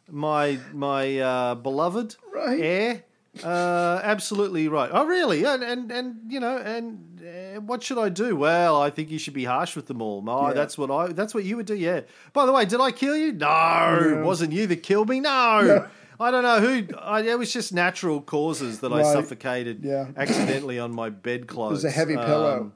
my 0.09 0.59
my 0.73 1.17
uh, 1.19 1.55
beloved 1.55 2.15
Right. 2.31 2.59
heir. 2.59 3.03
Uh, 3.43 3.99
absolutely 4.03 4.67
right. 4.67 4.89
Oh, 4.93 5.05
really? 5.05 5.45
And 5.45 5.63
and, 5.63 5.91
and 5.91 6.15
you 6.29 6.39
know, 6.39 6.57
and 6.57 7.21
uh, 7.23 7.61
what 7.61 7.81
should 7.81 7.97
I 7.97 8.09
do? 8.09 8.35
Well, 8.35 8.81
I 8.81 8.89
think 8.89 9.09
you 9.09 9.17
should 9.17 9.33
be 9.33 9.45
harsh 9.45 9.75
with 9.75 9.87
them 9.87 10.01
all. 10.01 10.23
Oh, 10.27 10.47
Yeah. 10.49 10.53
that's 10.53 10.77
what 10.77 10.91
I. 10.91 11.13
That's 11.13 11.33
what 11.33 11.45
you 11.45 11.55
would 11.57 11.65
do. 11.65 11.75
Yeah. 11.75 12.01
By 12.33 12.45
the 12.45 12.51
way, 12.51 12.65
did 12.65 12.81
I 12.81 12.91
kill 12.91 13.15
you? 13.15 13.31
No, 13.31 14.21
wasn't 14.25 14.51
you 14.51 14.67
that 14.67 14.83
killed 14.83 15.07
me. 15.09 15.19
No. 15.21 15.87
I 16.21 16.31
don't 16.31 16.43
know 16.43 16.59
who. 16.59 16.95
I, 16.97 17.21
it 17.21 17.37
was 17.39 17.51
just 17.51 17.73
natural 17.73 18.21
causes 18.21 18.79
that 18.81 18.93
I 18.93 19.01
suffocated 19.03 19.83
Yeah. 19.83 20.07
accidentally 20.15 20.77
on 20.79 20.93
my 20.93 21.09
bedclothes. 21.09 21.71
It 21.71 21.73
was 21.73 21.85
a 21.85 21.89
heavy 21.89 22.15
Um, 22.15 22.25
pillow. 22.25 22.71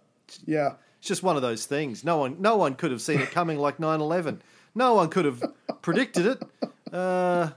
yeah. 0.45 0.73
it's 0.99 1.07
just 1.07 1.21
one 1.23 1.35
of 1.35 1.41
those 1.41 1.65
things. 1.65 2.03
No 2.03 2.17
one, 2.17 2.37
no 2.41 2.55
one 2.57 2.73
could 2.75 2.91
have 2.91 3.01
seen 3.01 3.19
it 3.21 3.31
coming 3.31 3.57
like 3.59 3.77
9-11. 3.77 4.39
No 4.73 4.95
one 4.95 5.09
could 5.09 5.25
have 5.25 5.43
predicted 5.81 6.25
it. 6.25 6.43
Uh, 6.91 7.49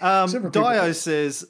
um, 0.00 0.50
Dio 0.50 0.92
says, 0.92 1.46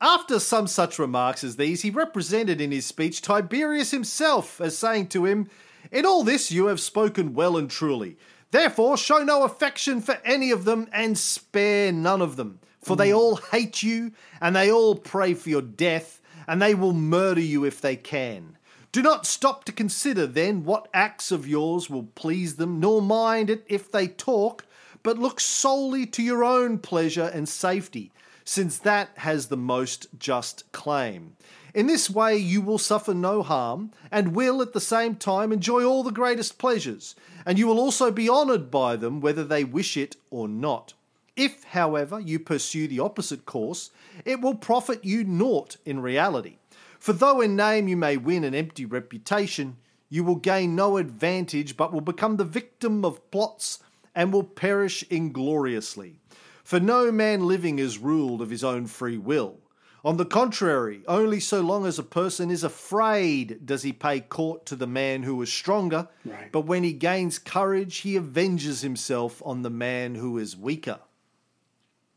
after 0.00 0.38
some 0.38 0.66
such 0.66 0.98
remarks 0.98 1.42
as 1.44 1.56
these, 1.56 1.82
he 1.82 1.90
represented 1.90 2.60
in 2.60 2.70
his 2.72 2.86
speech 2.86 3.22
Tiberius 3.22 3.90
himself 3.90 4.60
as 4.60 4.76
saying 4.78 5.08
to 5.08 5.24
him, 5.24 5.48
In 5.90 6.04
all 6.06 6.24
this 6.24 6.50
you 6.52 6.66
have 6.66 6.80
spoken 6.80 7.34
well 7.34 7.56
and 7.56 7.70
truly. 7.70 8.16
Therefore, 8.50 8.96
show 8.96 9.22
no 9.22 9.44
affection 9.44 10.00
for 10.00 10.18
any 10.24 10.50
of 10.50 10.64
them 10.64 10.88
and 10.92 11.18
spare 11.18 11.92
none 11.92 12.22
of 12.22 12.36
them. 12.36 12.60
For 12.80 12.96
they 12.96 13.10
hmm. 13.10 13.16
all 13.16 13.36
hate 13.36 13.82
you, 13.82 14.12
and 14.40 14.54
they 14.54 14.70
all 14.70 14.94
pray 14.94 15.34
for 15.34 15.50
your 15.50 15.62
death, 15.62 16.20
and 16.46 16.62
they 16.62 16.74
will 16.74 16.92
murder 16.92 17.40
you 17.40 17.64
if 17.64 17.80
they 17.80 17.96
can. 17.96 18.56
Do 18.92 19.02
not 19.02 19.26
stop 19.26 19.64
to 19.64 19.72
consider 19.72 20.26
then 20.26 20.64
what 20.64 20.88
acts 20.94 21.30
of 21.30 21.46
yours 21.46 21.90
will 21.90 22.04
please 22.14 22.56
them, 22.56 22.80
nor 22.80 23.02
mind 23.02 23.50
it 23.50 23.64
if 23.68 23.90
they 23.90 24.08
talk, 24.08 24.64
but 25.02 25.18
look 25.18 25.40
solely 25.40 26.06
to 26.06 26.22
your 26.22 26.44
own 26.44 26.78
pleasure 26.78 27.30
and 27.34 27.48
safety, 27.48 28.12
since 28.44 28.78
that 28.78 29.10
has 29.16 29.48
the 29.48 29.56
most 29.56 30.06
just 30.18 30.70
claim. 30.72 31.36
In 31.76 31.88
this 31.88 32.08
way, 32.08 32.38
you 32.38 32.62
will 32.62 32.78
suffer 32.78 33.12
no 33.12 33.42
harm, 33.42 33.90
and 34.10 34.34
will 34.34 34.62
at 34.62 34.72
the 34.72 34.80
same 34.80 35.14
time 35.14 35.52
enjoy 35.52 35.84
all 35.84 36.02
the 36.02 36.10
greatest 36.10 36.56
pleasures, 36.56 37.14
and 37.44 37.58
you 37.58 37.66
will 37.66 37.78
also 37.78 38.10
be 38.10 38.30
honoured 38.30 38.70
by 38.70 38.96
them 38.96 39.20
whether 39.20 39.44
they 39.44 39.62
wish 39.62 39.94
it 39.98 40.16
or 40.30 40.48
not. 40.48 40.94
If, 41.36 41.64
however, 41.64 42.18
you 42.18 42.38
pursue 42.38 42.88
the 42.88 43.00
opposite 43.00 43.44
course, 43.44 43.90
it 44.24 44.40
will 44.40 44.54
profit 44.54 45.04
you 45.04 45.22
naught 45.22 45.76
in 45.84 46.00
reality. 46.00 46.56
For 46.98 47.12
though 47.12 47.42
in 47.42 47.56
name 47.56 47.88
you 47.88 47.96
may 47.98 48.16
win 48.16 48.42
an 48.44 48.54
empty 48.54 48.86
reputation, 48.86 49.76
you 50.08 50.24
will 50.24 50.36
gain 50.36 50.74
no 50.74 50.96
advantage 50.96 51.76
but 51.76 51.92
will 51.92 52.00
become 52.00 52.38
the 52.38 52.44
victim 52.44 53.04
of 53.04 53.30
plots 53.30 53.80
and 54.14 54.32
will 54.32 54.44
perish 54.44 55.04
ingloriously. 55.10 56.20
For 56.64 56.80
no 56.80 57.12
man 57.12 57.46
living 57.46 57.78
is 57.78 57.98
ruled 57.98 58.40
of 58.40 58.48
his 58.48 58.64
own 58.64 58.86
free 58.86 59.18
will. 59.18 59.58
On 60.06 60.18
the 60.18 60.24
contrary, 60.24 61.02
only 61.08 61.40
so 61.40 61.60
long 61.60 61.84
as 61.84 61.98
a 61.98 62.04
person 62.04 62.48
is 62.48 62.62
afraid 62.62 63.66
does 63.66 63.82
he 63.82 63.92
pay 63.92 64.20
court 64.20 64.64
to 64.66 64.76
the 64.76 64.86
man 64.86 65.24
who 65.24 65.42
is 65.42 65.52
stronger, 65.52 66.06
Right. 66.24 66.52
but 66.52 66.60
when 66.60 66.84
he 66.84 66.92
gains 66.92 67.40
courage, 67.40 67.96
he 67.98 68.16
avenges 68.16 68.82
himself 68.82 69.42
on 69.44 69.62
the 69.62 69.68
man 69.68 70.14
who 70.14 70.38
is 70.38 70.56
weaker. 70.56 71.00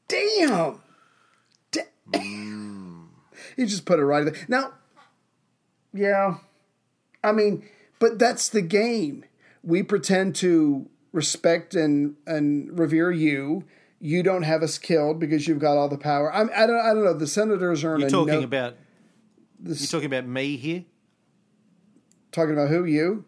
Damn. 0.07 0.81
Da- 1.71 1.81
mm. 2.11 3.07
he 3.55 3.65
just 3.65 3.85
put 3.85 3.97
it 3.97 4.05
right 4.05 4.23
there. 4.23 4.35
Now, 4.47 4.73
yeah, 5.91 6.35
I 7.23 7.31
mean, 7.31 7.67
but 7.97 8.19
that's 8.19 8.49
the 8.49 8.61
game. 8.61 9.25
We 9.63 9.81
pretend 9.81 10.35
to 10.35 10.87
respect 11.11 11.73
and 11.73 12.17
and 12.27 12.77
revere 12.77 13.11
you. 13.11 13.63
You 13.99 14.23
don't 14.23 14.43
have 14.43 14.63
us 14.63 14.77
killed 14.77 15.19
because 15.19 15.47
you've 15.47 15.59
got 15.59 15.77
all 15.77 15.89
the 15.89 15.97
power. 15.97 16.33
I'm, 16.33 16.49
I 16.55 16.65
don't. 16.67 16.79
I 16.79 16.93
don't 16.93 17.03
know. 17.03 17.13
The 17.13 17.27
senators 17.27 17.83
are 17.83 17.95
in 17.95 18.01
You're 18.01 18.07
a 18.07 18.11
talking 18.11 18.33
no- 18.35 18.43
about 18.43 18.75
this, 19.59 19.81
you're 19.81 19.87
talking 19.99 20.05
about 20.13 20.25
me 20.25 20.55
here. 20.57 20.85
talking 22.31 22.53
about 22.53 22.69
who 22.69 22.85
you. 22.85 23.25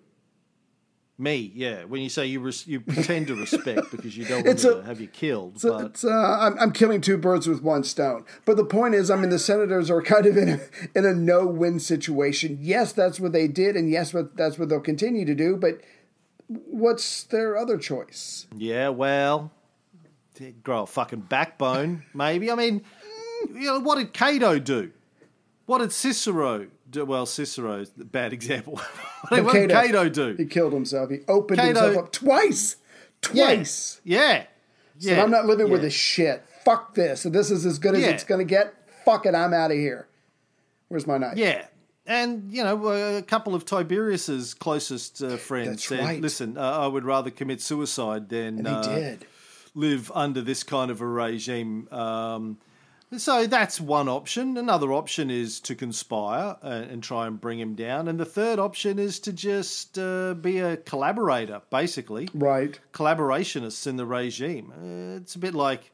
Me, 1.18 1.52
yeah. 1.54 1.84
When 1.84 2.02
you 2.02 2.10
say 2.10 2.26
you 2.26 2.40
res- 2.40 2.66
you 2.66 2.80
pretend 2.80 3.28
to 3.28 3.36
respect 3.36 3.92
because 3.92 4.18
you 4.18 4.26
don't 4.26 4.38
want 4.38 4.48
It's 4.56 4.64
a- 4.64 4.76
to 4.76 4.82
have 4.84 5.00
you 5.00 5.08
killed, 5.08 5.60
So 5.62 5.78
but 5.78 5.86
it's, 5.88 6.04
uh, 6.04 6.10
I'm, 6.10 6.58
I'm 6.58 6.72
killing 6.72 7.00
two 7.00 7.18
birds 7.18 7.48
with 7.48 7.62
one 7.62 7.84
stone. 7.84 8.26
But 8.44 8.58
the 8.58 8.66
point 8.66 8.96
is, 8.96 9.12
I 9.12 9.18
mean, 9.18 9.30
the 9.30 9.38
senators 9.38 9.92
are 9.92 10.02
kind 10.02 10.26
of 10.26 10.36
in 10.36 10.50
a, 10.50 10.60
in 10.96 11.06
a 11.06 11.14
no-win 11.14 11.80
situation. 11.80 12.58
Yes, 12.60 12.92
that's 12.94 13.20
what 13.20 13.34
they 13.34 13.48
did, 13.48 13.76
and 13.76 13.92
yes, 13.92 14.16
what 14.16 14.36
that's 14.36 14.58
what 14.58 14.70
they'll 14.70 14.80
continue 14.80 15.26
to 15.26 15.36
do. 15.36 15.58
But 15.58 15.82
what's 16.48 17.24
their 17.24 17.56
other 17.56 17.78
choice? 17.78 18.48
yeah, 18.58 18.90
well, 18.90 19.52
grow 20.64 20.84
a 20.84 20.88
fucking 20.88 21.22
backbone, 21.22 22.04
maybe. 22.14 22.52
I 22.52 22.56
mean, 22.56 22.84
you 23.50 23.62
know, 23.62 23.80
what 23.80 23.98
did 23.98 24.14
Cato 24.14 24.60
do? 24.60 24.92
What 25.66 25.80
did 25.80 25.92
Cicero 25.92 26.68
do? 26.90 27.06
Well, 27.06 27.26
Cicero's 27.26 27.92
a 28.00 28.04
bad 28.04 28.34
example. 28.34 28.78
what 29.30 29.36
did 29.36 29.46
what 29.46 29.54
did 29.54 29.70
Cato 29.70 30.10
do? 30.10 30.36
He 30.38 30.46
killed 30.46 30.74
himself. 30.74 31.10
He 31.10 31.20
opened 31.28 31.60
Cato- 31.60 31.68
himself 31.82 32.06
up 32.06 32.12
twice. 32.12 32.78
Twice. 33.22 34.02
Yeah, 34.04 34.44
Said, 35.00 35.18
yeah. 35.18 35.24
I'm 35.24 35.32
not 35.32 35.46
living 35.46 35.70
with 35.70 35.82
this 35.82 35.94
shit. 35.94 36.44
Fuck 36.66 36.96
this. 36.96 37.26
If 37.26 37.34
this 37.34 37.52
is 37.52 37.66
as 37.66 37.80
good 37.80 37.96
as 37.96 38.02
Yeah. 38.02 38.10
it's 38.10 38.24
going 38.24 38.40
to 38.40 38.46
get, 38.46 38.74
fuck 39.06 39.26
it. 39.26 39.36
I'm 39.36 39.54
out 39.54 39.72
of 39.72 39.78
here. 39.78 40.08
Where's 40.88 41.08
my 41.08 41.18
knife? 41.18 41.38
Yeah. 41.38 41.66
And, 42.08 42.52
you 42.52 42.64
know, 42.64 42.90
a 43.18 43.22
couple 43.22 43.54
of 43.56 43.64
Tiberius's 43.64 44.54
closest 44.56 45.22
uh, 45.24 45.38
friends 45.38 45.68
That's 45.70 45.88
said, 45.88 46.00
right. 46.00 46.20
listen, 46.22 46.58
uh, 46.58 46.62
I 46.62 46.88
would 46.88 47.06
rather 47.06 47.30
commit 47.30 47.62
suicide 47.62 48.28
than 48.30 48.58
And 48.58 48.66
they 48.66 48.72
uh, 48.72 48.82
did. 48.82 49.26
Live 49.74 50.12
under 50.14 50.42
this 50.42 50.64
kind 50.64 50.92
of 50.92 51.02
a 51.02 51.08
regime. 51.08 51.88
Um, 51.92 52.58
so 53.18 53.46
that's 53.46 53.82
one 53.82 54.08
option. 54.08 54.56
Another 54.58 54.94
option 54.94 55.30
is 55.30 55.60
to 55.62 55.76
conspire 55.76 56.56
and, 56.62 56.92
and 56.92 57.04
try 57.04 57.28
and 57.28 57.42
bring 57.42 57.60
him 57.60 57.76
down. 57.76 58.08
And 58.08 58.18
the 58.18 58.26
third 58.26 58.58
option 58.58 59.00
is 59.00 59.20
to 59.22 59.34
just 59.34 60.00
uh, 60.00 60.34
be 60.36 60.60
a 60.60 60.78
collaborator, 60.78 61.62
basically. 61.70 62.30
Right. 62.34 62.80
Collaborationists 62.94 63.86
in 63.86 63.98
the 63.98 64.06
regime. 64.06 64.72
Uh, 64.72 65.18
it's 65.18 65.36
a 65.36 65.40
bit 65.40 65.54
like 65.54 65.92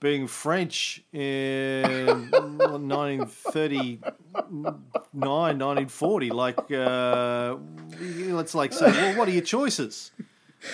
being 0.00 0.26
French 0.26 1.04
in 1.12 2.28
1939, 2.32 4.02
1940. 4.50 6.30
Like, 6.30 6.58
uh, 6.72 7.56
let's 8.00 8.56
like 8.56 8.72
say, 8.72 8.90
well, 8.90 9.16
what 9.16 9.28
are 9.28 9.32
your 9.32 9.42
choices? 9.42 10.10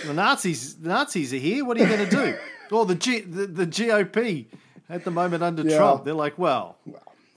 The 0.06 0.12
Nazis, 0.14 0.76
the 0.76 0.88
Nazis 0.88 1.32
are 1.32 1.36
here. 1.38 1.64
What 1.64 1.76
are 1.76 1.80
you 1.80 1.88
going 1.88 2.08
to 2.08 2.16
do? 2.16 2.36
or 2.76 2.84
the, 2.86 2.94
G, 2.94 3.20
the 3.20 3.46
the 3.46 3.66
GOP 3.66 4.46
at 4.90 5.04
the 5.04 5.10
moment 5.10 5.42
under 5.42 5.62
Yeah. 5.62 5.76
Trump. 5.78 6.04
They're 6.04 6.14
like, 6.14 6.38
well, 6.38 6.76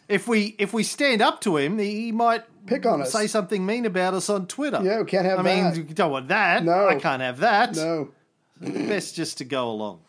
if 0.09 0.27
we 0.27 0.55
if 0.59 0.73
we 0.73 0.83
stand 0.83 1.21
up 1.21 1.41
to 1.41 1.57
him, 1.57 1.77
he 1.79 2.11
might 2.11 2.43
Pick 2.67 2.85
on 2.85 3.01
us. 3.01 3.11
say 3.11 3.27
something 3.27 3.65
mean 3.65 3.85
about 3.85 4.13
us 4.13 4.29
on 4.29 4.45
Twitter. 4.47 4.81
Yeah, 4.83 4.99
we 4.99 5.05
can't 5.05 5.25
have 5.25 5.43
that. 5.43 5.49
I 5.49 5.71
mean, 5.71 5.75
you 5.87 5.93
don't 5.95 6.11
want 6.11 6.27
that. 6.27 6.63
No. 6.63 6.87
I 6.89 6.95
can't 6.95 7.21
have 7.21 7.39
that. 7.39 7.75
No. 7.75 8.09
Best 8.59 9.15
just 9.15 9.37
to 9.39 9.45
go 9.45 9.69
along. 9.69 10.01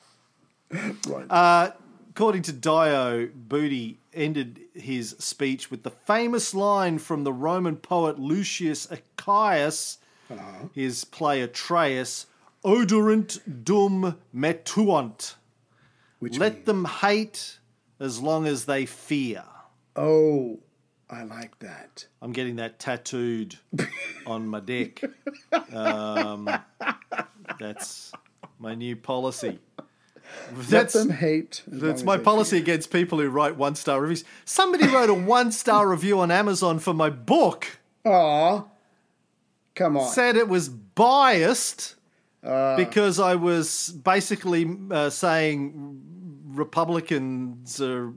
Right. 1.07 1.26
Uh, 1.30 1.70
according 2.11 2.43
to 2.43 2.53
Dio, 2.53 3.28
Booty 3.34 3.99
ended 4.14 4.59
his 4.74 5.14
speech 5.18 5.70
with 5.70 5.82
the 5.82 5.90
famous 5.90 6.55
line 6.55 6.99
from 6.99 7.24
the 7.24 7.32
Roman 7.32 7.76
poet 7.76 8.18
Lucius 8.18 8.86
Accius, 8.88 9.99
Uh-huh. 10.30 10.68
his 10.74 11.05
play 11.05 11.43
Atreus, 11.43 12.24
Oderint 12.64 13.64
dum 13.64 14.18
metuant. 14.34 15.34
Which 16.20 16.38
Let 16.38 16.54
means- 16.54 16.66
them 16.66 16.84
hate 16.84 17.58
as 17.98 18.20
long 18.20 18.46
as 18.46 18.64
they 18.66 18.86
fear. 18.86 19.44
Oh, 19.96 20.60
I 21.10 21.24
like 21.24 21.58
that. 21.58 22.06
I'm 22.22 22.32
getting 22.32 22.56
that 22.56 22.78
tattooed 22.78 23.56
on 24.26 24.46
my 24.48 24.60
dick. 24.60 25.04
Um, 25.72 26.48
that's 27.60 28.12
my 28.58 28.74
new 28.74 28.96
policy. 28.96 29.58
Let 30.56 30.66
That's, 30.68 30.94
them 30.94 31.10
hate. 31.10 31.62
that's 31.66 32.02
my 32.04 32.16
policy 32.16 32.56
against 32.56 32.90
people 32.90 33.18
who 33.18 33.28
write 33.28 33.56
one 33.56 33.74
star 33.74 34.00
reviews. 34.00 34.24
Somebody 34.46 34.86
wrote 34.86 35.10
a 35.10 35.14
one 35.14 35.52
star 35.52 35.86
review 35.90 36.20
on 36.20 36.30
Amazon 36.30 36.78
for 36.78 36.94
my 36.94 37.10
book, 37.10 37.66
fear. 38.02 38.12
Aw. 38.14 38.64
Come 39.74 39.96
on. 39.98 40.10
said 40.10 40.36
it 40.36 40.48
was 40.48 40.68
biased 40.70 41.96
Uh. 42.45 42.76
because 42.76 43.20
I 43.20 43.36
was 43.36 43.88
basically 43.90 44.68
uh, 44.90 45.11
saying 45.11 46.01
Republicans 46.72 47.80
are 47.80 48.12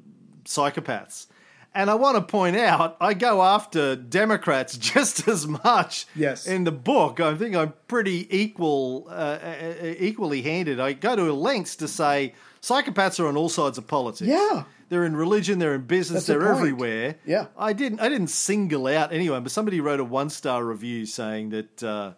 psychopaths. 0.45 1.27
And 1.73 1.89
I 1.89 1.95
want 1.95 2.15
to 2.15 2.21
point 2.21 2.55
out, 2.55 2.95
I 3.01 3.13
go 3.13 3.41
after 3.43 3.97
Democrats 3.97 4.77
just 4.93 5.27
as 5.27 5.45
much 5.45 6.05
Yes. 6.15 6.47
in 6.47 6.63
the 6.63 6.71
book. 6.71 7.19
I 7.19 7.35
think 7.35 7.55
I'm 7.55 7.73
pretty 7.89 8.27
equal, 8.35 9.07
uh, 9.09 9.11
uh, 9.11 9.93
equally 9.99 10.41
handed. 10.41 10.79
I 10.79 10.93
go 10.93 11.15
to 11.17 11.33
lengths 11.33 11.75
to 11.77 11.87
say 11.89 12.33
psychopaths 12.61 13.19
are 13.19 13.27
on 13.27 13.35
all 13.35 13.49
sides 13.49 13.77
of 13.77 13.87
politics. 13.87 14.27
Yeah. 14.29 14.63
they're 14.87 15.03
in 15.05 15.15
religion, 15.17 15.59
they're 15.59 15.75
in 15.75 15.81
business, 15.81 16.25
That's 16.25 16.27
they're 16.39 16.47
point. 16.47 16.57
everywhere. 16.59 17.15
Yeah. 17.25 17.47
I 17.57 17.73
didn't. 17.73 17.99
I 17.99 18.07
didn't 18.07 18.27
single 18.29 18.87
out 18.87 19.11
anyone, 19.11 19.43
but 19.43 19.51
somebody 19.51 19.81
wrote 19.81 19.99
a 19.99 20.03
one 20.05 20.29
star 20.29 20.63
review 20.63 21.05
saying 21.05 21.49
that 21.49 21.83
uh, 21.83 22.13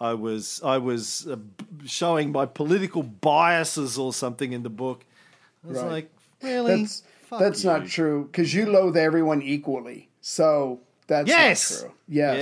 I 0.00 0.14
was 0.14 0.60
I 0.64 0.78
was 0.78 1.26
uh, 1.26 1.36
showing 1.86 2.32
my 2.32 2.46
political 2.46 3.02
biases 3.02 3.96
or 3.98 4.12
something 4.12 4.52
in 4.52 4.62
the 4.62 4.70
book. 4.70 5.04
I 5.64 5.68
was 5.68 5.78
Right. 5.82 5.90
like, 5.92 6.10
really? 6.42 6.76
That's 6.82 7.02
that's 7.30 7.64
not 7.64 7.86
true 7.86 8.24
because 8.30 8.52
you 8.54 8.66
loathe 8.66 8.96
everyone 8.96 9.40
equally. 9.42 10.08
So 10.20 10.80
that's 11.06 11.28
Yes. 11.28 11.70
not 11.70 11.80
true. 11.88 11.94
Yes. 12.08 12.36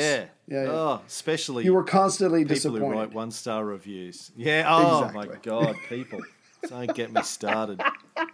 Yeah. 0.49 0.57
Yeah. 0.59 0.65
yeah. 0.65 0.71
Oh, 0.71 1.01
especially 1.07 1.65
you 1.65 1.73
were 1.75 1.85
constantly 1.85 2.41
people 2.45 2.55
disappointed. 2.57 2.87
who 2.87 2.93
write 2.93 3.13
one 3.13 3.31
star 3.31 3.65
reviews. 3.65 4.33
Yeah. 4.37 4.65
Oh 4.69 5.11
my 5.13 5.27
god, 5.43 5.77
people. 5.89 6.21
Don't 6.69 6.95
get 6.95 7.13
me 7.13 7.23
started. 7.23 7.81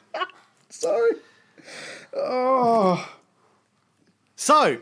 Sorry. 0.71 1.13
Oh. 2.17 3.09
So, 4.37 4.79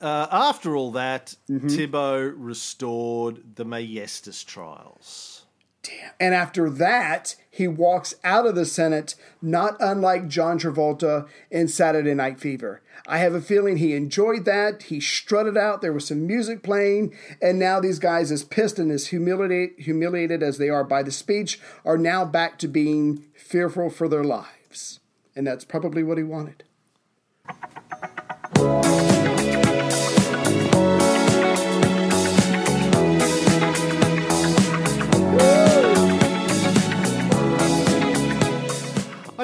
uh, 0.00 0.26
after 0.30 0.76
all 0.76 0.90
that, 0.92 1.34
Mm-hmm. 1.50 1.68
Thibault 1.68 2.34
restored 2.36 3.56
the 3.56 3.64
maiestas 3.64 4.44
trials. 4.44 5.44
Damn. 5.82 6.10
And 6.18 6.34
after 6.34 6.68
that, 6.68 7.36
he 7.48 7.68
walks 7.68 8.16
out 8.24 8.44
of 8.44 8.56
the 8.56 8.64
Senate, 8.64 9.14
not 9.40 9.76
unlike 9.78 10.26
John 10.26 10.58
Travolta 10.58 11.28
in 11.50 11.68
Saturday 11.68 12.12
Night 12.12 12.40
Fever. 12.40 12.82
I 13.06 13.18
have 13.18 13.34
a 13.34 13.40
feeling 13.40 13.76
he 13.76 13.94
enjoyed 13.94 14.44
that. 14.46 14.84
He 14.84 14.98
strutted 15.00 15.56
out. 15.56 15.80
There 15.82 15.92
was 15.92 16.08
some 16.08 16.26
music 16.26 16.64
playing. 16.64 17.14
And 17.40 17.58
now 17.60 17.78
these 17.78 18.00
guys, 18.00 18.32
as 18.32 18.42
pissed 18.42 18.80
and 18.80 18.90
as 18.90 19.08
humiliated, 19.08 19.78
humiliated 19.78 20.42
as 20.42 20.58
they 20.58 20.68
are 20.68 20.82
by 20.82 21.04
the 21.04 21.12
speech, 21.12 21.60
are 21.84 21.98
now 21.98 22.24
back 22.24 22.58
to 22.58 22.66
being 22.68 23.24
fearful 23.36 23.88
for 23.90 24.08
their 24.08 24.24
lives. 24.24 24.98
And 25.36 25.46
that's 25.46 25.64
probably 25.64 26.02
what 26.02 26.18
he 26.18 26.24
wanted. 26.24 26.64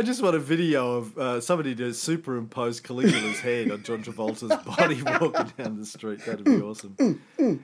I 0.02 0.04
just 0.04 0.20
want 0.20 0.34
a 0.34 0.40
video 0.40 0.96
of 0.96 1.16
uh, 1.16 1.40
somebody 1.40 1.76
to 1.76 1.94
superimpose 1.94 2.80
Caligula's 2.80 3.38
head 3.38 3.70
on 3.70 3.84
John 3.84 4.02
Travolta's 4.02 4.52
body 4.76 5.00
walking 5.00 5.52
down 5.56 5.78
the 5.78 5.86
street. 5.86 6.18
That'd 6.26 6.44
be 6.44 6.60
awesome. 6.60 6.96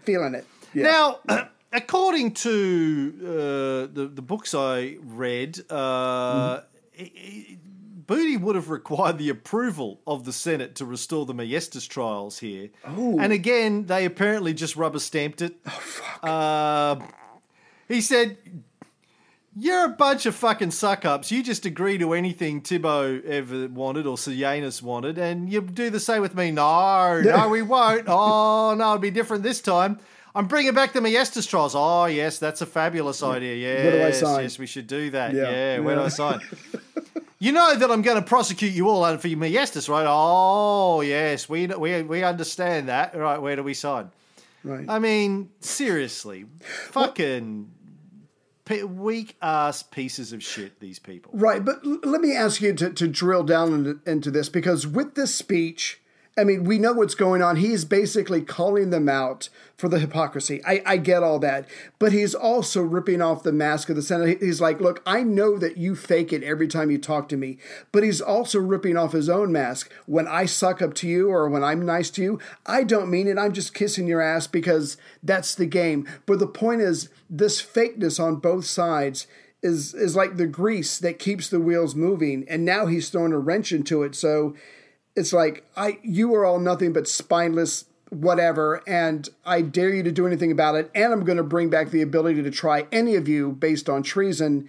Feeling 0.04 0.34
it. 0.36 0.46
Yeah. 0.72 0.84
Now, 1.26 1.48
according 1.72 2.34
to 2.34 3.12
uh, 3.22 3.92
the 3.92 4.08
the 4.14 4.22
books 4.22 4.54
I 4.54 4.98
read, 5.02 5.58
uh, 5.68 6.60
i- 6.96 7.58
Booty 8.06 8.36
would 8.36 8.54
have 8.54 8.70
required 8.70 9.18
the 9.18 9.30
approval 9.30 10.00
of 10.06 10.24
the 10.24 10.32
Senate 10.32 10.76
to 10.76 10.84
restore 10.84 11.26
the 11.26 11.34
maiestas 11.34 11.88
trials 11.88 12.38
here. 12.38 12.70
Oh. 12.86 13.18
And 13.18 13.32
again, 13.32 13.86
they 13.86 14.04
apparently 14.04 14.54
just 14.54 14.76
rubber 14.76 15.00
stamped 15.00 15.42
it. 15.42 15.56
Oh 15.66 15.70
fuck! 15.70 16.24
Uh, 16.24 16.96
he 17.88 18.00
said. 18.00 18.38
You're 19.60 19.86
a 19.86 19.88
bunch 19.88 20.24
of 20.26 20.36
fucking 20.36 20.70
suck 20.70 21.04
ups. 21.04 21.32
You 21.32 21.42
just 21.42 21.66
agree 21.66 21.98
to 21.98 22.12
anything 22.12 22.60
Tibbo 22.62 23.24
ever 23.24 23.66
wanted 23.68 24.06
or 24.06 24.16
Sejanus 24.16 24.80
wanted, 24.82 25.18
and 25.18 25.50
you 25.52 25.60
do 25.60 25.90
the 25.90 25.98
same 25.98 26.22
with 26.22 26.34
me. 26.36 26.52
No, 26.52 27.20
no, 27.20 27.48
we 27.48 27.62
won't. 27.62 28.04
Oh, 28.08 28.74
no, 28.78 28.84
it'll 28.84 28.98
be 28.98 29.10
different 29.10 29.42
this 29.42 29.60
time. 29.60 29.98
I'm 30.34 30.46
bringing 30.46 30.74
back 30.74 30.92
the 30.92 31.00
maiestas 31.00 31.48
trials. 31.48 31.74
Oh, 31.74 32.04
yes, 32.04 32.38
that's 32.38 32.60
a 32.60 32.66
fabulous 32.66 33.22
idea. 33.22 33.54
Yes, 33.56 33.82
Where 33.84 33.92
do 33.92 34.06
I 34.06 34.10
sign? 34.12 34.42
yes, 34.44 34.58
we 34.58 34.66
should 34.66 34.86
do 34.86 35.10
that. 35.10 35.34
Yeah, 35.34 35.50
Yeah, 35.50 35.78
where 35.80 35.96
do 35.96 36.02
yeah. 36.02 36.06
I 36.06 36.10
sign? 36.10 36.40
you 37.40 37.50
know 37.50 37.74
that 37.74 37.90
I'm 37.90 38.02
going 38.02 38.22
to 38.22 38.26
prosecute 38.28 38.72
you 38.72 38.88
all 38.88 39.16
for 39.18 39.26
your 39.26 39.38
maiestas, 39.40 39.88
right? 39.88 40.06
Oh, 40.08 41.00
yes, 41.00 41.48
we, 41.48 41.66
we, 41.66 42.02
we 42.02 42.22
understand 42.22 42.88
that. 42.88 43.16
Right, 43.16 43.38
where 43.38 43.56
do 43.56 43.64
we 43.64 43.74
sign? 43.74 44.10
right. 44.62 44.84
I 44.88 45.00
mean, 45.00 45.50
seriously, 45.60 46.46
fucking 46.92 47.70
weak 48.88 49.36
ass 49.42 49.82
pieces 49.82 50.32
of 50.32 50.42
shit. 50.42 50.80
These 50.80 50.98
people. 50.98 51.32
Right, 51.34 51.64
but 51.64 51.84
l- 51.84 52.00
let 52.04 52.20
me 52.20 52.34
ask 52.34 52.60
you 52.60 52.72
to, 52.74 52.90
to 52.90 53.08
drill 53.08 53.44
down 53.44 53.72
into, 53.74 54.00
into 54.06 54.30
this 54.30 54.48
because 54.48 54.86
with 54.86 55.14
this 55.14 55.34
speech, 55.34 56.00
I 56.38 56.44
mean, 56.44 56.64
we 56.64 56.78
know 56.78 56.92
what's 56.92 57.16
going 57.16 57.42
on. 57.42 57.56
He's 57.56 57.84
basically 57.84 58.42
calling 58.42 58.90
them 58.90 59.08
out 59.08 59.48
for 59.76 59.88
the 59.88 59.98
hypocrisy. 59.98 60.62
I, 60.64 60.82
I 60.86 60.96
get 60.96 61.22
all 61.22 61.40
that. 61.40 61.68
But 61.98 62.12
he's 62.12 62.34
also 62.34 62.80
ripping 62.80 63.20
off 63.20 63.42
the 63.42 63.52
mask 63.52 63.90
of 63.90 63.96
the 63.96 64.02
Senate. 64.02 64.40
He's 64.40 64.60
like, 64.60 64.80
look, 64.80 65.02
I 65.04 65.24
know 65.24 65.58
that 65.58 65.76
you 65.76 65.96
fake 65.96 66.32
it 66.32 66.44
every 66.44 66.68
time 66.68 66.90
you 66.90 66.98
talk 66.98 67.28
to 67.30 67.36
me, 67.36 67.58
but 67.90 68.04
he's 68.04 68.20
also 68.20 68.60
ripping 68.60 68.96
off 68.96 69.12
his 69.12 69.28
own 69.28 69.50
mask. 69.50 69.92
When 70.06 70.28
I 70.28 70.46
suck 70.46 70.80
up 70.80 70.94
to 70.94 71.08
you 71.08 71.28
or 71.28 71.48
when 71.48 71.64
I'm 71.64 71.84
nice 71.84 72.10
to 72.10 72.22
you, 72.22 72.38
I 72.64 72.84
don't 72.84 73.10
mean 73.10 73.26
it. 73.26 73.36
I'm 73.36 73.52
just 73.52 73.74
kissing 73.74 74.06
your 74.06 74.20
ass 74.20 74.46
because 74.46 74.96
that's 75.22 75.56
the 75.56 75.66
game. 75.66 76.06
But 76.24 76.38
the 76.38 76.46
point 76.46 76.82
is, 76.82 77.08
this 77.28 77.60
fakeness 77.60 78.22
on 78.22 78.36
both 78.36 78.64
sides 78.64 79.26
is 79.60 79.92
is 79.92 80.14
like 80.14 80.36
the 80.36 80.46
grease 80.46 80.98
that 80.98 81.18
keeps 81.18 81.48
the 81.48 81.58
wheels 81.58 81.96
moving 81.96 82.44
and 82.48 82.64
now 82.64 82.86
he's 82.86 83.10
throwing 83.10 83.32
a 83.32 83.38
wrench 83.38 83.72
into 83.72 84.04
it 84.04 84.14
so 84.14 84.54
it's 85.18 85.32
like 85.32 85.64
i 85.76 85.98
you 86.02 86.32
are 86.34 86.44
all 86.44 86.60
nothing 86.60 86.92
but 86.92 87.08
spineless 87.08 87.84
whatever 88.10 88.82
and 88.86 89.28
i 89.44 89.60
dare 89.60 89.92
you 89.92 90.02
to 90.02 90.12
do 90.12 90.26
anything 90.26 90.52
about 90.52 90.76
it 90.76 90.90
and 90.94 91.12
i'm 91.12 91.24
going 91.24 91.36
to 91.36 91.42
bring 91.42 91.68
back 91.68 91.90
the 91.90 92.00
ability 92.00 92.42
to 92.42 92.50
try 92.50 92.86
any 92.92 93.16
of 93.16 93.28
you 93.28 93.52
based 93.52 93.88
on 93.88 94.02
treason. 94.02 94.68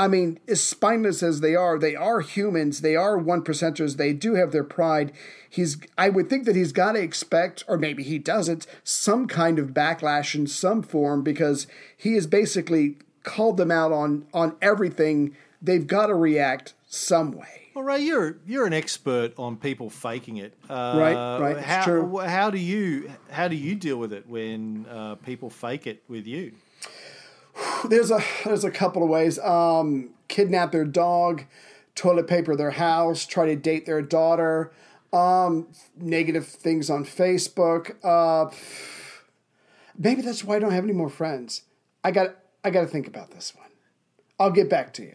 I 0.00 0.06
mean 0.06 0.38
as 0.46 0.62
spineless 0.62 1.24
as 1.24 1.40
they 1.40 1.56
are 1.56 1.76
they 1.76 1.96
are 1.96 2.20
humans 2.20 2.80
they 2.80 2.94
are 2.94 3.18
one 3.18 3.42
percenters 3.42 3.96
they 3.96 4.12
do 4.12 4.36
have 4.36 4.52
their 4.52 4.64
pride. 4.64 5.12
He's 5.50 5.76
i 5.98 6.08
would 6.08 6.30
think 6.30 6.46
that 6.46 6.54
he's 6.54 6.72
got 6.72 6.92
to 6.92 7.00
expect 7.00 7.64
or 7.66 7.76
maybe 7.76 8.04
he 8.04 8.18
doesn't 8.18 8.66
some 8.84 9.26
kind 9.26 9.58
of 9.58 9.74
backlash 9.74 10.36
in 10.36 10.46
some 10.46 10.82
form 10.82 11.22
because 11.22 11.66
he 11.96 12.14
has 12.14 12.28
basically 12.28 12.96
called 13.24 13.56
them 13.56 13.72
out 13.72 13.90
on 13.90 14.26
on 14.32 14.56
everything. 14.62 15.36
They've 15.60 15.86
got 15.86 16.06
to 16.06 16.14
react 16.14 16.74
some 16.86 17.32
way 17.32 17.67
Well, 17.78 17.86
Ray, 17.86 18.00
you're 18.00 18.38
you're 18.44 18.66
an 18.66 18.72
expert 18.72 19.34
on 19.38 19.56
people 19.56 19.88
faking 19.88 20.38
it. 20.38 20.52
Uh, 20.68 20.96
Right, 20.96 21.38
right, 21.38 21.58
How, 21.58 21.84
true. 21.84 22.18
How 22.18 22.50
do 22.50 22.58
you 22.58 23.08
how 23.30 23.46
do 23.46 23.54
you 23.54 23.76
deal 23.76 23.98
with 23.98 24.12
it 24.12 24.28
when 24.28 24.84
uh, 24.90 25.14
people 25.14 25.48
fake 25.48 25.86
it 25.86 26.02
with 26.08 26.26
you? 26.26 26.54
there's 27.88 28.10
a 28.10 28.20
there's 28.44 28.64
a 28.64 28.70
couple 28.72 29.04
of 29.04 29.08
ways 29.08 29.38
um 29.38 30.10
kidnap 30.26 30.72
their 30.72 30.84
dog 30.84 31.44
toilet 31.94 32.26
paper 32.26 32.56
their 32.56 32.72
house 32.72 33.26
try 33.26 33.46
to 33.46 33.54
date 33.54 33.86
their 33.86 34.02
daughter 34.02 34.72
um 35.12 35.68
negative 35.96 36.46
things 36.46 36.88
on 36.88 37.04
facebook 37.04 37.96
uh 38.04 38.48
maybe 39.96 40.22
that's 40.22 40.44
why 40.44 40.54
i 40.56 40.58
don't 40.60 40.72
have 40.72 40.84
any 40.84 40.92
more 40.92 41.10
friends 41.10 41.62
i 42.04 42.12
got 42.12 42.36
i 42.64 42.70
got 42.70 42.82
to 42.82 42.86
think 42.86 43.08
about 43.08 43.32
this 43.32 43.52
one 43.56 43.70
i'll 44.38 44.52
get 44.52 44.68
back 44.70 44.92
to 44.92 45.02
you 45.02 45.14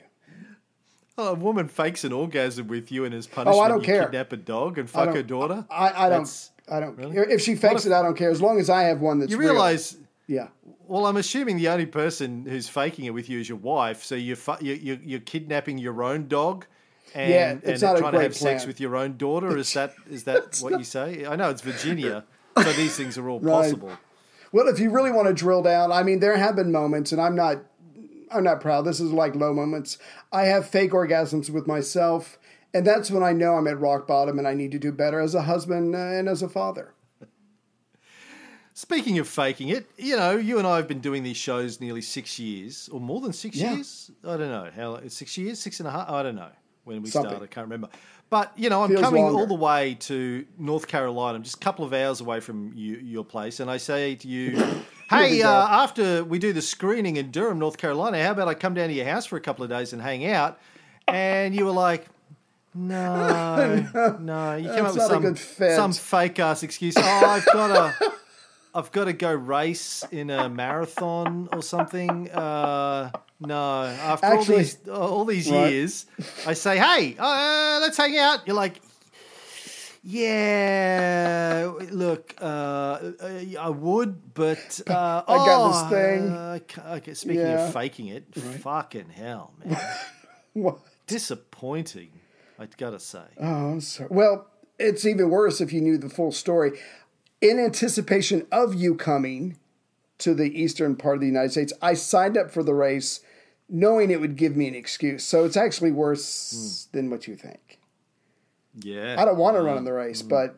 Oh, 1.17 1.29
a 1.29 1.33
woman 1.35 1.67
fakes 1.67 2.03
an 2.03 2.11
orgasm 2.11 2.67
with 2.67 2.91
you 2.91 3.05
and 3.05 3.13
as 3.13 3.27
punishment, 3.27 3.57
Oh, 3.57 3.59
I 3.61 3.67
don't 3.67 3.81
you 3.81 3.85
care. 3.85 4.03
kidnap 4.05 4.33
a 4.33 4.37
dog 4.37 4.77
and 4.79 4.89
fuck 4.89 5.13
her 5.13 5.21
daughter. 5.23 5.65
I, 5.69 6.07
I 6.07 6.09
don't. 6.09 6.49
I 6.71 6.79
don't. 6.79 6.97
Really? 6.97 7.13
care. 7.13 7.29
If 7.29 7.41
she 7.41 7.55
fakes 7.55 7.85
if- 7.85 7.91
it, 7.91 7.95
I 7.95 8.01
don't 8.01 8.17
care. 8.17 8.31
As 8.31 8.41
long 8.41 8.59
as 8.59 8.69
I 8.69 8.83
have 8.83 8.99
one 9.01 9.19
that's 9.19 9.31
You 9.31 9.37
real. 9.37 9.51
realize? 9.51 9.97
Yeah. 10.27 10.47
Well, 10.87 11.05
I'm 11.05 11.17
assuming 11.17 11.57
the 11.57 11.67
only 11.69 11.85
person 11.85 12.45
who's 12.47 12.67
faking 12.67 13.05
it 13.05 13.11
with 13.13 13.29
you 13.29 13.39
is 13.39 13.47
your 13.47 13.57
wife. 13.59 14.03
So 14.03 14.15
you're 14.15 14.35
fu- 14.35 14.55
you 14.61 14.73
you 14.73 14.99
you're 15.03 15.19
kidnapping 15.19 15.77
your 15.77 16.01
own 16.03 16.27
dog. 16.27 16.65
And, 17.15 17.29
Yeah, 17.29 17.51
it's 17.71 17.83
and 17.83 17.93
not 17.93 17.99
trying 17.99 18.13
to 18.13 18.21
have 18.21 18.35
sex 18.35 18.65
with 18.65 18.79
your 18.79 18.95
own 18.95 19.17
daughter. 19.17 19.55
Is 19.57 19.71
that 19.73 19.93
is 20.09 20.23
that 20.23 20.57
what 20.61 20.79
you 20.79 20.83
say? 20.83 21.25
I 21.27 21.35
know 21.35 21.49
it's 21.51 21.61
Virginia, 21.61 22.23
so 22.57 22.71
these 22.73 22.95
things 22.97 23.17
are 23.19 23.29
all 23.29 23.39
Right. 23.39 23.51
possible. 23.65 23.91
Well, 24.51 24.67
if 24.67 24.79
you 24.79 24.89
really 24.89 25.11
want 25.11 25.27
to 25.27 25.33
drill 25.33 25.61
down, 25.61 25.91
I 25.91 26.01
mean, 26.03 26.19
there 26.19 26.35
have 26.37 26.55
been 26.55 26.71
moments, 26.71 27.11
and 27.11 27.19
I'm 27.21 27.35
not, 27.35 27.57
I'm 28.33 28.43
not 28.43 28.61
proud. 28.61 28.81
This 28.83 28.99
is 28.99 29.11
like 29.11 29.35
low 29.35 29.53
moments. 29.53 29.97
I 30.31 30.43
have 30.43 30.67
fake 30.67 30.91
orgasms 30.91 31.49
with 31.49 31.67
myself, 31.67 32.37
and 32.73 32.85
that's 32.85 33.11
when 33.11 33.23
I 33.23 33.31
know 33.33 33.55
I'm 33.55 33.67
at 33.67 33.79
rock 33.79 34.07
bottom, 34.07 34.39
and 34.39 34.47
I 34.47 34.53
need 34.53 34.71
to 34.71 34.79
do 34.79 34.91
better 34.91 35.19
as 35.19 35.35
a 35.35 35.43
husband 35.43 35.95
uh, 35.95 35.99
and 35.99 36.27
as 36.27 36.41
a 36.41 36.49
father. 36.49 36.93
Speaking 38.75 39.19
of 39.19 39.27
faking 39.27 39.69
it, 39.69 39.85
you 39.97 40.17
know, 40.17 40.31
you 40.35 40.57
and 40.57 40.65
I 40.65 40.77
have 40.77 40.87
been 40.87 40.99
doing 40.99 41.21
these 41.21 41.37
shows 41.37 41.79
nearly 41.79 42.01
six 42.01 42.39
years, 42.39 42.89
or 42.91 42.99
more 42.99 43.21
than 43.21 43.31
six 43.31 43.55
Yeah. 43.57 43.75
years. 43.75 44.09
I 44.23 44.35
don't 44.37 44.49
know 44.49 44.69
how 44.75 45.07
six 45.09 45.37
years, 45.37 45.59
six 45.59 45.79
and 45.79 45.87
a 45.87 45.91
half. 45.91 46.09
I 46.09 46.23
don't 46.23 46.35
know 46.35 46.49
when 46.83 47.03
we 47.03 47.09
Something. 47.09 47.29
started. 47.29 47.45
I 47.45 47.53
can't 47.53 47.65
remember. 47.65 47.89
But 48.33 48.51
you 48.57 48.71
know, 48.71 48.83
I'm 48.83 48.89
Feels 48.89 49.01
coming 49.01 49.21
longer. 49.21 49.41
all 49.41 49.45
the 49.45 49.53
way 49.53 49.93
to 50.09 50.43
North 50.57 50.87
Carolina. 50.87 51.37
I'm 51.37 51.43
just 51.43 51.57
a 51.57 51.59
couple 51.59 51.85
of 51.85 51.93
hours 51.93 52.19
away 52.19 52.39
from 52.39 52.71
you, 52.73 52.95
your 52.95 53.23
place, 53.23 53.59
and 53.59 53.69
I 53.69 53.77
say 53.77 54.15
to 54.15 54.27
you, 54.27 54.57
"Hey, 55.11 55.43
uh, 55.43 55.51
after 55.51 56.23
we 56.23 56.39
do 56.39 56.51
the 56.51 56.63
screening 56.63 57.17
in 57.17 57.29
Durham, 57.29 57.59
North 57.59 57.77
Carolina, 57.77 58.23
how 58.23 58.31
about 58.31 58.47
I 58.47 58.55
come 58.55 58.73
down 58.73 58.87
to 58.87 58.93
your 58.95 59.05
house 59.05 59.27
for 59.27 59.37
a 59.37 59.39
couple 59.39 59.63
of 59.63 59.69
days 59.69 59.93
and 59.93 60.01
hang 60.01 60.25
out?" 60.25 60.57
And 61.07 61.53
you 61.53 61.65
were 61.65 61.71
like. 61.71 62.07
No, 62.75 64.17
no, 64.19 64.55
you 64.55 64.67
came 64.67 64.83
That's 64.83 64.97
up 64.97 65.21
with 65.21 65.37
some 65.37 65.75
some 65.75 65.93
fake 65.93 66.39
ass 66.39 66.63
excuse. 66.63 66.95
Oh, 66.97 67.03
I've 67.03 67.45
got 67.45 67.69
a, 67.69 68.13
I've 68.75 68.91
got 68.91 69.05
to 69.05 69.13
go 69.13 69.31
race 69.33 70.03
in 70.11 70.29
a 70.29 70.49
marathon 70.49 71.47
or 71.51 71.61
something. 71.61 72.29
Uh, 72.31 73.11
no, 73.39 73.83
after 73.85 74.27
all 74.33 74.43
these 74.43 74.77
all 74.89 75.25
these 75.25 75.49
Right. 75.51 75.71
years, 75.71 76.05
I 76.47 76.53
say, 76.53 76.77
hey, 76.77 77.15
uh, 77.19 77.79
let's 77.81 77.97
hang 77.97 78.17
out. 78.17 78.47
You're 78.47 78.55
like, 78.55 78.81
yeah, 80.05 81.71
look, 81.91 82.35
uh, 82.41 83.11
I 83.59 83.69
would, 83.69 84.33
but 84.33 84.81
uh, 84.87 85.23
I 85.27 85.37
got 85.37 85.67
this 85.69 85.81
oh, 85.83 85.89
thing. 85.89 86.29
uh, 86.29 86.59
okay, 86.97 87.13
speaking 87.13 87.41
Yeah. 87.41 87.67
of 87.67 87.73
faking 87.73 88.07
it, 88.07 88.33
fucking 88.35 89.09
hell, 89.09 89.53
man, 89.63 89.77
What? 90.53 90.79
disappointing. 91.07 92.09
I've 92.59 92.75
gotta 92.77 92.99
say. 92.99 93.23
Oh, 93.39 93.71
I'm 93.71 93.81
sorry. 93.81 94.09
Well, 94.11 94.47
it's 94.79 95.05
even 95.05 95.29
worse 95.29 95.59
if 95.61 95.73
you 95.73 95.81
knew 95.81 95.97
the 95.97 96.09
full 96.09 96.31
story. 96.31 96.79
In 97.43 97.59
anticipation 97.59 98.47
of 98.53 98.73
you 98.73 98.95
coming 98.95 99.57
to 100.19 100.33
the 100.33 100.45
eastern 100.45 100.95
part 100.95 101.15
of 101.15 101.19
the 101.19 101.27
United 101.27 101.51
States, 101.51 101.73
I 101.81 101.93
signed 101.93 102.37
up 102.37 102.49
for 102.49 102.63
the 102.63 102.73
race 102.73 103.19
knowing 103.67 104.11
it 104.11 104.21
would 104.21 104.37
give 104.37 104.55
me 104.55 104.65
an 104.69 104.75
excuse. 104.75 105.25
So 105.25 105.43
it's 105.43 105.57
actually 105.57 105.91
worse 105.91 106.87
hmm. 106.93 106.97
than 106.97 107.09
what 107.09 107.27
you 107.27 107.35
think. 107.35 107.79
Yeah, 108.79 109.17
I 109.19 109.25
don't 109.25 109.35
want 109.35 109.57
to 109.57 109.61
run 109.61 109.77
in 109.77 109.83
the 109.83 109.91
race, 109.91 110.21
hmm. 110.21 110.29
but 110.29 110.55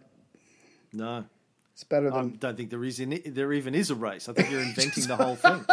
no. 0.93 1.25
it's 1.73 1.83
better 1.83 2.11
than 2.11 2.19
I 2.19 2.37
don't 2.37 2.55
think 2.55 2.69
there 2.69 2.85
is 2.85 2.99
any, 2.99 3.17
there 3.17 3.51
even 3.51 3.73
is 3.73 3.89
a 3.89 3.95
race. 3.95 4.29
I 4.29 4.33
think 4.33 4.51
you're 4.51 4.61
inventing 4.61 5.07
the 5.07 5.15
whole 5.15 5.35
thing. 5.35 5.65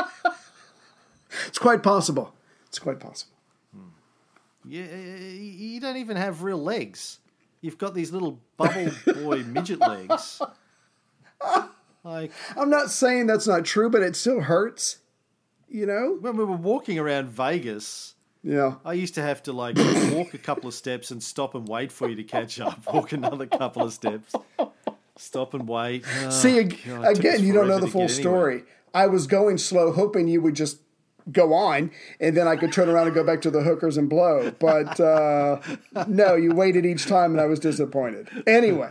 it's 1.47 1.59
quite 1.59 1.83
possible. 1.83 2.35
It's 2.69 2.79
quite 2.79 3.01
possible. 3.01 3.37
Hmm. 3.75 3.91
Yeah, 4.65 4.87
you 4.87 5.79
don't 5.79 5.99
even 5.99 6.17
have 6.17 6.43
real 6.43 6.63
legs. 6.63 7.19
You've 7.61 7.77
got 7.77 7.93
these 7.93 8.13
little 8.13 8.41
bubble 8.57 8.93
boy 9.07 9.43
midget 9.43 9.79
legs. 9.79 10.41
Like 12.05 12.33
I'm 12.57 12.69
not 12.69 12.91
saying 12.91 13.29
that's 13.29 13.47
not 13.47 13.65
true, 13.65 13.89
but 13.89 14.03
it 14.03 14.17
still 14.17 14.41
hurts. 14.41 14.99
You 15.69 15.87
know? 15.87 16.19
when 16.21 16.37
we 16.37 16.45
were 16.45 16.57
walking 16.57 16.99
around 16.99 17.29
Vegas, 17.29 18.15
Yeah. 18.43 18.75
I 18.85 18.95
used 18.95 19.15
to 19.15 19.23
have 19.23 19.41
to 19.45 19.53
like 19.53 19.77
walk 20.13 20.35
a 20.35 20.39
couple 20.39 20.67
of 20.67 20.75
steps 20.75 21.13
and 21.13 21.23
stop 21.23 21.55
and 21.55 21.67
wait 21.69 21.93
for 21.93 22.09
you 22.09 22.17
to 22.17 22.25
catch 22.25 22.59
up. 22.61 22.81
Walk 22.93 23.13
another 23.13 23.47
couple 23.47 23.83
of 23.85 23.93
steps, 23.93 24.35
stop 25.17 25.55
and 25.55 25.69
wait. 25.69 26.05
Oh, 26.25 26.31
See, 26.31 26.65
God, 26.65 26.73
it 26.73 26.77
took 26.81 27.05
us 27.05 27.19
again, 27.19 27.45
you 27.45 27.53
don't 27.53 27.69
know 27.69 27.79
the 27.79 27.87
full 27.87 28.03
anywhere. 28.03 28.21
story. 28.21 28.65
I 28.93 29.07
was 29.07 29.27
going 29.29 29.57
slow, 29.59 29.93
hoping 29.93 30.27
you 30.29 30.43
would 30.43 30.55
just 30.57 30.79
go 31.31 31.53
on, 31.55 31.91
and 32.21 32.37
then 32.37 32.49
I 32.49 32.57
could 32.57 32.73
turn 32.73 32.89
around 32.89 33.07
and 33.07 33.15
go 33.15 33.23
back 33.25 33.41
to 33.43 33.51
the 33.51 33.63
hookers 33.63 33.97
and 33.97 34.09
blow. 34.09 34.51
But 34.59 34.99
uh, 34.99 35.61
no, 36.09 36.35
you 36.35 36.55
waited 36.55 36.85
each 36.87 37.07
time, 37.07 37.33
and 37.33 37.41
I 37.41 37.47
was 37.47 37.61
disappointed. 37.61 38.29
Anyway, 38.47 38.91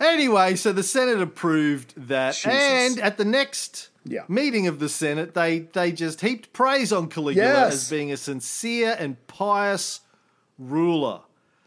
Anyway, 0.00 0.54
so 0.54 0.72
the 0.72 0.82
Senate 0.84 1.20
approved 1.20 1.92
that, 2.08 2.34
Jesus. 2.34 2.46
and 2.52 3.00
at 3.00 3.16
the 3.16 3.24
next 3.24 3.88
Yeah. 4.04 4.22
meeting 4.28 4.68
of 4.68 4.78
the 4.78 4.88
Senate, 4.88 5.34
they 5.34 5.60
they 5.72 5.90
just 5.90 6.20
heaped 6.20 6.52
praise 6.52 6.92
on 6.92 7.08
Caligula 7.08 7.48
Yes. 7.48 7.72
as 7.74 7.90
being 7.90 8.12
a 8.12 8.16
sincere 8.16 8.96
and 8.98 9.16
pious 9.26 10.00
ruler. 10.56 11.20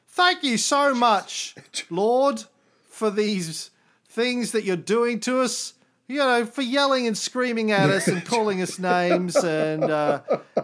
Thank 0.07 0.43
you 0.43 0.57
so 0.57 0.93
much, 0.93 1.55
Lord, 1.89 2.45
for 2.89 3.11
these 3.11 3.69
things 4.07 4.53
that 4.53 4.63
you're 4.63 4.77
doing 4.77 5.19
to 5.21 5.41
us. 5.41 5.73
You 6.11 6.17
know, 6.17 6.45
for 6.45 6.61
yelling 6.61 7.07
and 7.07 7.17
screaming 7.17 7.71
at 7.71 7.89
us 7.89 8.05
and 8.09 8.25
calling 8.25 8.61
us 8.61 8.77
names 8.77 9.33
and 9.37 9.85
uh, 9.85 10.19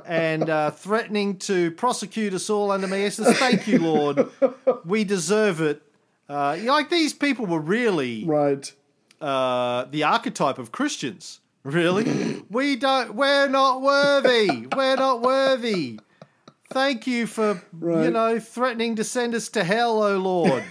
and 0.05 0.49
uh, 0.49 0.71
threatening 0.71 1.37
to 1.37 1.71
prosecute 1.71 2.33
us 2.33 2.49
all 2.49 2.69
under 2.69 2.85
maiestas. 2.85 3.33
Thank 3.35 3.65
you, 3.65 3.79
Lord. 3.79 4.29
We 4.83 5.05
deserve 5.05 5.61
it. 5.61 5.81
Uh, 6.27 6.57
you 6.59 6.65
know, 6.65 6.73
like 6.73 6.89
these 6.89 7.13
people 7.13 7.45
were 7.45 7.61
really 7.61 8.25
right. 8.25 8.69
uh, 9.21 9.85
the 9.85 10.03
archetype 10.03 10.57
of 10.57 10.73
Christians. 10.73 11.39
Really, 11.63 12.43
we 12.49 12.75
don't. 12.75 13.15
We're 13.15 13.47
not 13.47 13.81
worthy. 13.81 14.67
We're 14.75 14.97
not 14.97 15.21
worthy. 15.21 16.01
Thank 16.71 17.07
you 17.07 17.25
for 17.25 17.63
you 17.81 18.11
know 18.11 18.37
threatening 18.41 18.97
to 18.97 19.05
send 19.05 19.33
us 19.33 19.47
to 19.49 19.63
hell, 19.63 20.03
oh 20.03 20.17
Lord. 20.17 20.65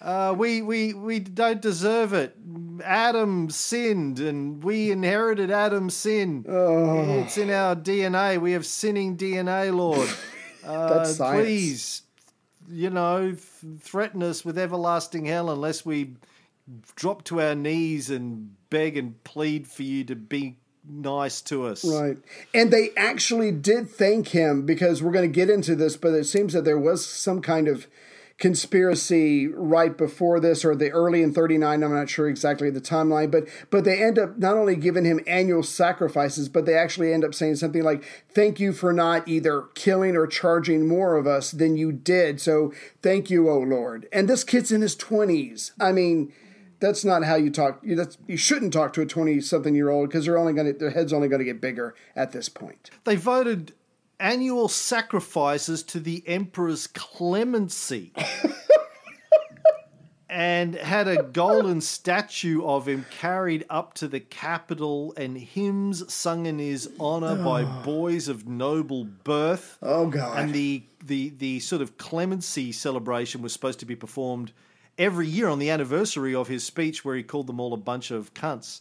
Uh, 0.00 0.34
we 0.36 0.62
we 0.62 0.94
we 0.94 1.18
don't 1.18 1.60
deserve 1.60 2.14
it. 2.14 2.34
Adam 2.82 3.50
sinned, 3.50 4.18
and 4.18 4.64
we 4.64 4.90
inherited 4.90 5.50
Adam's 5.50 5.94
sin. 5.94 6.44
It's 6.48 7.36
in 7.36 7.50
our 7.50 7.76
DNA. 7.76 8.40
We 8.40 8.52
have 8.52 8.64
sinning 8.64 9.16
DNA, 9.16 9.74
Lord. 9.74 10.08
Uh, 10.62 11.10
please, 11.16 12.02
you 12.68 12.90
know, 12.90 13.30
th- 13.30 13.80
threaten 13.80 14.22
us 14.22 14.44
with 14.44 14.58
everlasting 14.58 15.24
hell 15.24 15.50
unless 15.50 15.86
we 15.86 16.14
drop 16.96 17.24
to 17.24 17.40
our 17.40 17.54
knees 17.54 18.10
and 18.10 18.54
beg 18.68 18.96
and 18.96 19.22
plead 19.24 19.66
for 19.66 19.82
you 19.82 20.04
to 20.04 20.14
be 20.14 20.58
nice 20.86 21.40
to 21.42 21.66
us. 21.66 21.84
Right. 21.84 22.16
And 22.54 22.70
they 22.70 22.90
actually 22.96 23.52
did 23.52 23.90
thank 23.90 24.28
him 24.28 24.66
because 24.66 25.02
we're 25.02 25.12
going 25.12 25.30
to 25.30 25.34
get 25.34 25.50
into 25.50 25.74
this, 25.74 25.96
but 25.96 26.14
it 26.14 26.24
seems 26.24 26.52
that 26.52 26.64
there 26.64 26.78
was 26.78 27.04
some 27.04 27.40
kind 27.42 27.68
of 27.68 27.86
conspiracy 28.40 29.46
right 29.48 29.98
before 29.98 30.40
this 30.40 30.64
or 30.64 30.74
the 30.74 30.90
early 30.90 31.22
in 31.22 31.32
39 31.32 31.84
i'm 31.84 31.94
not 31.94 32.08
sure 32.08 32.26
exactly 32.26 32.70
the 32.70 32.80
timeline 32.80 33.30
but 33.30 33.46
but 33.68 33.84
they 33.84 34.02
end 34.02 34.18
up 34.18 34.38
not 34.38 34.56
only 34.56 34.74
giving 34.74 35.04
him 35.04 35.20
annual 35.26 35.62
sacrifices 35.62 36.48
but 36.48 36.64
they 36.64 36.74
actually 36.74 37.12
end 37.12 37.22
up 37.22 37.34
saying 37.34 37.54
something 37.54 37.82
like 37.82 38.02
thank 38.30 38.58
you 38.58 38.72
for 38.72 38.94
not 38.94 39.28
either 39.28 39.64
killing 39.74 40.16
or 40.16 40.26
charging 40.26 40.88
more 40.88 41.16
of 41.16 41.26
us 41.26 41.50
than 41.50 41.76
you 41.76 41.92
did 41.92 42.40
so 42.40 42.72
thank 43.02 43.28
you 43.28 43.50
o 43.50 43.58
lord 43.58 44.08
and 44.10 44.26
this 44.26 44.42
kid's 44.42 44.72
in 44.72 44.80
his 44.80 44.96
20s 44.96 45.72
i 45.78 45.92
mean 45.92 46.32
that's 46.80 47.04
not 47.04 47.24
how 47.24 47.34
you 47.34 47.50
talk. 47.50 47.78
You, 47.82 47.94
that's, 47.94 48.16
you 48.26 48.38
shouldn't 48.38 48.72
talk 48.72 48.94
to 48.94 49.02
a 49.02 49.06
twenty-something 49.06 49.74
year 49.74 49.90
old 49.90 50.08
because 50.08 50.24
they're 50.24 50.38
only 50.38 50.54
going 50.54 50.66
to 50.66 50.72
their 50.72 50.88
head's 50.88 51.12
only 51.12 51.28
going 51.28 51.40
to 51.40 51.44
get 51.44 51.60
bigger 51.60 51.94
at 52.16 52.32
this 52.32 52.48
point. 52.48 52.90
They 53.04 53.16
voted 53.16 53.74
annual 54.20 54.68
sacrifices 54.68 55.82
to 55.84 55.98
the 55.98 56.22
emperor's 56.26 56.86
clemency. 56.86 58.12
and 60.30 60.76
had 60.76 61.08
a 61.08 61.24
golden 61.24 61.80
statue 61.80 62.64
of 62.64 62.86
him 62.86 63.04
carried 63.10 63.66
up 63.68 63.94
to 63.94 64.06
the 64.06 64.20
Capitol 64.20 65.12
and 65.16 65.36
hymns 65.36 66.12
sung 66.12 66.46
in 66.46 66.60
his 66.60 66.88
honor 67.00 67.34
by 67.34 67.64
ah. 67.64 67.82
boys 67.82 68.28
of 68.28 68.46
noble 68.46 69.04
birth. 69.04 69.76
Oh 69.82 70.06
God! 70.06 70.38
And 70.38 70.54
the, 70.54 70.84
the, 71.04 71.30
the 71.30 71.58
sort 71.58 71.82
of 71.82 71.98
clemency 71.98 72.70
celebration 72.70 73.42
was 73.42 73.52
supposed 73.52 73.80
to 73.80 73.86
be 73.86 73.96
performed 73.96 74.52
every 74.96 75.26
year 75.26 75.48
on 75.48 75.58
the 75.58 75.70
anniversary 75.70 76.34
of 76.34 76.46
his 76.46 76.62
speech 76.62 77.04
where 77.04 77.16
he 77.16 77.24
called 77.24 77.48
them 77.48 77.58
all 77.58 77.74
a 77.74 77.76
bunch 77.78 78.12
of 78.12 78.32
cunts. 78.32 78.80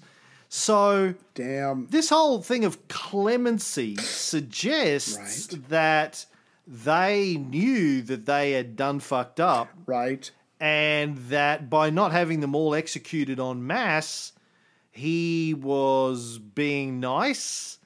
So 0.52 1.14
Damn. 1.36 1.88
this 1.92 2.10
whole 2.10 2.42
thing 2.42 2.66
of 2.66 2.88
clemency 2.88 3.96
suggests 3.98 5.18
Right. 5.54 5.70
that 5.70 6.26
they 6.68 7.38
knew 7.38 8.02
that 8.04 8.26
they 8.26 8.52
had 8.54 8.76
done 8.76 9.00
fucked 9.00 9.40
up 9.40 9.70
Right. 9.86 10.30
and 10.60 11.18
that 11.30 11.70
by 11.70 11.90
not 11.92 12.12
having 12.12 12.40
them 12.40 12.56
all 12.56 12.74
executed 12.74 13.40
en 13.40 13.66
masse, 13.66 14.34
he 14.92 15.54
was 15.54 16.40
being 16.40 17.00
nice 17.00 17.78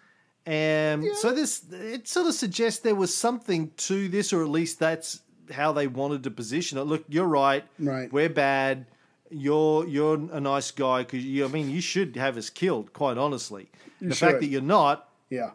And 0.46 1.06
so 1.16 1.32
this 1.34 1.64
it 1.72 2.06
sort 2.06 2.28
of 2.28 2.34
suggests 2.34 2.82
there 2.82 2.96
was 2.96 3.16
something 3.16 3.72
to 3.78 4.10
this, 4.10 4.34
or 4.34 4.44
at 4.44 4.50
least 4.50 4.78
that's 4.78 5.22
how 5.52 5.72
they 5.72 5.88
wanted 5.88 6.24
to 6.24 6.32
position 6.32 6.78
it. 6.78 6.84
Look, 6.84 7.06
you're 7.08 7.26
right. 7.28 7.64
Right. 7.80 8.12
We're 8.12 8.28
bad. 8.30 8.86
You're 9.34 9.88
you're 9.88 10.16
a 10.32 10.40
nice 10.40 10.72
guy 10.72 11.00
because 11.04 11.26
you. 11.26 11.46
I 11.46 11.48
mean, 11.48 11.70
you 11.70 11.82
should 11.82 12.16
have 12.16 12.38
us 12.38 12.50
killed. 12.50 12.94
Quite 12.94 13.18
honestly, 13.18 13.70
the 14.00 14.16
fact 14.16 14.40
that 14.42 14.48
you're 14.48 14.62
not 14.62 15.10
Yeah. 15.30 15.52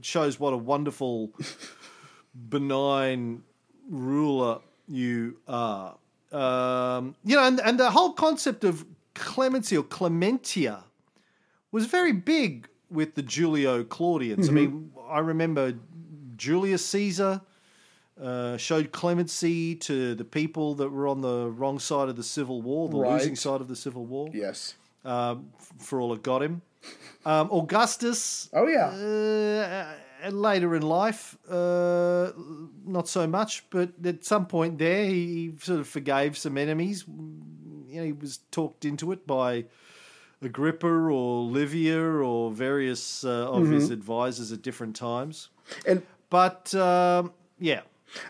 shows 0.00 0.40
what 0.40 0.52
a 0.54 0.56
wonderful, 0.56 1.32
benign 2.48 3.42
ruler 3.88 4.60
you 4.86 5.36
are. 5.46 5.96
Um, 6.32 7.14
you 7.24 7.36
know, 7.36 7.44
and, 7.44 7.60
and 7.60 7.78
the 7.80 7.90
whole 7.90 8.12
concept 8.12 8.64
of 8.64 8.84
clemency 9.14 9.76
or 9.76 9.82
clementia 9.82 10.84
was 11.72 11.86
very 11.86 12.12
big 12.12 12.68
with 12.90 13.14
the 13.14 13.22
Julio 13.22 13.84
Claudians. 13.84 14.48
I 14.48 14.52
mean, 14.52 14.92
I 15.08 15.18
remember 15.20 15.74
Julius 16.36 16.84
Caesar 16.86 17.40
uh, 18.22 18.56
showed 18.56 18.90
clemency 18.92 19.74
to 19.76 20.14
the 20.14 20.24
people 20.24 20.74
that 20.76 20.88
were 20.90 21.06
on 21.08 21.20
the 21.20 21.50
wrong 21.50 21.78
side 21.78 22.08
of 22.08 22.16
the 22.16 22.22
Civil 22.22 22.60
War, 22.62 22.88
the 22.88 22.96
Right. 22.98 23.12
losing 23.12 23.36
side 23.36 23.60
of 23.60 23.68
the 23.68 23.76
Civil 23.76 24.04
War, 24.06 24.30
Yes. 24.34 24.74
um, 25.04 25.50
for 25.78 26.00
all 26.00 26.12
it 26.12 26.22
got 26.22 26.42
him. 26.42 26.62
Um, 27.24 27.50
Augustus 27.52 28.48
Oh 28.52 28.66
yeah. 28.66 29.94
uh, 30.24 30.30
later 30.30 30.74
in 30.74 30.82
life, 30.82 31.36
uh, 31.50 32.32
not 32.84 33.08
so 33.08 33.26
much, 33.26 33.64
but 33.70 33.90
at 34.04 34.24
some 34.24 34.46
point 34.46 34.78
there, 34.78 35.04
he 35.04 35.52
sort 35.60 35.80
of 35.80 35.88
forgave 35.88 36.36
some 36.38 36.56
enemies. 36.58 37.04
You 37.06 38.00
know, 38.00 38.04
he 38.04 38.12
was 38.12 38.38
talked 38.50 38.84
into 38.84 39.12
it 39.12 39.26
by 39.26 39.64
Agrippa 40.42 40.86
or 40.88 41.42
Livia 41.44 42.00
or 42.00 42.50
various 42.52 43.24
uh, 43.24 43.50
of 43.50 43.68
his 43.68 43.90
advisors 43.90 44.52
at 44.52 44.62
different 44.62 44.94
times. 44.96 45.48
and 45.86 46.02
But 46.30 46.74
um, 46.74 47.32
yeah, 47.58 47.80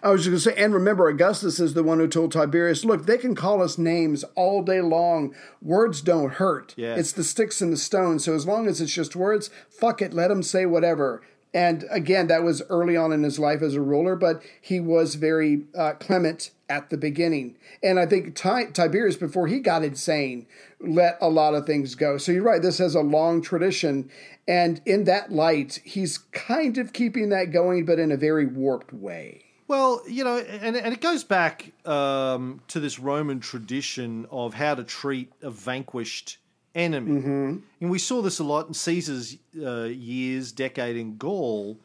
I 0.03 0.11
was 0.11 0.25
just 0.25 0.31
going 0.31 0.55
to 0.55 0.61
say, 0.61 0.65
and 0.65 0.75
remember, 0.75 1.09
Augustus 1.09 1.61
is 1.61 1.75
the 1.75 1.83
one 1.83 1.99
who 1.99 2.09
told 2.09 2.33
Tiberius, 2.33 2.85
"Look, 2.85 3.07
they 3.07 3.19
can 3.19 3.35
call 3.35 3.63
us 3.63 3.79
names 3.79 4.25
all 4.35 4.63
day 4.63 4.81
long. 4.81 5.35
Words 5.63 6.01
don't 6.03 6.35
hurt. 6.35 6.75
Yeah. 6.77 6.97
It's 6.97 7.13
the 7.13 7.25
sticks 7.25 7.61
and 7.61 7.73
the 7.73 7.77
stones. 7.77 8.25
So 8.25 8.35
as 8.35 8.47
long 8.47 8.67
as 8.67 8.81
it's 8.81 8.93
just 8.93 9.17
words, 9.17 9.51
fuck 9.69 10.03
it, 10.03 10.13
let 10.13 10.29
them 10.29 10.43
say 10.43 10.67
whatever." 10.67 11.23
And 11.55 11.87
again, 11.91 12.27
that 12.27 12.43
was 12.43 12.63
early 12.69 12.95
on 12.97 13.11
in 13.11 13.23
his 13.23 13.39
life 13.39 13.63
as 13.63 13.75
a 13.75 13.81
ruler, 13.81 14.17
but 14.17 14.43
he 14.61 14.81
was 14.81 15.15
very 15.15 15.65
uh, 15.75 15.95
clement 15.95 16.51
at 16.69 16.91
the 16.91 16.99
beginning. 16.99 17.57
And 17.83 17.99
I 17.99 18.05
think 18.05 18.35
Ti- 18.35 18.73
Tiberius, 18.75 19.17
before 19.17 19.47
he 19.47 19.61
got 19.61 19.83
insane, 19.83 20.47
let 20.79 21.17
a 21.23 21.31
lot 21.31 21.55
of 21.55 21.65
things 21.65 21.95
go. 21.95 22.19
So 22.19 22.33
you're 22.33 22.43
right. 22.43 22.61
This 22.61 22.79
has 22.79 22.95
a 22.95 23.01
long 23.01 23.41
tradition, 23.41 24.11
and 24.47 24.83
in 24.85 25.05
that 25.05 25.33
light, 25.33 25.81
he's 25.85 26.19
kind 26.19 26.77
of 26.77 26.93
keeping 26.93 27.31
that 27.31 27.51
going, 27.51 27.87
but 27.87 27.99
in 27.99 28.13
a 28.13 28.17
very 28.19 28.45
warped 28.45 28.93
way. 28.93 29.45
Well, 29.69 30.03
you 30.09 30.25
know, 30.25 30.39
and, 30.39 30.77
and 30.77 30.93
it 30.95 31.01
goes 31.01 31.25
back 31.25 31.73
um, 31.87 32.61
to 32.69 32.81
this 32.81 32.99
Roman 32.99 33.39
tradition 33.41 34.27
of 34.31 34.55
how 34.55 34.75
to 34.75 34.83
treat 34.83 35.31
a 35.43 35.51
vanquished 35.51 36.39
enemy. 36.75 37.61
And 37.81 37.91
we 37.91 37.99
saw 37.99 38.23
this 38.23 38.39
a 38.39 38.45
lot 38.45 38.67
in 38.69 38.75
Caesar's 38.75 39.37
uh, 39.63 39.83
years, 39.85 40.53
decade 40.53 40.97
in 40.97 41.17
Gaul. 41.19 41.79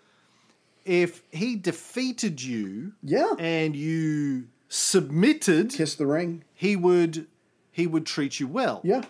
If 0.85 1.23
he 1.31 1.55
defeated 1.55 2.41
you 2.41 2.93
Yeah. 3.03 3.33
and 3.37 3.75
you 3.75 4.47
submitted, 4.69 5.71
Kiss 5.73 5.95
the 5.95 6.05
ring. 6.07 6.43
he 6.53 6.75
would 6.75 7.27
he 7.71 7.87
would 7.87 8.05
treat 8.05 8.39
you 8.39 8.47
well. 8.47 8.81
Yeah. 8.83 9.03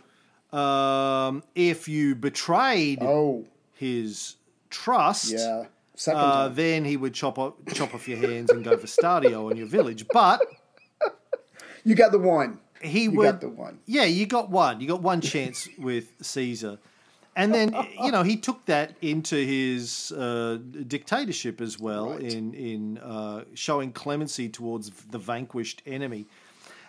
Um, 0.54 1.44
if 1.56 1.88
you 1.88 2.16
betrayed 2.16 3.00
Oh, 3.02 3.46
his 3.74 4.36
trust, 4.70 5.32
yeah. 5.32 5.66
Second 5.96 6.20
uh, 6.22 6.48
then 6.50 6.86
he 6.86 6.98
would 6.98 7.14
chop 7.14 7.38
off, 7.38 7.54
chop 7.74 7.94
off 7.94 8.08
your 8.08 8.18
hands 8.18 8.50
and 8.52 8.64
go 8.64 8.76
for 8.78 8.88
stadio 8.88 9.52
in 9.52 9.58
your 9.58 9.68
village. 9.68 10.06
But 10.12 10.42
You 11.84 11.96
got 11.96 12.12
the 12.12 12.20
one. 12.20 12.60
he 12.82 13.04
You 13.04 13.12
would, 13.12 13.24
got 13.26 13.42
the 13.42 13.50
one. 13.50 13.80
yeah, 13.86 14.06
you 14.06 14.26
got 14.26 14.50
one. 14.50 14.80
You 14.82 14.88
got 14.88 15.02
one 15.02 15.22
chance 15.22 15.68
with 15.78 16.14
Caesar, 16.22 16.80
and 17.36 17.54
then 17.54 17.76
you 18.02 18.12
know 18.12 18.24
he 18.24 18.38
took 18.38 18.66
that 18.66 18.96
into 19.02 19.36
his 19.36 20.12
uh, 20.14 20.58
dictatorship 20.88 21.62
as 21.62 21.80
well 21.80 22.12
Right. 22.12 22.22
in 22.34 22.54
in 22.54 22.98
uh, 23.00 23.44
showing 23.54 23.92
clemency 23.92 24.50
towards 24.50 24.90
the 24.90 25.18
vanquished 25.20 25.82
enemy. 25.86 26.26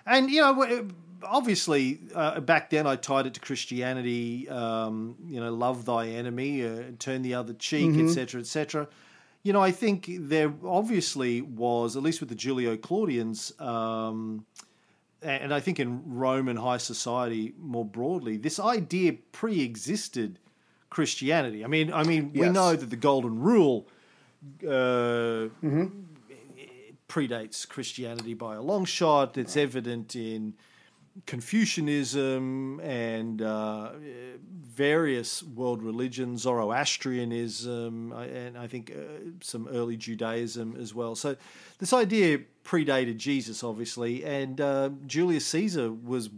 And 0.06 0.30
you 0.30 0.40
know, 0.42 0.88
obviously, 1.26 2.00
uh, 2.14 2.40
back 2.40 2.70
then 2.70 2.86
I 2.86 2.96
tied 2.96 3.26
it 3.26 3.34
to 3.34 3.40
Christianity. 3.40 4.48
Um, 4.48 5.16
you 5.26 5.40
know, 5.40 5.52
love 5.52 5.84
thy 5.84 6.08
enemy, 6.08 6.64
uh, 6.64 6.82
turn 6.98 7.22
the 7.22 7.34
other 7.34 7.52
cheek, 7.54 7.96
etc., 8.08 8.40
etc. 8.40 8.88
You 9.42 9.52
know, 9.52 9.60
I 9.60 9.72
think 9.72 10.06
there 10.08 10.52
obviously 10.64 11.42
was, 11.42 11.96
at 11.96 12.02
least 12.02 12.20
with 12.20 12.30
the 12.30 12.34
Julio 12.34 12.76
Claudians, 12.76 13.52
um, 13.60 14.46
and 15.22 15.52
I 15.52 15.60
think 15.60 15.78
in 15.80 16.02
Roman 16.06 16.56
high 16.56 16.78
society 16.78 17.52
more 17.58 17.84
broadly, 17.84 18.36
this 18.36 18.58
idea 18.58 19.14
pre-existed 19.32 20.38
Christianity. 20.90 21.64
I 21.64 21.66
mean, 21.68 21.92
I 21.92 22.04
mean, 22.04 22.32
we 22.32 22.48
know 22.50 22.76
that 22.76 22.88
the 22.90 22.96
Golden 22.96 23.40
Rule 23.40 23.88
uh, 24.62 25.48
predates 27.08 27.68
Christianity 27.68 28.34
by 28.34 28.54
a 28.54 28.62
long 28.62 28.84
shot. 28.84 29.36
It's 29.36 29.56
evident 29.56 30.14
in 30.16 30.54
Confucianism 31.26 32.80
and 32.80 33.40
uh, 33.40 33.90
various 34.74 35.42
world 35.42 35.82
religions, 35.82 36.42
Zoroastrianism, 36.42 38.12
and 38.12 38.58
I 38.58 38.66
think 38.66 38.90
uh, 38.90 39.30
some 39.40 39.68
early 39.68 39.96
Judaism 39.96 40.76
as 40.80 40.92
well. 40.94 41.14
So 41.14 41.36
this 41.78 41.92
idea 41.92 42.40
predated 42.64 43.18
Jesus, 43.18 43.62
obviously, 43.62 44.24
and 44.24 44.60
uh, 44.60 44.90
Julius 45.06 45.46
Caesar 45.46 45.92
was 45.92 46.30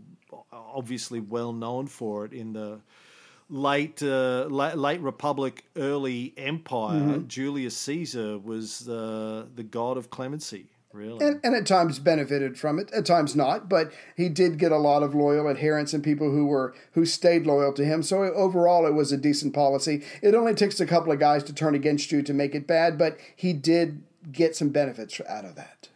obviously 0.52 1.20
well 1.20 1.52
known 1.52 1.86
for 1.86 2.26
it 2.26 2.32
in 2.32 2.52
the 2.52 2.80
late 3.48 4.02
uh, 4.02 4.44
late, 4.50 4.76
late 4.76 5.00
Republic, 5.00 5.64
early 5.76 6.34
Empire. 6.36 7.18
Julius 7.26 7.76
Caesar 7.78 8.38
was 8.38 8.88
uh, 8.88 9.46
the 9.54 9.62
god 9.62 9.96
of 9.96 10.10
clemency. 10.10 10.66
Really, 10.96 11.26
And, 11.26 11.40
and 11.44 11.54
at 11.54 11.66
times 11.66 11.98
benefited 11.98 12.58
from 12.58 12.78
it, 12.78 12.90
at 12.92 13.04
times 13.04 13.36
not, 13.36 13.68
but 13.68 13.92
he 14.16 14.30
did 14.30 14.58
get 14.58 14.72
a 14.72 14.78
lot 14.78 15.02
of 15.02 15.14
loyal 15.14 15.48
adherents 15.48 15.92
and 15.92 16.02
people 16.02 16.30
who 16.30 16.46
were 16.46 16.74
who 16.92 17.04
stayed 17.04 17.46
loyal 17.46 17.72
to 17.74 17.84
him. 17.84 18.02
So 18.02 18.22
overall, 18.32 18.86
it 18.86 18.94
was 18.94 19.12
a 19.12 19.16
decent 19.18 19.52
policy. 19.54 20.02
It 20.22 20.34
only 20.34 20.54
takes 20.54 20.80
a 20.80 20.86
couple 20.86 21.12
of 21.12 21.18
guys 21.18 21.42
to 21.44 21.52
turn 21.52 21.74
against 21.74 22.10
you 22.12 22.22
to 22.22 22.32
make 22.32 22.54
it 22.54 22.66
bad, 22.66 22.96
but 22.96 23.18
he 23.36 23.52
did 23.52 24.02
get 24.32 24.56
some 24.56 24.70
benefits 24.70 25.20
out 25.28 25.44
of 25.44 25.54
that. 25.56 25.88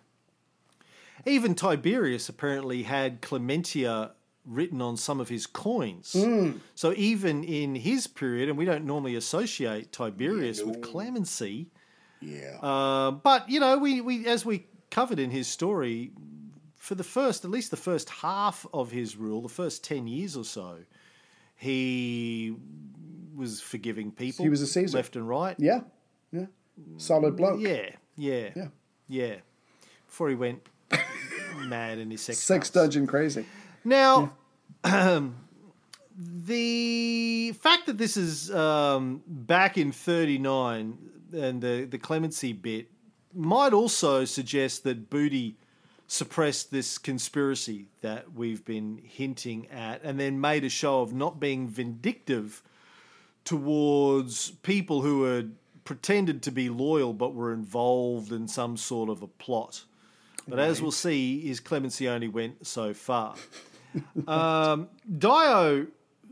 Even 1.27 1.55
Tiberius 1.55 2.29
apparently 2.29 2.83
had 2.85 3.21
Clementia 3.21 4.13
written 4.47 4.81
on 4.81 4.97
some 4.97 5.21
of 5.21 5.29
his 5.29 5.47
coins. 5.47 6.17
So 6.75 6.95
even 6.97 7.45
in 7.45 7.75
his 7.75 8.07
period, 8.07 8.49
and 8.49 8.57
we 8.59 8.65
don't 8.65 8.85
normally 8.85 9.15
associate 9.17 9.93
Tiberius 9.93 10.63
with 10.63 10.81
clemency, 10.83 11.69
Yeah. 12.21 12.59
uh, 12.63 13.11
but 13.13 13.49
you 13.51 13.61
know, 13.61 13.79
we, 13.79 14.01
we 14.01 14.27
as 14.27 14.45
we 14.47 14.67
covered 14.91 15.19
in 15.19 15.31
his 15.31 15.47
story, 15.49 16.13
for 16.77 16.95
the 16.95 17.05
first, 17.05 17.45
at 17.45 17.51
least 17.51 17.71
the 17.71 17.77
first 17.77 18.09
half 18.11 18.67
of 18.73 18.91
his 18.91 19.17
rule, 19.17 19.41
the 19.43 19.49
first 19.49 19.85
ten 19.85 20.07
years 20.07 20.37
or 20.37 20.45
so, 20.45 20.79
he 21.57 22.55
was 23.35 23.61
forgiving 23.61 24.11
people. 24.13 24.45
He 24.45 24.49
was 24.51 24.63
a 24.63 24.67
Caesar. 24.67 24.97
left 24.99 25.17
and 25.17 25.29
right. 25.29 25.57
yeah. 25.59 25.81
Yeah. 26.33 26.47
Solid 26.97 27.37
bloke. 27.37 27.61
Yeah, 27.61 27.91
yeah, 28.17 28.51
Yeah. 28.57 28.69
yeah. 29.09 29.35
Before 30.07 30.29
he 30.29 30.35
went 30.35 30.67
mad 31.67 31.99
in 31.99 32.11
his 32.11 32.23
sex. 32.23 32.39
Sex 32.39 32.71
dungeon 32.71 33.07
crazy. 33.07 33.45
Now, 33.85 34.33
the 36.17 37.53
fact 37.61 37.87
that 37.87 37.99
this 37.99 38.17
is 38.17 38.51
um, 38.51 39.23
back 39.27 39.79
in 39.79 39.93
39 39.93 40.99
and 41.33 41.61
the, 41.63 41.87
the 41.91 41.99
clemency 41.99 42.53
bit 42.53 42.89
might 43.35 43.73
also 43.73 44.25
suggest 44.25 44.85
that 44.85 45.11
Booty 45.11 45.57
suppressed 46.07 46.73
this 46.73 46.99
conspiracy 46.99 47.87
that 48.01 48.33
we've 48.33 48.65
been 48.65 49.01
hinting 49.05 49.69
at 49.69 50.03
and 50.03 50.19
then 50.19 50.41
made 50.41 50.65
a 50.65 50.69
show 50.69 51.03
of 51.03 51.13
not 51.13 51.39
being 51.39 51.69
vindictive 51.69 52.63
towards 53.45 54.51
people 54.63 55.03
who 55.03 55.25
had 55.25 55.53
pretended 55.85 56.43
to 56.43 56.51
be 56.51 56.69
loyal 56.69 57.13
but 57.13 57.35
were 57.35 57.53
involved 57.53 58.33
in 58.33 58.49
some 58.49 58.77
sort 58.77 59.09
of 59.09 59.23
a 59.23 59.27
plot. 59.27 59.85
But 60.49 60.59
as 60.59 60.83
we'll 60.83 60.91
see, 60.91 61.41
his 61.41 61.61
clemency 61.61 62.09
only 62.09 62.27
went 62.27 62.67
so 62.67 62.93
far. 62.93 63.37
um, 64.27 64.89
Dio 65.19 65.87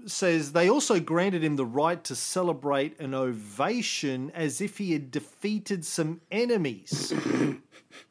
says 0.07 0.53
they 0.53 0.69
also 0.69 1.01
granted 1.01 1.43
him 1.45 1.57
the 1.57 1.65
right 1.65 2.03
to 2.05 2.15
celebrate 2.15 2.99
an 3.01 3.15
ovation 3.15 4.31
as 4.35 4.61
if 4.61 4.79
he 4.79 4.93
had 4.93 5.11
defeated 5.11 5.85
some 5.85 6.21
enemies. 6.31 7.13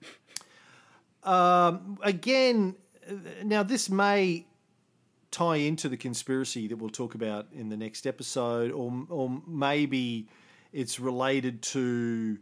um, 1.23 1.97
again, 2.01 2.75
now 3.43 3.63
this 3.63 3.89
may 3.89 4.45
tie 5.31 5.57
into 5.57 5.89
the 5.89 5.97
conspiracy 5.97 6.67
that 6.67 6.77
we'll 6.77 6.89
talk 6.89 7.15
about 7.15 7.47
in 7.53 7.69
the 7.69 7.77
next 7.77 8.07
episode, 8.07 8.71
or 8.71 9.05
or 9.09 9.41
maybe 9.47 10.27
it's 10.73 10.99
related 10.99 11.61
to 11.61 12.37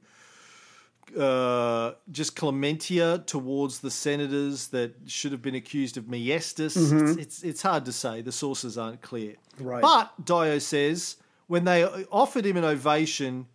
uh, 1.17 1.93
just 2.11 2.35
clementia 2.35 3.23
towards 3.25 3.79
the 3.79 3.91
senators 3.91 4.67
that 4.69 4.95
should 5.05 5.31
have 5.31 5.41
been 5.41 5.55
accused 5.55 5.97
of 5.97 6.05
maiestas. 6.05 6.75
It's, 6.75 7.17
it's 7.17 7.43
it's 7.43 7.61
hard 7.61 7.85
to 7.85 7.91
say. 7.91 8.21
The 8.21 8.31
sources 8.31 8.77
aren't 8.77 9.01
clear. 9.01 9.35
Right. 9.59 9.81
But 9.81 10.25
Dio 10.25 10.59
says 10.59 11.17
when 11.47 11.65
they 11.65 11.83
offered 12.11 12.45
him 12.45 12.57
an 12.57 12.63
ovation, 12.63 13.47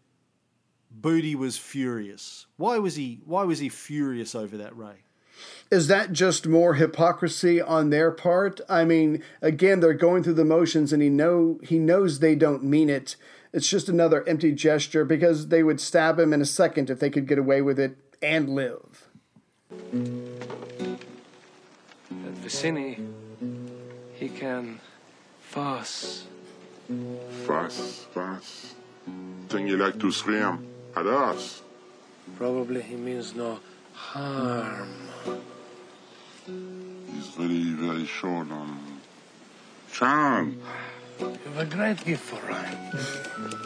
Booty 0.91 1.35
was 1.35 1.57
furious. 1.57 2.47
Why 2.57 2.79
was 2.79 2.97
he? 2.97 3.21
Why 3.25 3.45
was 3.45 3.59
he 3.59 3.69
furious 3.69 4.35
over 4.35 4.57
that, 4.57 4.77
Ray? 4.77 5.05
Is 5.71 5.87
that 5.87 6.13
just 6.13 6.47
more 6.47 6.75
hypocrisy 6.75 7.61
on 7.61 7.91
their 7.91 8.11
part? 8.11 8.61
I 8.69 8.85
mean, 8.85 9.23
again, 9.41 9.81
they're 9.81 9.95
going 9.95 10.23
through 10.23 10.35
the 10.35 10.45
motions, 10.45 10.93
and 10.93 11.03
he 11.03 11.09
know 11.09 11.61
he 11.63 11.79
knows 11.79 12.19
they 12.19 12.35
don't 12.35 12.65
mean 12.65 12.91
it. 12.91 13.17
It's 13.53 13.69
just 13.69 13.89
another 13.89 14.27
empty 14.29 14.53
gesture 14.53 15.05
because 15.05 15.49
they 15.49 15.63
would 15.63 15.81
stab 15.81 16.19
him 16.19 16.33
in 16.33 16.41
a 16.41 16.47
second 16.47 16.89
if 16.89 17.01
they 17.01 17.11
could 17.11 17.27
get 17.27 17.39
away 17.39 17.63
with 17.63 17.81
it 17.81 17.97
and 18.23 18.49
live. 18.49 19.09
At 19.71 20.05
Vizzini, 22.43 23.05
he 24.15 24.29
can 24.29 24.81
fuss. 25.41 26.27
Fuss, 27.45 28.07
fuss. 28.13 28.75
Think 29.49 29.69
you 29.69 29.77
like 29.77 29.99
to 29.99 30.13
scream 30.13 30.67
at 30.95 31.07
us? 31.07 31.63
Probably 32.37 32.83
he 32.83 32.95
means 32.95 33.35
no 33.35 33.59
harm. 33.93 34.95
He's 36.47 37.27
very, 37.37 37.65
very 37.73 38.07
short 38.07 38.51
on 38.53 39.01
charm. 39.93 40.61
You 41.21 41.37
have 41.55 41.59
a 41.59 41.64
great 41.66 42.05
gift 42.05 42.23
for 42.23 42.41
rhyme. 42.49 42.79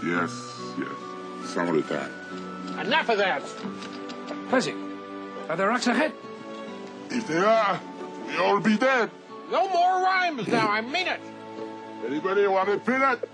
Yes, 0.04 0.32
yes. 0.76 1.50
Some 1.52 1.68
of 1.68 1.74
the 1.76 1.82
time. 1.82 2.10
Enough 2.80 3.08
of 3.10 3.18
that! 3.18 3.42
Fezzik, 4.50 4.74
are 5.48 5.56
there 5.56 5.68
rocks 5.68 5.86
ahead? 5.86 6.12
If 7.10 7.28
they 7.28 7.38
are, 7.38 7.80
we 8.26 8.36
all 8.38 8.58
be 8.58 8.76
dead. 8.76 9.10
No 9.52 9.68
more 9.68 10.02
rhymes 10.02 10.48
now, 10.48 10.68
I 10.68 10.80
mean 10.80 11.06
it! 11.06 11.20
Anybody 12.04 12.46
want 12.48 12.68
a 12.70 12.78
peanut? 12.78 13.28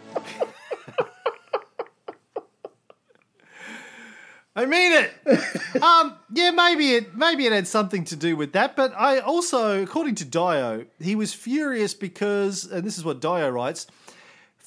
I 4.54 4.66
mean 4.66 4.92
it. 4.92 5.82
um, 5.82 6.18
yeah, 6.34 6.50
maybe 6.50 6.90
it 6.94 7.16
maybe 7.16 7.46
it 7.46 7.52
had 7.52 7.66
something 7.66 8.04
to 8.04 8.16
do 8.16 8.36
with 8.36 8.52
that, 8.52 8.76
but 8.76 8.92
I 8.96 9.20
also, 9.20 9.82
according 9.82 10.16
to 10.16 10.24
Dio, 10.24 10.84
he 11.00 11.14
was 11.14 11.32
furious 11.32 11.94
because, 11.94 12.64
and 12.66 12.84
this 12.84 12.98
is 12.98 13.04
what 13.04 13.20
Dio 13.20 13.48
writes, 13.48 13.86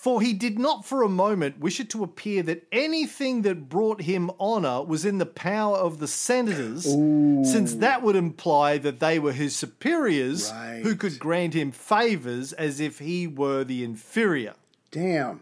for 0.04 0.20
he 0.22 0.34
did 0.34 0.60
not 0.60 0.84
for 0.84 1.02
a 1.02 1.08
moment 1.08 1.62
wish 1.62 1.80
it 1.80 1.90
to 1.90 2.04
appear 2.04 2.44
that 2.44 2.68
anything 2.74 3.44
that 3.44 3.70
brought 3.70 4.02
him 4.02 4.30
honor 4.38 4.84
was 4.84 5.06
in 5.06 5.18
the 5.18 5.26
power 5.26 5.78
of 5.78 6.00
the 6.00 6.10
senators, 6.10 6.84
since 6.84 7.76
that 7.76 8.02
would 8.04 8.18
imply 8.18 8.78
that 8.78 9.00
they 9.00 9.18
were 9.18 9.32
his 9.32 9.56
superiors 9.56 10.52
who 10.82 10.98
could 10.98 11.18
grant 11.20 11.54
him 11.54 11.72
favors 11.72 12.52
as 12.52 12.82
if 12.82 13.00
he 13.00 13.28
were 13.28 13.64
the 13.64 13.82
inferior. 13.82 14.56
Damn, 14.92 15.40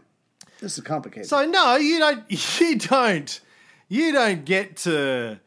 this 0.59 0.77
is 0.77 0.83
complicated. 0.83 1.27
So 1.27 1.43
no, 1.43 1.77
you 1.77 1.97
don't. 1.97 2.23
You 2.61 2.77
don't. 2.77 3.41
You 3.87 4.11
don't 4.11 4.45
get 4.45 4.77
to 4.77 5.39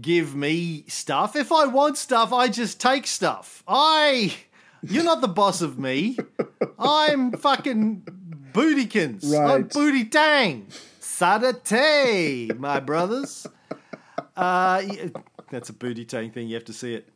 give 0.00 0.34
me 0.34 0.84
stuff. 0.88 1.36
If 1.36 1.52
I 1.52 1.66
want 1.66 1.98
stuff, 1.98 2.32
I 2.32 2.48
just 2.48 2.80
take 2.80 3.06
stuff. 3.06 3.62
I. 3.68 4.34
You're 4.86 5.04
not 5.04 5.22
the 5.22 5.28
boss 5.28 5.62
of 5.62 5.78
me. 5.78 6.18
I'm 6.78 7.32
fucking 7.32 8.06
bootykins. 8.54 9.38
I'm 9.38 9.64
booty 9.64 10.04
tang. 10.06 10.68
Sadate, 11.00 12.58
my 12.58 12.80
brothers. 12.80 13.46
Uh, 14.36 14.82
that's 15.50 15.68
a 15.68 15.72
booty 15.72 16.04
tang 16.04 16.30
thing. 16.30 16.48
You 16.48 16.54
have 16.54 16.64
to 16.64 16.72
see 16.72 16.94
it. 16.94 17.08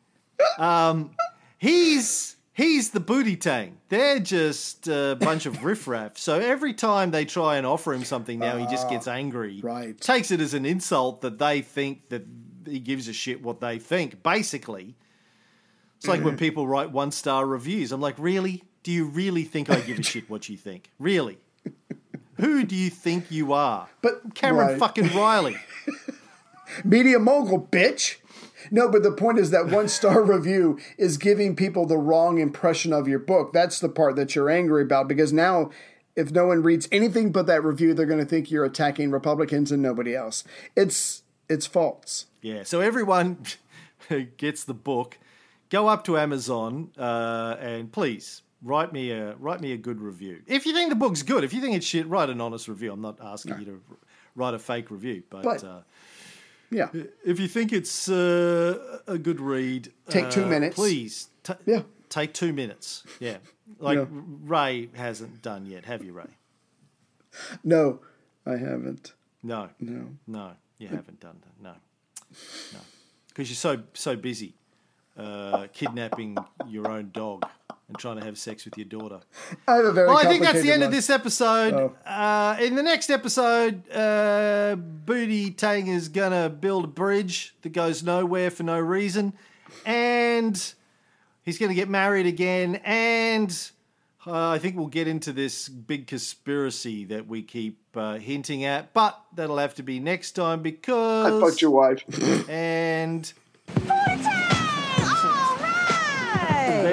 Um, 0.59 1.11
he's 1.59 2.37
he's 2.53 2.91
the 2.91 3.01
booty 3.01 3.37
tang. 3.37 3.79
They're 3.89 4.21
just 4.21 4.87
a 4.89 5.17
bunch 5.19 5.47
of 5.47 5.65
riffraff. 5.65 6.17
So 6.19 6.39
every 6.39 6.75
time 6.75 7.11
they 7.11 7.25
try 7.25 7.57
and 7.57 7.67
offer 7.67 7.93
him 7.93 8.05
something 8.05 8.39
now, 8.39 8.57
he 8.57 8.67
just 8.67 8.89
gets 8.89 9.09
angry. 9.09 9.61
right. 9.63 9.99
Takes 10.01 10.31
it 10.31 10.41
as 10.41 10.55
an 10.55 10.65
insult 10.67 11.23
that 11.23 11.39
they 11.39 11.63
think 11.63 12.09
that 12.11 12.25
he 12.67 12.79
gives 12.79 13.09
a 13.09 13.13
shit 13.13 13.43
what 13.43 13.61
they 13.61 13.79
think. 13.79 14.23
Basically, 14.23 14.95
it's 15.97 16.07
like 16.07 16.23
when 16.23 16.37
people 16.37 16.69
write 16.69 16.93
one 16.93 17.11
star 17.11 17.45
reviews. 17.47 17.91
I'm 17.91 18.01
like, 18.01 18.15
really? 18.19 18.63
Do 18.83 18.93
you 18.93 19.05
really 19.05 19.45
think 19.45 19.71
I 19.71 19.81
give 19.81 19.99
a 19.99 20.03
shit 20.03 20.31
what 20.31 20.49
you 20.49 20.57
think? 20.57 20.91
Really? 20.99 21.39
Who 22.37 22.65
do 22.65 22.77
you 22.77 22.91
think 22.91 23.31
you 23.31 23.53
are? 23.53 23.89
But- 24.01 24.35
Cameron 24.35 24.69
right. 24.69 24.79
fucking 24.79 25.09
Reilly. 25.09 25.57
Media 26.85 27.19
mogul, 27.19 27.69
bitch. 27.71 28.17
No, 28.71 28.89
but 28.89 29.03
the 29.03 29.13
point 29.13 29.39
is 29.39 29.51
that 29.51 29.69
one 29.69 29.89
star 29.89 30.23
review 30.37 30.79
is 30.97 31.17
giving 31.17 31.57
people 31.57 31.87
the 31.87 31.97
wrong 31.97 32.39
impression 32.39 32.93
of 32.93 33.09
your 33.09 33.19
book. 33.19 33.53
That's 33.53 33.81
the 33.81 33.89
part 33.89 34.17
that 34.17 34.35
you're 34.35 34.51
angry 34.51 34.83
about 34.83 35.09
because 35.09 35.33
now, 35.33 35.71
if 36.17 36.31
no 36.31 36.47
one 36.47 36.63
reads 36.63 36.89
anything 36.93 37.33
but 37.33 37.47
that 37.47 37.65
review, 37.65 37.95
they're 37.95 38.07
going 38.07 38.19
to 38.21 38.27
think 38.27 38.51
you're 38.51 38.65
attacking 38.65 39.11
Republicans 39.11 39.73
and 39.73 39.83
nobody 39.83 40.15
else. 40.15 40.45
It's 40.77 41.23
it's 41.49 41.67
false. 41.67 42.27
Yeah, 42.43 42.63
so 42.63 42.81
everyone 42.81 43.39
who 44.09 44.25
gets 44.25 44.65
the 44.65 44.75
book, 44.75 45.19
go 45.71 45.89
up 45.89 46.05
to 46.05 46.19
Amazon 46.19 46.91
uh, 46.99 47.57
and 47.59 47.91
please 47.91 48.43
write 48.63 48.93
me 48.93 49.11
a 49.11 49.35
write 49.37 49.61
me 49.61 49.73
a 49.73 49.77
good 49.77 50.01
review. 50.01 50.43
If 50.47 50.67
you 50.67 50.73
think 50.73 50.91
the 50.91 50.97
book's 50.97 51.23
good, 51.23 51.45
if 51.45 51.53
you 51.53 51.61
think 51.61 51.77
it's 51.77 51.87
shit, 51.87 52.07
write 52.09 52.31
an 52.31 52.41
honest 52.41 52.69
review. 52.69 52.93
I'm 52.93 53.01
not 53.01 53.19
asking 53.23 53.59
you 53.61 53.65
to 53.67 53.83
write 54.35 54.55
a 54.55 54.59
fake 54.59 54.91
review, 54.91 55.23
but, 55.31 55.43
But- 55.43 55.65
uh, 55.65 55.81
Yeah, 56.71 56.89
if 57.25 57.41
you 57.41 57.49
think 57.49 57.73
it's 57.73 58.09
uh, 58.11 58.99
a 59.07 59.17
good 59.17 59.41
read, 59.41 59.91
Take 60.11 60.31
two 60.31 60.45
uh, 60.45 60.49
minutes. 60.49 60.75
Please, 60.77 61.29
ta- 61.43 61.57
Yeah. 61.65 61.83
take 62.11 62.35
two 62.35 62.53
minutes. 62.53 63.05
Yeah, 63.21 63.39
like 63.79 63.97
Yeah. 63.99 64.05
Ray 64.11 64.91
hasn't 64.95 65.41
done 65.41 65.65
yet, 65.65 65.87
have 65.87 66.05
you, 66.05 66.13
Ray? 66.13 66.37
no, 67.65 68.01
I 68.45 68.57
haven't. 68.57 69.15
No, 69.43 69.71
No. 69.81 70.11
no, 70.27 70.53
you 70.79 70.89
haven't 70.89 71.21
done 71.21 71.41
that. 71.41 71.63
No, 71.63 71.75
no, 72.75 72.81
because 73.29 73.49
you're 73.49 73.57
so 73.57 73.83
so 73.95 74.15
busy 74.17 74.55
uh, 75.19 75.67
kidnapping 75.73 76.39
your 76.69 76.89
own 76.89 77.11
dog 77.13 77.45
and 77.89 77.99
trying 77.99 78.19
to 78.19 78.25
have 78.25 78.39
sex 78.39 78.65
with 78.65 78.77
your 78.77 78.87
daughter. 78.87 79.21
I 79.67 79.77
have 79.77 79.85
a 79.87 79.93
very. 79.93 80.09
Well, 80.09 80.19
I 80.19 80.25
think 80.25 80.43
that's 80.43 80.61
the 80.63 80.69
complicated 80.69 80.75
end 80.75 80.83
of 80.85 80.93
this 80.93 81.11
episode. 81.11 81.75
Oh. 81.75 82.11
Uh, 82.11 82.57
in 82.61 82.77
the 82.77 82.83
next 82.83 83.11
episode, 83.11 83.91
uh, 83.91 84.77
Booty 84.77 85.51
Tang 85.51 85.89
is 85.89 86.09
gonna 86.09 86.49
build 86.49 86.85
a 86.85 86.89
bridge 86.89 87.55
that 87.63 87.71
goes 87.71 88.03
nowhere 88.03 88.51
for 88.51 88.63
no 88.63 88.79
reason, 88.79 89.33
and 89.85 90.75
he's 91.43 91.59
gonna 91.59 91.75
get 91.75 91.89
married 91.89 92.27
again, 92.27 92.81
and 92.85 93.71
uh, 94.27 94.51
I 94.51 94.59
think 94.59 94.77
we'll 94.77 94.87
get 94.87 95.09
into 95.09 95.33
this 95.33 95.69
big 95.69 96.07
conspiracy 96.07 97.07
that 97.07 97.27
we 97.27 97.43
keep 97.43 97.79
uh, 97.97 98.19
hinting 98.19 98.65
at, 98.65 98.93
but 98.93 99.19
that'll 99.35 99.59
have 99.59 99.75
to 99.77 99.83
be 99.83 100.01
next 100.01 100.33
time 100.33 100.61
because 100.61 101.33
I 101.33 101.47
fucked 101.47 101.63
your 101.63 101.71
wife. 101.71 102.05
and 102.51 103.33
I'm 106.79 106.87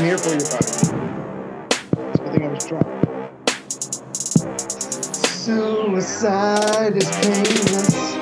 here 0.00 0.16
for 0.16 0.30
you, 0.30 0.44
buddy. 0.46 0.70
Good 2.18 2.32
thing 2.32 2.42
I 2.44 2.48
was 2.48 2.64
drunk. 2.66 2.86
Suicide 5.26 6.96
is 6.96 7.10
painless. 7.16 8.14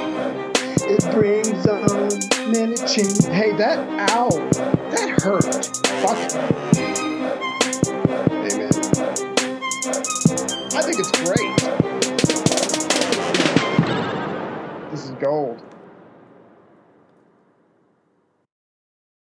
It 0.85 1.05
brings 1.13 1.67
on 1.67 2.09
many 2.51 2.77
change. 2.77 3.27
Hey, 3.27 3.53
that 3.57 3.79
ow, 4.11 4.31
that 4.91 5.09
hurt. 5.23 5.67
Fuck. 6.03 6.19
Amen. 8.31 8.91
I 9.85 10.80
think 10.80 11.01
it's 11.01 11.11
great. 11.24 11.57
This 14.93 15.05
is 15.07 15.11
gold. 15.12 15.61